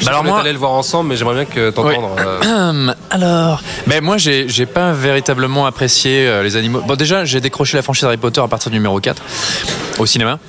Je 0.01 0.07
alors 0.07 0.09
alors 0.19 0.23
moi- 0.23 0.31
moi, 0.33 0.41
allé 0.41 0.51
le 0.51 0.59
voir 0.59 0.71
ensemble, 0.71 1.09
mais 1.09 1.15
j'aimerais 1.15 1.35
bien 1.35 1.45
que 1.45 1.69
t'entendre. 1.69 2.15
Alors, 3.09 3.61
ben 3.87 4.03
moi 4.03 4.17
j'ai 4.17 4.47
j'ai 4.49 4.65
pas 4.65 4.91
véritablement 4.91 5.65
apprécié 5.65 6.41
les 6.43 6.55
animaux. 6.55 6.81
Bon 6.85 6.95
déjà 6.95 7.25
j'ai 7.25 7.39
décroché 7.41 7.77
la 7.77 7.83
franchise 7.83 8.03
Harry 8.03 8.17
Potter 8.17 8.41
à 8.41 8.47
partir 8.47 8.69
du 8.69 8.77
numéro 8.77 8.99
4 8.99 9.21
au 9.99 10.05
cinéma. 10.05 10.39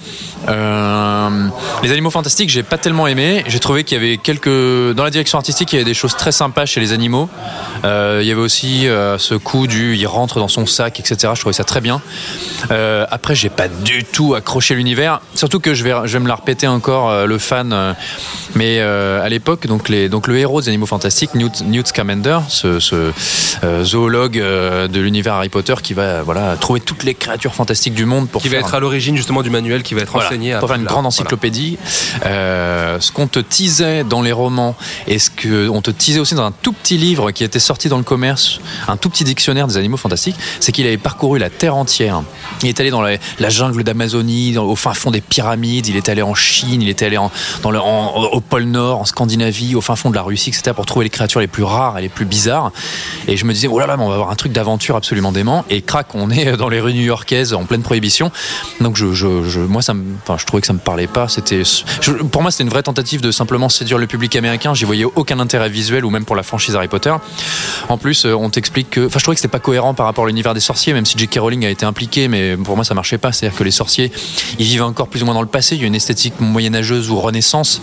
Euh, 0.49 1.49
les 1.83 1.93
animaux 1.93 2.11
fantastiques 2.11 2.49
j'ai 2.51 2.63
pas 2.63 2.79
tellement 2.79 3.07
aimé. 3.07 3.45
J'ai 3.47 3.59
trouvé 3.59 3.85
qu'il 3.85 3.99
y 3.99 4.01
avait 4.05 4.17
quelques 4.17 4.49
dans 4.49 5.05
la 5.05 5.11
direction 5.11 5.37
artistique 5.39 5.73
il 5.73 5.77
y 5.77 5.79
avait 5.79 5.85
des 5.91 5.95
choses 5.95 6.17
très 6.17 6.33
sympas 6.33 6.65
chez 6.67 6.81
les 6.81 6.93
animaux. 6.93 7.29
Euh, 7.85 8.21
il 8.23 8.29
y 8.29 8.33
avait 8.33 8.41
aussi 8.41 8.89
euh, 8.89 9.19
ce 9.19 9.35
coup 9.35 9.67
du 9.67 9.97
il 9.97 10.07
rentre 10.07 10.39
dans 10.39 10.49
son 10.49 10.65
sac 10.67 10.99
etc. 10.99 11.33
Je 11.35 11.41
trouvais 11.41 11.53
ça 11.53 11.65
très 11.65 11.81
bien. 11.81 12.01
Après 12.71 13.35
j'ai 13.35 13.51
pas 13.51 13.69
du 13.69 14.05
tout 14.05 14.35
accroché 14.35 14.75
l'univers. 14.75 15.21
Surtout 15.35 15.61
que 15.61 15.75
je 15.75 15.85
vais 15.85 15.93
je 16.05 16.13
vais 16.15 16.21
me 16.21 16.29
la 16.29 16.37
répéter 16.37 16.67
encore 16.67 17.27
le 17.27 17.39
fan. 17.39 17.95
mais 18.55 18.81
à 18.81 19.29
l'époque 19.29 19.67
donc 19.67 19.89
les 19.89 20.09
donc 20.09 20.27
le 20.27 20.39
héros 20.39 20.61
des 20.63 20.69
animaux 20.69 20.87
fantastiques 20.87 21.35
Newt, 21.35 21.63
Newt 21.67 21.89
Scamander 21.89 22.39
ce, 22.49 22.79
ce, 22.81 23.13
zoologue 23.83 24.39
de 24.39 25.01
l'univers 25.01 25.35
Harry 25.35 25.49
Potter 25.49 25.75
qui 25.83 25.95
va 25.95 26.23
voilà 26.23 26.57
trouver 26.57 26.81
toutes 26.81 27.03
les 27.05 27.15
créatures 27.15 27.55
fantastiques 27.55 27.95
du 27.95 28.05
monde 28.07 28.29
pour 28.29 28.41
qui 28.43 28.49
va 28.49 28.59
être 28.59 28.75
un- 28.75 28.79
à 28.79 28.81
l'origine 28.81 29.17
justement 29.17 29.40
du 29.43 29.51
manuel 29.51 29.83
qui 29.83 29.95
va 29.95 30.03
être 30.03 30.13
voilà, 30.13 30.27
enseigné 30.29 30.57
pour 30.59 30.69
faire 30.69 30.79
une 30.79 30.85
grande 30.85 31.07
encyclopédie. 31.07 31.79
Euh, 32.27 32.99
ce 33.01 33.13
qu'on 33.13 33.27
te 33.27 33.39
teasait 33.39 34.05
dans 34.05 34.23
les 34.23 34.33
romans 34.33 34.77
et 35.07 35.19
ce 35.19 35.31
qu'on 35.31 35.81
te 35.83 35.91
teasait 35.91 36.19
aussi 36.21 36.35
dans 36.35 36.45
un 36.45 36.53
tout 36.53 36.73
petit 36.73 36.97
livre 36.99 37.31
qui 37.31 37.45
était 37.45 37.59
sorti 37.59 37.89
dans 37.89 37.99
le 37.99 38.03
commerce, 38.05 38.61
un 38.89 38.97
tout 38.97 39.09
petit 39.11 39.25
dictionnaire 39.25 39.67
des 39.67 39.77
animaux 39.77 39.97
fantastiques, 39.97 40.37
c'est 40.61 40.73
qu'il 40.73 40.87
avait 40.87 40.99
parcouru 40.99 41.39
la 41.39 41.51
Terre 41.51 41.77
entière. 41.77 42.23
Il 42.63 42.69
est 42.69 42.79
allé 42.81 42.91
dans 42.91 43.03
la, 43.03 43.17
la 43.39 43.49
jungle 43.51 43.85
d'Amazonie, 43.85 44.57
au 44.59 44.77
fin 44.77 44.95
fond 44.95 45.11
des 45.11 45.21
pyramides, 45.21 45.87
il 45.87 45.97
est 45.97 46.09
allé 46.09 46.23
en 46.23 46.35
Chine, 46.35 46.83
il 46.83 46.89
est 46.89 47.03
allé 47.03 47.17
en, 47.17 47.31
dans 47.63 47.71
le, 47.71 47.81
en- 47.81 48.15
au 48.15 48.41
pôle 48.41 48.65
Nord, 48.65 49.01
en 49.01 49.05
Scandinavie, 49.05 49.75
au 49.75 49.81
fin 49.81 49.97
fond 49.97 50.11
de 50.11 50.15
la 50.15 50.23
Russie, 50.23 50.51
etc. 50.51 50.73
pour 50.75 50.87
trouver 50.87 51.05
les 51.05 51.11
créatures 51.11 51.41
les 51.41 51.47
plus 51.47 51.63
rares 51.65 51.99
et 51.99 52.03
les 52.03 52.09
plus 52.09 52.25
bizarres. 52.25 52.73
Et 53.29 53.37
je 53.37 53.45
me 53.45 53.53
disais, 53.53 53.69
oh 53.69 53.79
là 53.79 53.87
là, 53.87 53.97
mais 53.97 54.03
on 54.05 54.09
va 54.09 54.15
avoir 54.15 54.31
un 54.31 54.35
truc 54.37 54.53
d'aventure 54.53 54.97
absolument 54.97 55.33
dément. 55.33 55.65
Et 55.71 55.83
crac, 55.83 56.15
on 56.15 56.31
est 56.31 56.57
dans 56.57 56.69
les 56.69 56.81
rues 56.81 56.93
new-yorkaises 56.95 57.55
en 57.55 57.65
pleine 57.65 57.83
prohibition. 57.83 58.31
Donc 58.81 58.97
je, 58.97 59.13
je, 59.13 59.27
moi, 59.69 59.81
je 59.83 60.45
trouvais 60.47 60.61
que 60.61 60.67
ça 60.67 60.73
me 60.73 60.79
parlait 60.79 61.07
pas. 61.07 61.29
C'était, 61.29 61.63
pour 62.31 62.43
moi, 62.43 62.51
c'était 62.51 62.65
une 62.65 62.71
vraie 62.71 62.83
tentative 62.83 63.21
de 63.21 63.31
simplement 63.31 63.69
séduire 63.69 63.99
le 63.99 64.07
public 64.07 64.35
américain. 64.37 64.75
J'y 64.75 64.85
voyais 64.85 65.05
aucun 65.05 65.39
intérêt 65.41 65.69
visuel 65.69 66.05
ou 66.05 66.11
même 66.11 66.25
pour 66.25 66.37
la 66.37 66.43
franchise 66.43 66.77
Harry 66.77 66.89
Potter. 66.89 67.15
En 67.89 67.99
plus, 67.99 68.25
euh, 68.25 68.35
on 68.35 68.51
t'explique 68.51 68.91
que, 68.91 69.07
enfin, 69.07 69.19
je 69.19 69.25
trouvais 69.25 69.35
que 69.35 69.41
c'était 69.41 69.51
pas 69.51 69.59
cohérent 69.59 69.95
par 69.95 70.07
rapport 70.07 70.25
à 70.25 70.27
l'univers 70.29 70.55
des 70.55 70.61
sorciers, 70.61 70.93
même 70.93 71.07
si 71.07 71.19
J.K. 71.19 71.39
Rowling 71.39 71.65
a 71.65 71.71
été 71.71 71.87
impliqué, 71.87 72.29
mais 72.29 72.57
pour 72.57 72.77
moi, 72.77 72.85
ça 72.85 72.95
marchait 72.95 73.19
pas. 73.19 73.33
C'est-à-dire 73.33 73.59
que 73.59 73.65
les 73.65 73.71
sorciers, 73.71 74.13
ils 74.59 74.67
vivent 74.67 74.83
encore 74.83 75.09
plus 75.09 75.23
ou 75.23 75.25
moins 75.25 75.35
dans 75.35 75.43
le 75.43 75.49
passé. 75.49 75.77
Il 75.77 75.81
y 75.81 75.85
a 75.85 75.87
une 75.87 75.95
esthétique 75.95 76.35
moyenâgeuse 76.41 77.11
ou 77.11 77.19
renaissance. 77.19 77.81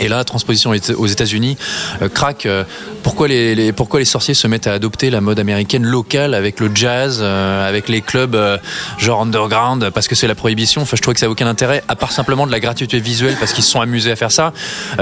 Et 0.00 0.08
là, 0.08 0.24
transposition 0.24 0.72
aux 0.96 1.06
États-Unis, 1.06 1.56
euh, 2.02 2.08
crac. 2.08 2.46
euh, 2.46 2.64
pourquoi 3.02 3.28
les, 3.28 3.54
les- 3.54 3.72
pourquoi 3.72 3.98
les 4.00 4.04
sorciers 4.04 4.34
se 4.34 4.46
mettent 4.46 4.66
à 4.66 4.72
adopter 4.74 5.08
la 5.10 5.20
mode 5.20 5.38
américaine 5.38 5.84
locale 5.86 6.34
avec 6.34 6.60
le 6.60 6.70
jazz, 6.74 7.20
euh, 7.22 7.66
avec 7.68 7.88
les 7.88 8.00
clubs 8.02 8.34
euh, 8.34 8.58
genre 8.98 9.22
underground, 9.22 9.88
parce 9.90 10.06
que 10.08 10.14
c'est 10.14 10.26
la 10.26 10.34
prohibition? 10.34 10.82
Enfin, 10.82 10.96
je 10.96 11.02
trouvais 11.02 11.14
que 11.14 11.20
ça 11.20 11.26
n'a 11.26 11.32
aucun 11.32 11.46
intérêt, 11.46 11.82
à 11.88 11.96
part 11.96 12.12
simplement 12.12 12.46
de 12.46 12.52
la 12.52 12.60
gratuité 12.60 12.98
visuelle, 13.00 13.36
parce 13.38 13.52
qu'ils 13.52 13.64
se 13.64 13.70
sont 13.70 13.80
amusés 13.80 14.10
à 14.12 14.16
faire 14.16 14.32
ça. 14.32 14.52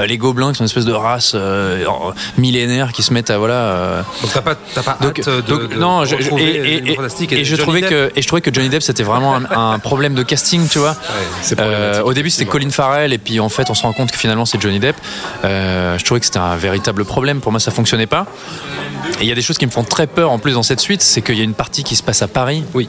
Les 0.07 0.19
gobelins, 0.19 0.51
qui 0.53 0.59
sont 0.59 0.65
une 0.65 0.69
espèce 0.69 0.85
de 0.85 0.93
race 0.93 1.35
millénaire, 2.37 2.93
qui 2.93 3.03
se 3.03 3.13
mettent 3.13 3.31
à 3.31 3.39
voilà. 3.39 4.05
Donc 4.23 4.33
t'as 4.33 4.41
pas, 4.43 4.55
t'as 4.75 4.83
pas 4.83 4.99
donc, 5.01 5.19
hâte 5.21 5.29
de, 5.29 5.41
donc, 5.43 5.71
de 5.71 5.77
non, 5.77 6.05
je, 6.05 6.15
et, 6.39 6.83
et- 6.89 6.97
et 7.41 7.45
je 7.45 7.57
trouvais 7.57 7.81
Depp. 7.81 7.91
que 7.91 8.13
et 8.17 8.23
je 8.23 8.27
trouvais 8.27 8.43
que 8.43 8.53
Johnny 8.53 8.69
Depp 8.69 8.83
c'était 8.83 9.03
vraiment 9.03 9.37
un, 9.37 9.45
un 9.75 9.79
problème 9.79 10.15
de 10.15 10.23
casting, 10.23 10.69
tu 10.69 10.79
vois. 10.79 10.97
Au 12.05 12.13
début 12.13 12.31
c'était 12.31 12.45
Colin 12.47 12.71
Farrell 12.71 13.13
et 13.13 13.19
puis 13.19 13.41
en 13.41 13.49
fait 13.49 13.71
on 13.71 13.75
se 13.75 13.83
rend 13.83 13.93
compte 13.93 14.11
que 14.11 14.19
finalement 14.19 14.45
c'est 14.45 14.61
Johnny 14.61 14.79
Depp. 14.81 14.88
Euh, 15.45 15.99
je 15.99 16.05
trouvais 16.05 16.21
que 16.21 16.27
c'était 16.27 16.39
un 16.39 16.57
véritable 16.57 17.05
problème. 17.05 17.41
Pour 17.41 17.53
moi 17.53 17.61
ça 17.61 17.71
fonctionnait 17.71 18.07
pas. 18.07 18.27
Et 19.21 19.23
il 19.23 19.29
y 19.29 19.33
a 19.33 19.35
des 19.35 19.43
choses 19.43 19.59
qui 19.59 19.67
me 19.67 19.71
font 19.71 19.85
très 19.85 20.07
peur 20.07 20.31
en 20.31 20.39
plus 20.39 20.53
dans 20.53 20.63
cette 20.63 20.81
suite, 20.81 21.03
c'est 21.03 21.23
qu'il 21.23 21.37
y 21.37 21.41
a 21.41 21.45
une 21.45 21.55
partie 21.55 21.83
qui 21.85 21.97
se 21.97 22.03
passe 22.03 22.23
à 22.23 22.29
Paris. 22.29 22.65
Oui. 22.75 22.89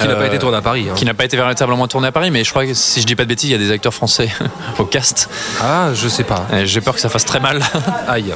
Qui 0.00 0.06
n'a 0.08 0.14
pas 0.16 0.26
été 0.26 0.38
tournée 0.38 0.56
à 0.56 0.62
Paris. 0.62 0.86
hein. 0.90 0.94
Qui 0.96 1.04
n'a 1.04 1.14
pas 1.14 1.24
été 1.24 1.36
véritablement 1.36 1.86
tournée 1.88 2.08
à 2.08 2.12
Paris, 2.12 2.30
mais 2.30 2.42
je 2.44 2.50
crois 2.50 2.66
que 2.66 2.74
si 2.74 3.00
je 3.00 3.06
dis 3.06 3.14
pas 3.16 3.24
de 3.24 3.28
bêtises, 3.28 3.50
il 3.50 3.52
y 3.52 3.56
a 3.56 3.58
des 3.58 3.70
acteurs 3.70 3.94
français 3.94 4.30
au 4.78 4.84
cast. 4.84 5.28
Ah, 5.62 5.90
je 5.94 6.08
sais 6.08 6.24
pas. 6.24 6.46
J'ai 6.64 6.80
peur 6.80 6.94
que 6.94 7.00
ça 7.00 7.08
fasse 7.08 7.24
très 7.24 7.40
mal. 7.40 7.60
Aïe. 8.08 8.32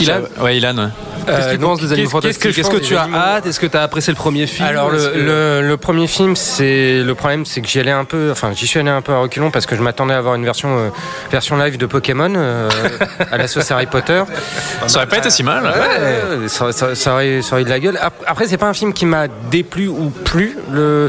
Ilan 0.00 0.20
Ouais, 0.40 0.56
Ilan. 0.56 0.76
ouais. 0.76 0.84
Qu'est-ce 1.24 1.46
que 1.46 1.52
tu 1.52 1.58
donc, 1.58 1.70
penses 1.78 1.80
des 1.82 1.92
animaux 1.92 2.08
qu'est-ce- 2.20 2.38
qu'est-ce 2.40 2.62
fantastiques 2.62 2.80
que 2.82 2.86
tu 2.88 2.96
as 2.96 3.08
hâte 3.14 3.46
Est-ce 3.46 3.60
que 3.60 3.66
tu 3.66 3.76
as 3.76 3.82
apprécié 3.82 4.12
le 4.12 4.16
premier 4.16 4.48
film 4.48 4.66
Alors 4.66 4.90
le, 4.90 4.98
que- 4.98 5.18
le, 5.18 5.68
le 5.68 5.76
premier 5.76 6.08
film, 6.08 6.34
c'est 6.34 7.00
le 7.00 7.14
problème, 7.14 7.46
c'est 7.46 7.60
que 7.60 7.68
j'y 7.68 7.78
allais 7.78 7.92
un 7.92 8.04
peu, 8.04 8.30
enfin 8.32 8.50
j'y 8.56 8.66
suis 8.66 8.80
allé 8.80 8.90
un 8.90 9.02
peu 9.02 9.12
à 9.12 9.18
reculons 9.18 9.52
parce 9.52 9.66
que 9.66 9.76
je 9.76 9.82
m'attendais 9.82 10.14
à 10.14 10.18
avoir 10.18 10.34
une 10.34 10.44
version 10.44 10.76
euh, 10.76 10.88
version 11.32 11.56
live 11.56 11.76
de 11.78 11.86
Pokémon 11.86 12.32
euh, 12.36 12.68
à 13.30 13.36
la 13.38 13.48
sauce 13.48 13.70
Harry 13.70 13.86
Potter. 13.86 14.22
Ça 14.86 14.98
aurait 14.98 15.06
pas 15.08 15.18
été 15.18 15.30
si 15.30 15.42
mal. 15.42 15.64
Ouais, 15.64 16.48
ça, 16.48 16.72
ça- 16.72 16.94
ça 16.94 17.12
aurait, 17.14 17.40
ça 17.42 17.54
aurait 17.54 17.64
de 17.64 17.70
la 17.70 17.78
gueule. 17.80 17.96
Ap- 18.00 18.22
Après, 18.26 18.46
c'est 18.48 18.56
pas 18.56 18.66
un 18.66 18.74
film 18.74 18.92
qui 18.92 19.06
m'a 19.06 19.28
déplu 19.28 19.86
ou 19.88 20.10
plu. 20.10 20.56
Le, 20.72 21.08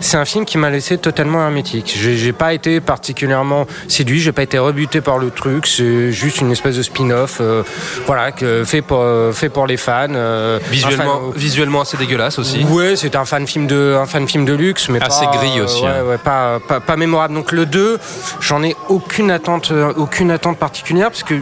c'est 0.00 0.16
un 0.18 0.24
film 0.26 0.44
qui 0.44 0.58
m'a 0.58 0.68
laissé 0.70 0.98
totalement 0.98 1.42
hermétique. 1.42 1.94
J'ai, 1.98 2.32
pas 2.32 2.52
été 2.52 2.80
particulièrement 2.80 3.66
séduit. 3.88 4.20
J'ai 4.20 4.32
pas 4.32 4.42
été 4.42 4.58
rebuté 4.58 5.00
par 5.00 5.18
le 5.18 5.30
truc. 5.30 5.66
C'est 5.66 6.12
juste 6.12 6.40
une 6.42 6.52
espèce 6.52 6.76
de 6.76 6.82
spin-off, 6.82 7.38
euh, 7.40 7.62
voilà, 8.06 8.30
que, 8.32 8.64
fait 8.64 8.82
pour 8.82 9.00
euh, 9.00 9.32
fait 9.32 9.48
pour 9.48 9.66
les 9.66 9.76
fans. 9.78 10.06
euh, 10.10 10.58
Visuellement, 10.70 11.02
un 11.02 11.30
fan- 11.32 11.32
visuellement 11.40 11.80
assez 11.80 11.96
dégueulasse 11.96 12.38
aussi. 12.38 12.62
Ouais, 12.64 12.94
c'est 12.96 13.16
un 13.16 13.24
fan 13.24 13.46
film 13.46 13.66
de 13.66 13.96
un 14.00 14.06
fan 14.06 14.28
film 14.28 14.44
de 14.44 14.52
luxe, 14.52 14.88
mais 14.90 15.02
Assez 15.02 15.24
pas, 15.24 15.32
gris 15.36 15.60
aussi, 15.62 15.82
Ouais, 15.82 15.88
hein. 15.88 16.04
ouais, 16.08 16.18
pas, 16.18 16.60
pas 16.68 16.80
pas 16.80 16.96
mémorable. 16.96 17.34
Donc 17.34 17.52
le 17.52 17.64
2, 17.66 17.98
j'en 18.40 18.62
ai 18.62 18.76
aucune 18.88 19.30
attente 19.30 19.63
euh, 19.70 19.92
aucune 19.96 20.30
attente 20.30 20.58
particulière 20.58 21.08
parce 21.10 21.22
que 21.22 21.34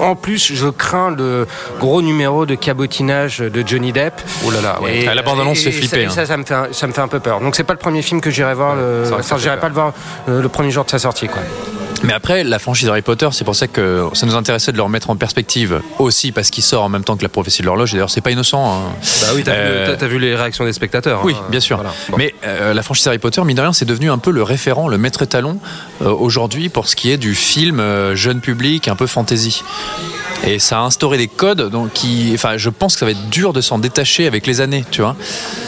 en 0.00 0.16
plus, 0.16 0.52
je 0.52 0.66
crains 0.68 1.10
le 1.12 1.46
gros 1.78 2.02
numéro 2.02 2.46
de 2.46 2.56
cabotinage 2.56 3.38
de 3.38 3.62
Johnny 3.64 3.92
Depp. 3.92 4.14
Oh 4.44 4.50
là 4.50 4.60
là, 4.60 4.80
ouais. 4.82 5.02
Et- 5.02 5.04
la 5.14 5.22
bande-annonce 5.22 5.60
et- 5.60 5.70
fait 5.70 5.72
flipper, 5.72 6.08
Ça, 6.08 6.16
ça, 6.16 6.26
ça 6.26 6.36
me 6.36 6.44
fait 6.44 6.54
un, 6.54 6.66
ça 6.72 6.86
me 6.88 6.92
fait 6.92 7.00
un 7.00 7.06
peu 7.08 7.20
peur. 7.20 7.38
Donc 7.40 7.54
c'est 7.54 7.62
pas 7.62 7.74
le 7.74 7.78
premier 7.78 8.02
film 8.02 8.20
que 8.20 8.30
j'irai 8.30 8.54
voir. 8.54 8.74
le, 8.74 9.04
enfin, 9.06 9.22
fait 9.22 9.38
j'irai 9.42 9.60
pas 9.60 9.68
le 9.68 9.74
voir 9.74 9.92
euh, 10.28 10.42
le 10.42 10.48
premier 10.48 10.72
jour 10.72 10.84
de 10.84 10.90
sa 10.90 10.98
sortie, 10.98 11.28
quoi. 11.28 11.42
Mais 12.02 12.12
après, 12.12 12.44
la 12.44 12.58
franchise 12.58 12.88
Harry 12.88 13.00
Potter, 13.02 13.28
c'est 13.32 13.44
pour 13.44 13.56
ça 13.56 13.66
que 13.66 14.08
ça 14.12 14.26
nous 14.26 14.34
intéressait 14.34 14.72
de 14.72 14.76
le 14.76 14.82
remettre 14.82 15.08
en 15.10 15.16
perspective 15.16 15.80
aussi 15.98 16.32
parce 16.32 16.50
qu'il 16.50 16.62
sort 16.62 16.82
en 16.82 16.88
même 16.90 17.04
temps 17.04 17.16
que 17.16 17.22
la 17.22 17.28
prophétie 17.30 17.62
de 17.62 17.66
l'horloge. 17.66 17.92
Et 17.92 17.96
d'ailleurs, 17.96 18.10
c'est 18.10 18.20
pas 18.20 18.30
innocent. 18.30 18.62
hein. 18.62 18.92
Bah 19.22 19.28
oui, 19.34 19.42
t'as 19.42 19.52
vu, 19.52 19.58
Euh, 19.62 19.96
t'as- 19.96 20.06
vu 20.06 20.18
les 20.18 20.34
réactions 20.36 20.64
des 20.64 20.72
spectateurs. 20.74 21.24
Oui, 21.24 21.34
hein. 21.38 21.44
bien 21.50 21.60
sûr. 21.60 21.76
Voilà. 21.76 21.92
Bon. 22.10 22.16
Mais 22.18 22.34
euh, 22.44 22.74
la 22.74 22.82
franchise 22.82 23.06
Harry 23.08 23.18
Potter, 23.18 23.42
mine 23.44 23.56
de 23.56 23.62
rien, 23.62 23.72
c'est 23.72 23.84
devenu 23.86 24.10
un 24.10 24.18
peu 24.18 24.30
le 24.32 24.42
référent, 24.42 24.88
le 24.88 24.98
maître 24.98 25.22
étalon 25.22 25.58
euh, 26.02 26.10
aujourd'hui 26.10 26.68
pour 26.68 26.88
ce 26.88 26.96
qui 26.96 27.10
est 27.10 27.16
du 27.16 27.34
film 27.34 27.80
euh, 27.80 28.14
jeune 28.14 28.40
public, 28.40 28.88
un 28.88 28.96
peu 28.96 29.06
fantasy. 29.06 29.62
Et 30.46 30.58
ça 30.58 30.78
a 30.78 30.82
instauré 30.82 31.16
des 31.18 31.28
codes 31.28 31.70
donc, 31.70 31.92
qui. 31.92 32.32
Enfin, 32.34 32.56
je 32.56 32.70
pense 32.70 32.94
que 32.94 33.00
ça 33.00 33.06
va 33.06 33.12
être 33.12 33.28
dur 33.30 33.52
de 33.52 33.60
s'en 33.60 33.78
détacher 33.78 34.26
avec 34.26 34.46
les 34.46 34.60
années, 34.60 34.84
tu 34.90 35.00
vois. 35.02 35.16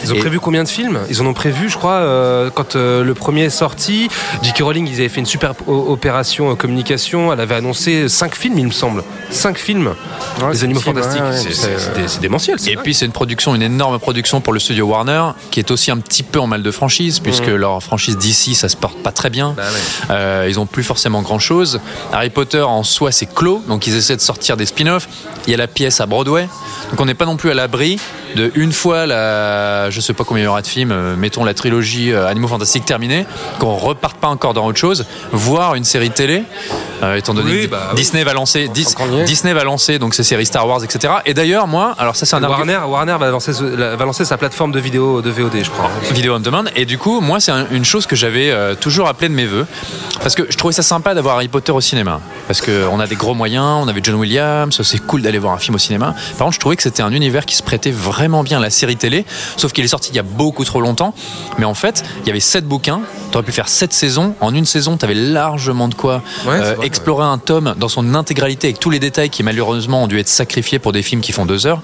Ils 0.03 0.11
ont 0.11 0.15
Et- 0.15 0.19
prévu 0.19 0.39
combien 0.39 0.63
de 0.63 0.69
films? 0.69 0.99
Ils 1.09 1.21
en 1.21 1.25
ont 1.25 1.33
prévu, 1.33 1.69
je 1.69 1.77
crois, 1.77 1.93
euh, 1.93 2.49
quand 2.53 2.75
euh, 2.75 3.03
le 3.03 3.13
premier 3.13 3.43
est 3.45 3.49
sorti. 3.49 4.09
J.K. 4.43 4.61
Rowling, 4.61 4.87
ils 4.87 4.95
avaient 4.95 5.09
fait 5.09 5.19
une 5.19 5.25
super 5.25 5.53
opération 5.67 6.51
euh, 6.51 6.55
communication. 6.55 7.33
Elle 7.33 7.39
avait 7.39 7.55
annoncé 7.55 8.07
5 8.09 8.35
films, 8.35 8.59
il 8.59 8.65
me 8.67 8.71
semble. 8.71 9.03
5 9.31 9.57
films. 9.57 9.93
Ouais, 10.41 10.51
Les 10.53 10.63
animaux 10.63 10.79
fantastiques. 10.79 11.21
ouais, 11.21 11.29
ouais. 11.29 11.37
C'est- 11.37 11.53
c'est 11.53 11.79
c'est 11.79 11.93
dé- 11.95 12.07
c'est 12.07 12.21
démentiel. 12.21 12.57
Et 12.67 12.75
dingue. 12.75 12.83
puis 12.83 12.93
c'est 12.93 13.05
une 13.05 13.11
production, 13.11 13.55
une 13.55 13.61
énorme 13.63 13.97
production 13.99 14.41
pour 14.41 14.53
le 14.53 14.59
studio 14.59 14.85
Warner, 14.87 15.31
qui 15.51 15.59
est 15.59 15.71
aussi 15.71 15.91
un 15.91 15.97
petit 15.97 16.23
peu 16.23 16.39
en 16.39 16.47
mal 16.47 16.61
de 16.63 16.71
franchise, 16.71 17.19
puisque 17.19 17.47
leur 17.47 17.81
franchise 17.81 18.17
d'ici, 18.17 18.55
ça 18.55 18.69
se 18.69 18.77
porte 18.77 18.97
pas 18.99 19.11
très 19.11 19.29
bien. 19.29 19.53
Bah 19.57 19.63
ouais. 19.63 19.79
Euh, 20.11 20.45
ils 20.49 20.59
ont 20.59 20.65
plus 20.65 20.83
forcément 20.83 21.21
grand 21.21 21.39
chose. 21.39 21.79
Harry 22.13 22.29
Potter 22.29 22.61
en 22.61 22.83
soi, 22.83 23.11
c'est 23.11 23.25
clos, 23.33 23.63
donc 23.67 23.87
ils 23.87 23.95
essaient 23.95 24.15
de 24.15 24.21
sortir 24.21 24.55
des 24.57 24.66
spin-offs. 24.67 25.07
Il 25.47 25.51
y 25.51 25.53
a 25.53 25.57
la 25.57 25.67
pièce 25.67 25.99
à 26.01 26.05
Broadway. 26.05 26.47
Donc 26.91 27.01
on 27.01 27.05
n'est 27.05 27.13
pas 27.13 27.25
non 27.25 27.37
plus 27.37 27.49
à 27.49 27.53
l'abri 27.53 27.99
de 28.37 28.51
une 28.55 28.71
fois 28.71 29.05
la, 29.05 29.89
je 29.89 29.99
sais 29.99 30.13
pas 30.13 30.23
combien 30.23 30.43
il 30.43 30.45
y 30.45 30.49
aura 30.49 30.61
de 30.61 30.67
films, 30.67 30.91
euh, 30.91 31.15
mettons 31.17 31.43
la 31.43 31.53
trilogie 31.53 32.11
euh, 32.13 32.27
Animaux 32.27 32.47
Fantastiques 32.47 32.85
terminée, 32.85 33.25
qu'on 33.59 33.75
reparte 33.75 34.17
pas 34.17 34.27
encore 34.29 34.53
dans 34.53 34.65
autre 34.65 34.77
chose, 34.79 35.05
voire 35.33 35.75
une 35.75 35.83
série 35.83 36.11
télé, 36.11 36.43
euh, 37.03 37.15
étant 37.15 37.33
donné 37.33 37.51
Oui, 37.51 37.61
que 37.65 37.71
bah, 37.71 37.91
Disney 37.95 38.23
va 38.23 38.33
lancer, 38.33 38.67
Dis-. 38.69 38.95
Disney 39.25 39.53
va 39.53 39.63
lancer 39.63 39.99
donc 39.99 40.13
ses 40.13 40.23
séries 40.23 40.45
Star 40.45 40.67
Wars, 40.67 40.83
etc. 40.83 41.15
Et 41.25 41.33
d'ailleurs, 41.33 41.67
moi, 41.67 41.95
alors 41.97 42.15
ça 42.15 42.25
c'est 42.25 42.35
un 42.35 42.43
argument- 42.43 42.71
Warner, 42.73 42.91
Warner 42.91 43.17
va, 43.19 43.29
lancer, 43.31 43.53
ce- 43.53 43.63
la- 43.63 43.95
va 43.95 44.05
lancer 44.05 44.23
sa 44.25 44.37
plateforme 44.37 44.71
de 44.71 44.79
vidéo 44.79 45.21
de 45.21 45.29
VOD, 45.29 45.63
je 45.63 45.69
crois. 45.69 45.89
Vidéo 46.11 46.35
on 46.35 46.39
demand. 46.39 46.63
Et 46.75 46.85
du 46.85 46.97
coup, 46.97 47.19
moi, 47.21 47.39
c'est 47.39 47.51
un- 47.51 47.67
une 47.71 47.85
chose 47.85 48.05
que 48.05 48.15
j'avais 48.15 48.49
euh, 48.51 48.75
toujours 48.75 49.07
appelée 49.07 49.29
de 49.29 49.33
mes 49.33 49.45
voeux. 49.45 49.65
Parce 50.21 50.35
que 50.35 50.43
je 50.49 50.57
trouvais 50.57 50.73
ça 50.73 50.83
sympa 50.83 51.13
d'avoir 51.13 51.35
Harry 51.35 51.47
Potter 51.47 51.71
au 51.71 51.81
cinéma. 51.81 52.19
Parce 52.47 52.61
qu'on 52.61 52.99
a 52.99 53.07
des 53.07 53.15
gros 53.15 53.33
moyens, 53.33 53.77
on 53.83 53.87
avait 53.87 54.01
John 54.03 54.15
Williams, 54.15 54.81
c'est 54.81 54.99
cool 55.05 55.21
d'aller 55.21 55.37
voir 55.39 55.53
un 55.53 55.57
film 55.57 55.75
au 55.75 55.79
cinéma. 55.79 56.15
Par 56.37 56.45
contre, 56.45 56.55
je 56.55 56.59
trouvais 56.59 56.75
que 56.75 56.83
c'était 56.83 57.03
un 57.03 57.11
univers 57.11 57.45
qui 57.45 57.55
se 57.55 57.63
prêtait 57.63 57.91
vraiment 57.91 58.26
bien 58.43 58.59
la 58.59 58.69
série 58.69 58.95
télé. 58.97 59.25
Sauf 59.57 59.71
qu'il 59.73 59.83
est 59.83 59.87
sorti 59.89 60.09
il 60.11 60.15
y 60.15 60.19
a 60.19 60.23
beaucoup 60.23 60.63
trop 60.65 60.81
longtemps. 60.81 61.13
Mais 61.57 61.65
en 61.65 61.73
fait, 61.73 62.03
il 62.21 62.27
y 62.27 62.29
avait 62.29 62.39
sept 62.39 62.65
bouquins. 62.65 63.01
T'aurais 63.31 63.43
pu 63.45 63.51
faire 63.51 63.67
sept 63.69 63.93
saisons. 63.93 64.35
En 64.41 64.53
une 64.53 64.65
saison, 64.65 64.97
t'avais 64.97 65.13
largement 65.13 65.87
de 65.87 65.95
quoi 65.95 66.21
Ouais, 66.45 66.55
euh, 66.61 66.73
vrai, 66.75 66.87
explorer 66.87 67.25
un 67.25 67.37
tome 67.37 67.75
dans 67.77 67.89
son 67.89 68.13
intégralité 68.15 68.67
avec 68.67 68.79
tous 68.79 68.89
les 68.89 68.99
détails 68.99 69.29
qui 69.29 69.43
malheureusement 69.43 70.03
ont 70.03 70.07
dû 70.07 70.19
être 70.19 70.29
sacrifiés 70.29 70.79
pour 70.79 70.91
des 70.91 71.01
films 71.01 71.21
qui 71.21 71.31
font 71.31 71.45
deux 71.45 71.65
heures. 71.67 71.81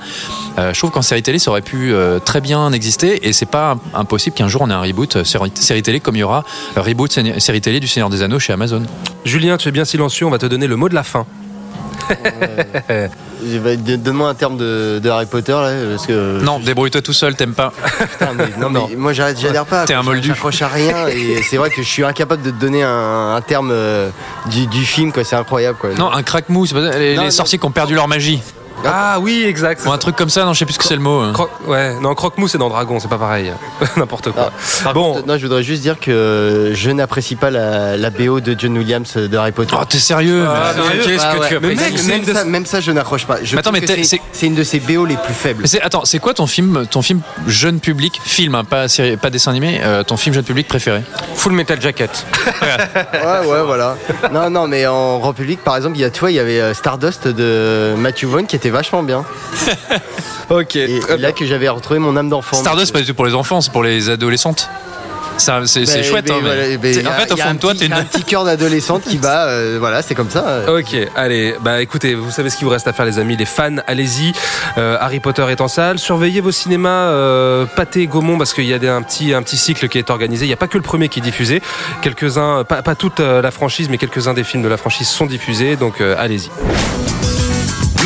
Euh, 0.58 0.74
je 0.74 0.80
trouve 0.80 0.92
qu'en 0.92 1.02
série 1.02 1.24
télé, 1.24 1.40
ça 1.40 1.52
aurait 1.52 1.62
pu 1.62 1.94
euh, 1.94 2.20
très 2.20 2.42
bien 2.42 2.72
exister 2.72 3.28
et 3.28 3.34
c'est 3.34 3.46
pas 3.46 3.78
impossible 3.94 4.36
qu'un 4.36 4.48
jour 4.48 4.62
on 4.62 4.70
ait 4.70 4.74
un 4.74 4.82
reboot 4.82 5.24
série, 5.24 5.52
série 5.56 5.82
télé 5.84 6.00
comme 6.00 6.16
il 6.16 6.20
y 6.20 6.24
aura 6.24 6.44
reboot 6.76 7.12
sé- 7.12 7.40
série 7.40 7.62
télé 7.62 7.80
du 7.80 7.88
Seigneur 7.88 8.10
des 8.10 8.22
Anneaux 8.24 8.40
chez 8.40 8.54
Amazon. 8.54 8.84
Julien, 9.26 9.58
tu 9.58 9.68
es 9.68 9.72
bien 9.72 9.86
silencieux, 9.86 10.26
on 10.26 10.30
va 10.30 10.38
te 10.38 10.46
donner 10.46 10.68
le 10.68 10.76
mot 10.76 10.90
de 10.90 10.96
la 10.96 11.04
fin. 11.04 11.26
Je 13.46 13.58
vais- 13.58 13.78
Donne-moi 13.78 14.30
un 14.30 14.34
terme 14.36 14.58
de, 14.58 15.00
de 15.04 15.10
Harry 15.10 15.26
Potter 15.26 15.52
là, 15.52 15.72
parce 15.92 16.08
que. 16.08 16.40
Non, 16.42 16.60
débrouille-toi 16.60 17.02
tout 17.02 17.14
seul, 17.14 17.36
t'aimes 17.36 17.54
pas. 17.54 17.72
Putain, 18.12 18.34
mais 18.36 18.46
non, 18.60 18.70
mais 18.70 18.96
moi 18.96 19.14
j'arrête- 19.14 19.40
j'adhère 19.40 19.66
pas. 19.66 19.86
T'es 19.86 19.94
un 19.94 20.04
moldu. 20.04 20.30
J'accroche 20.30 20.62
à 20.62 20.68
rien 20.68 21.08
et 21.08 21.42
c'est 21.44 21.58
vrai 21.58 21.70
que 21.70 21.82
je 21.84 21.88
suis 21.88 22.04
incapable 22.04 22.42
de 22.44 22.52
te 22.52 22.60
donner 22.60 22.84
un, 22.84 23.36
un 23.36 23.42
terme 23.42 23.70
euh, 23.72 24.10
du, 24.50 24.68
du 24.68 24.86
film, 24.86 25.12
quoi. 25.12 25.24
C'est 25.24 25.36
incroyable, 25.36 25.78
quoi. 25.80 25.90
Non, 25.98 26.12
un 26.12 26.24
crack 26.24 26.50
mou, 26.50 26.66
c'est 26.66 26.76
pas 26.76 26.82
les, 26.98 27.16
Non, 27.16 27.22
les 27.24 27.28
non. 27.28 27.32
sorciers 27.32 27.60
qui 27.60 27.66
ont 27.66 27.72
perdu 27.72 27.96
leur 27.96 28.08
magie. 28.08 28.42
Ah 28.86 29.18
oui, 29.22 29.44
exact. 29.48 29.82
Ou 29.86 29.92
un 29.92 29.98
truc 29.98 30.16
comme 30.16 30.30
ça, 30.30 30.44
non, 30.46 30.54
je 30.54 30.60
sais 30.60 30.66
plus 30.66 30.74
ce 30.74 30.80
que 30.80 30.86
c'est 30.86 30.96
le 30.96 31.02
mot. 31.02 31.20
hein. 31.22 31.32
Croc- 31.34 31.50
ouais, 31.68 31.96
non, 32.02 32.14
croque-mou, 32.16 32.48
c'est 32.48 32.58
dans 32.58 32.70
Dragon, 32.70 33.00
c'est 33.00 33.08
pas 33.08 33.18
pareil. 33.18 33.52
N'importe 33.98 34.32
quoi. 34.32 34.52
Par 34.84 34.94
bon, 34.94 35.14
contre, 35.14 35.28
non, 35.28 35.38
je 35.38 35.44
voudrais 35.44 35.64
juste 35.64 35.82
dire 35.82 36.00
que 36.00 36.72
je 36.74 36.90
n'apprécie 36.92 37.36
pas 37.36 37.50
la, 37.50 37.96
la 37.98 38.10
BO 38.10 38.40
de 38.42 38.56
John 38.60 38.78
Williams 38.78 39.14
de 39.16 39.38
Harry 39.38 39.52
Potter. 39.54 39.76
Oh, 39.80 39.86
t'es 39.88 40.00
sérieux 40.00 40.46
Ah, 40.48 40.74
mais- 40.76 40.84
mais 40.98 41.04
qu'est-ce 41.04 41.24
Ah 41.26 41.34
que 41.36 41.40
ouais, 41.40 41.48
tu 41.48 41.60
mais 41.60 41.72
apprécies 41.74 41.92
mec, 41.92 42.00
C'est 42.00 42.08
même, 42.08 42.24
de- 42.26 42.34
ça, 42.34 42.44
même 42.46 42.66
ça, 42.66 42.82
je 42.82 42.92
n'accroche 42.92 43.26
pas. 43.26 43.38
Je 43.44 43.56
Mais 43.56 43.60
attends, 43.60 43.72
mais 43.72 43.82
c'est 44.34 44.46
une 44.48 44.56
de 44.56 44.64
ses 44.64 44.80
BO 44.80 45.06
les 45.06 45.16
plus 45.18 45.34
faibles. 45.34 45.64
Attends, 45.82 46.04
c'est 46.06 46.20
quoi 46.20 46.34
ton 46.34 46.48
film, 46.48 46.86
ton 46.90 47.02
film 47.02 47.22
jeune 47.48 47.80
public, 47.80 48.20
film, 48.26 48.56
hein, 48.56 48.64
pas, 48.66 48.88
série- 48.88 49.18
pas 49.18 49.30
dessin 49.30 49.52
animé, 49.52 49.80
euh, 49.84 50.04
ton 50.04 50.18
film 50.18 50.36
jeune 50.36 50.44
public 50.44 50.68
préféré? 50.68 51.02
Full 51.36 51.54
Metal 51.54 51.80
Jacket. 51.82 52.26
Ouais, 53.14 53.48
ouais, 53.48 53.64
voilà. 53.66 53.96
Non, 54.32 54.50
non, 54.50 54.68
mais 54.68 54.86
en 54.88 55.20
grand 55.20 55.34
public, 55.34 55.64
par 55.64 55.76
exemple, 55.78 55.98
il 55.98 56.02
y 56.02 56.04
a, 56.04 56.10
tu 56.10 56.20
vois, 56.20 56.32
il 56.32 56.36
y 56.36 56.40
avait 56.40 56.60
euh, 56.60 56.74
Stardust 56.74 57.28
de 57.28 57.94
Matthew 57.98 58.26
Vaughn 58.26 58.46
qui 58.46 58.56
était 58.56 58.63
vachement 58.70 59.04
bien. 59.04 59.24
ok. 60.50 60.76
Et, 60.76 60.96
et 60.98 61.18
là 61.18 61.32
que 61.32 61.46
j'avais 61.46 61.70
retrouvé 61.70 62.00
mon 62.00 62.16
âme 62.18 62.30
d'enfant. 62.30 62.58
Stardust, 62.58 62.88
c'est 62.88 62.94
pas 62.94 63.00
du 63.02 63.06
tout 63.08 63.14
pour 63.14 63.26
les 63.26 63.34
enfants, 63.36 63.62
c'est 63.62 63.72
pour 63.72 63.84
les 63.84 64.10
adolescentes. 64.10 64.70
C'est 65.36 65.52
Ben, 65.52 66.04
chouette, 66.04 66.30
hein, 66.30 66.36
mais- 66.44 67.06
a- 67.08 67.10
en 67.10 67.14
fait, 67.14 67.32
au 67.32 67.38
fond 67.38 67.54
de 67.56 67.60
toi, 67.60 67.74
t'es 67.74 67.92
a 67.92 67.96
un 67.98 68.02
une. 68.02 68.06
petit 68.08 68.24
cœur 68.24 68.46
d'adolescente 68.46 69.02
qui 69.02 69.18
bat, 69.18 69.46
euh, 69.48 69.78
voilà, 69.80 70.04
c'est 70.04 70.14
comme 70.14 70.30
ça. 70.30 70.46
euh. 70.48 70.80
Ok, 70.80 70.96
allez, 71.16 71.56
bah 71.60 71.82
écoutez, 71.82 72.14
vous 72.14 72.30
savez 72.30 72.52
ce 72.52 72.56
qu'il 72.58 72.66
vous 72.66 72.72
reste 72.72 72.88
à 72.88 72.94
faire 72.94 73.04
les 73.06 73.18
amis, 73.18 73.36
les 73.36 73.46
fans, 73.48 73.78
allez-y. 73.88 74.32
Euh, 74.78 74.96
Harry 75.02 75.20
Potter 75.20 75.44
est 75.50 75.60
en 75.60 75.68
salle. 75.68 75.98
Surveillez 75.98 76.40
vos 76.40 76.52
cinémas 76.52 77.08
euh, 77.10 77.66
Pâté 77.66 78.06
Gaumont 78.06 78.38
parce 78.38 78.54
qu'il 78.54 78.66
y 78.66 78.74
a 78.76 78.80
des- 78.80 78.88
un 78.88 79.02
petit, 79.02 79.34
un 79.34 79.42
petit 79.42 79.58
cycle 79.58 79.88
qui 79.90 79.98
est 79.98 80.12
organisé. 80.12 80.46
Il 80.46 80.50
n'y 80.50 80.54
a 80.54 80.58
pas 80.58 80.68
que 80.68 80.78
le 80.78 80.84
premier 80.84 81.10
qui 81.10 81.20
est 81.20 81.24
diffusé. 81.24 81.64
Quelques-uns, 82.04 82.64
pas, 82.64 82.84
pas 82.84 82.94
toute 82.94 83.20
euh, 83.20 83.42
la 83.42 83.50
franchise, 83.50 83.88
mais 83.90 83.98
quelques-uns 83.98 84.36
des 84.36 84.44
films 84.44 84.62
de 84.62 84.70
la 84.70 84.78
franchise 84.78 85.08
sont 85.08 85.26
diffusés. 85.26 85.78
Donc 85.78 86.00
euh, 86.00 86.16
allez-y. 86.20 86.52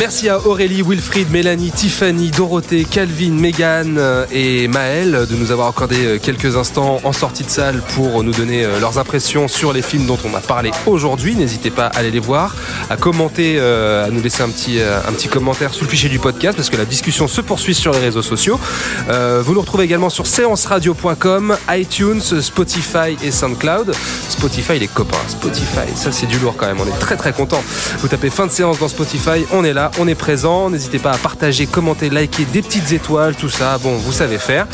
Merci 0.00 0.28
à 0.28 0.38
Aurélie, 0.46 0.82
Wilfried, 0.82 1.28
Mélanie, 1.32 1.72
Tiffany, 1.72 2.30
Dorothée, 2.30 2.84
Calvin, 2.84 3.32
Megan 3.32 3.96
euh, 3.98 4.26
et 4.30 4.68
Maël 4.68 5.26
de 5.28 5.34
nous 5.34 5.50
avoir 5.50 5.66
accordé 5.66 5.96
euh, 5.98 6.18
quelques 6.22 6.56
instants 6.56 7.00
en 7.02 7.12
sortie 7.12 7.42
de 7.42 7.50
salle 7.50 7.82
pour 7.96 8.22
nous 8.22 8.30
donner 8.30 8.64
euh, 8.64 8.78
leurs 8.78 9.00
impressions 9.00 9.48
sur 9.48 9.72
les 9.72 9.82
films 9.82 10.06
dont 10.06 10.18
on 10.24 10.32
a 10.36 10.40
parlé 10.40 10.70
aujourd'hui. 10.86 11.34
N'hésitez 11.34 11.72
pas 11.72 11.86
à 11.86 11.98
aller 11.98 12.12
les 12.12 12.20
voir, 12.20 12.54
à 12.90 12.96
commenter, 12.96 13.58
à 13.58 14.08
nous 14.10 14.22
laisser 14.22 14.42
un 14.44 14.50
petit, 14.50 14.78
un 14.80 15.12
petit 15.12 15.26
commentaire 15.26 15.74
sous 15.74 15.82
le 15.84 15.90
fichier 15.90 16.08
du 16.08 16.20
podcast 16.20 16.56
parce 16.56 16.70
que 16.70 16.76
la 16.76 16.84
discussion 16.84 17.26
se 17.26 17.40
poursuit 17.40 17.74
sur 17.74 17.92
les 17.92 17.98
réseaux 17.98 18.22
sociaux. 18.22 18.60
Vous 19.08 19.54
nous 19.54 19.60
retrouvez 19.60 19.84
également 19.84 20.10
sur 20.10 20.26
séanceradio.com, 20.26 21.56
iTunes, 21.70 22.20
Spotify 22.20 23.16
et 23.24 23.30
SoundCloud. 23.30 23.92
Spotify, 24.28 24.78
les 24.78 24.88
copains, 24.88 25.18
Spotify, 25.26 25.88
ça 25.96 26.12
c'est 26.12 26.26
du 26.26 26.38
lourd 26.38 26.54
quand 26.56 26.66
même. 26.66 26.78
On 26.80 26.86
est 26.86 26.98
très 27.00 27.16
très 27.16 27.32
content. 27.32 27.62
Vous 27.98 28.08
tapez 28.08 28.30
fin 28.30 28.46
de 28.46 28.52
séance 28.52 28.78
dans 28.78 28.88
Spotify, 28.88 29.44
on 29.52 29.64
est 29.64 29.72
là, 29.72 29.87
on 29.98 30.08
est 30.08 30.14
présent. 30.14 30.70
N'hésitez 30.70 30.98
pas 30.98 31.12
à 31.12 31.18
partager, 31.18 31.66
commenter, 31.66 32.10
liker, 32.10 32.44
des 32.44 32.62
petites 32.62 32.92
étoiles, 32.92 33.34
tout 33.34 33.48
ça. 33.48 33.78
Bon, 33.78 33.96
vous 33.96 34.12
savez 34.12 34.38
faire. 34.38 34.66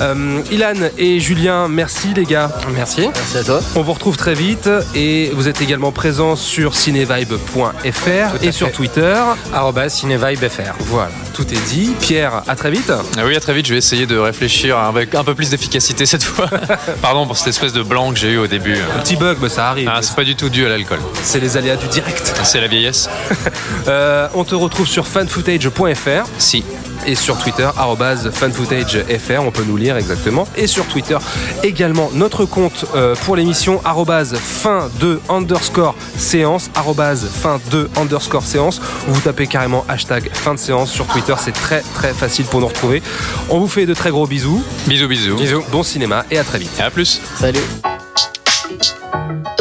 Euh, 0.00 0.40
Ilan 0.50 0.74
et 0.98 1.20
Julien, 1.20 1.68
merci 1.68 2.08
les 2.14 2.24
gars. 2.24 2.50
Merci. 2.74 3.08
Merci 3.14 3.38
à 3.38 3.44
toi. 3.44 3.60
On 3.76 3.82
vous 3.82 3.92
retrouve 3.92 4.16
très 4.16 4.34
vite 4.34 4.68
et 4.94 5.30
vous 5.34 5.48
êtes 5.48 5.60
également 5.60 5.92
présents 5.92 6.36
sur 6.36 6.74
cinevibe.fr 6.74 8.42
et 8.42 8.52
sur 8.52 8.72
Twitter. 8.72 9.14
CineVibeFR. 9.88 10.74
Voilà, 10.80 11.10
tout 11.34 11.46
est 11.52 11.68
dit. 11.68 11.92
Pierre, 12.00 12.42
à 12.48 12.56
très 12.56 12.70
vite. 12.70 12.90
Ah 12.90 13.22
oui, 13.24 13.36
à 13.36 13.40
très 13.40 13.54
vite, 13.54 13.66
je 13.66 13.72
vais 13.72 13.78
essayer 13.78 14.06
de 14.06 14.16
réfléchir 14.16 14.78
avec 14.78 15.14
un 15.14 15.24
peu 15.24 15.34
plus 15.34 15.50
d'efficacité 15.50 16.06
cette 16.06 16.22
fois. 16.22 16.48
Pardon 17.02 17.26
pour 17.26 17.36
cette 17.36 17.48
espèce 17.48 17.72
de 17.72 17.82
blanc 17.82 18.12
que 18.12 18.18
j'ai 18.18 18.32
eu 18.32 18.38
au 18.38 18.46
début. 18.46 18.76
Un 18.96 19.00
petit 19.00 19.16
bug, 19.16 19.38
mais 19.40 19.48
ça 19.48 19.68
arrive. 19.68 19.90
Ah, 19.92 20.00
c'est 20.02 20.14
pas 20.14 20.24
du 20.24 20.36
tout 20.36 20.48
dû 20.48 20.64
à 20.64 20.68
l'alcool. 20.68 21.00
C'est 21.22 21.40
les 21.40 21.56
aléas 21.56 21.76
du 21.76 21.86
direct. 21.88 22.34
C'est 22.42 22.60
la 22.60 22.68
vieillesse. 22.68 23.08
Euh, 23.88 24.28
on 24.34 24.44
te 24.44 24.54
retrouve 24.60 24.86
sur 24.86 25.06
fanfootage.fr. 25.06 26.28
Si. 26.38 26.64
Et 27.06 27.14
sur 27.14 27.38
Twitter, 27.38 27.68
arrobase 27.78 28.30
fanfootagefr, 28.30 29.40
on 29.40 29.50
peut 29.50 29.64
nous 29.66 29.76
lire 29.76 29.96
exactement. 29.96 30.46
Et 30.56 30.66
sur 30.66 30.86
Twitter, 30.86 31.16
également 31.62 32.10
notre 32.12 32.44
compte 32.44 32.84
euh, 32.94 33.14
pour 33.24 33.36
l'émission, 33.36 33.80
arrobase 33.84 34.36
fin 34.36 34.90
de 35.00 35.18
underscore 35.30 35.94
séance, 36.16 36.70
arrobase 36.74 37.26
fin 37.26 37.58
de 37.70 37.88
underscore 37.96 38.44
séance. 38.44 38.82
Vous 39.08 39.20
tapez 39.20 39.46
carrément 39.46 39.84
hashtag 39.88 40.30
fin 40.32 40.54
de 40.54 40.58
séance 40.58 40.90
sur 40.90 41.06
Twitter, 41.06 41.34
c'est 41.38 41.52
très 41.52 41.80
très 41.94 42.12
facile 42.12 42.44
pour 42.44 42.60
nous 42.60 42.68
retrouver. 42.68 43.02
On 43.48 43.58
vous 43.58 43.68
fait 43.68 43.86
de 43.86 43.94
très 43.94 44.10
gros 44.10 44.26
bisous. 44.26 44.62
Bisous, 44.86 45.08
bisous. 45.08 45.36
Bisous. 45.36 45.64
Bon 45.72 45.82
cinéma 45.82 46.26
et 46.30 46.38
à 46.38 46.44
très 46.44 46.58
vite. 46.58 46.70
Et 46.78 46.82
à 46.82 46.90
plus. 46.90 47.20
Salut. 47.38 47.60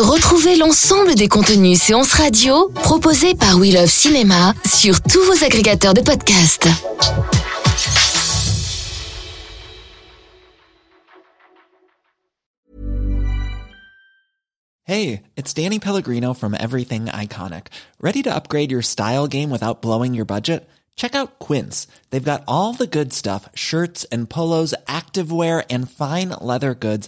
Retrouvez 0.09 0.55
l'ensemble 0.55 1.13
des 1.13 1.27
contenus 1.27 1.79
séances 1.79 2.13
radio 2.13 2.69
proposés 2.69 3.35
par 3.35 3.57
We 3.57 3.71
Love 3.71 3.91
Cinéma 3.91 4.55
sur 4.65 5.03
tous 5.03 5.23
vos 5.23 5.45
agrégateurs 5.45 5.93
de 5.93 6.01
podcasts. 6.01 6.67
Hey, 14.85 15.21
it's 15.37 15.53
Danny 15.53 15.77
Pellegrino 15.77 16.33
from 16.33 16.55
Everything 16.55 17.05
Iconic. 17.05 17.67
Ready 18.01 18.23
to 18.23 18.33
upgrade 18.33 18.71
your 18.71 18.81
style 18.81 19.27
game 19.27 19.51
without 19.51 19.83
blowing 19.83 20.15
your 20.15 20.25
budget? 20.25 20.67
Check 20.99 21.15
out 21.15 21.39
Quince. 21.39 21.87
They've 22.09 22.21
got 22.21 22.43
all 22.45 22.73
the 22.73 22.85
good 22.85 23.13
stuff 23.13 23.47
shirts 23.53 24.05
and 24.11 24.27
polos, 24.27 24.73
activewear, 24.85 25.63
and 25.69 25.89
fine 25.89 26.29
leather 26.41 26.73
goods, 26.73 27.07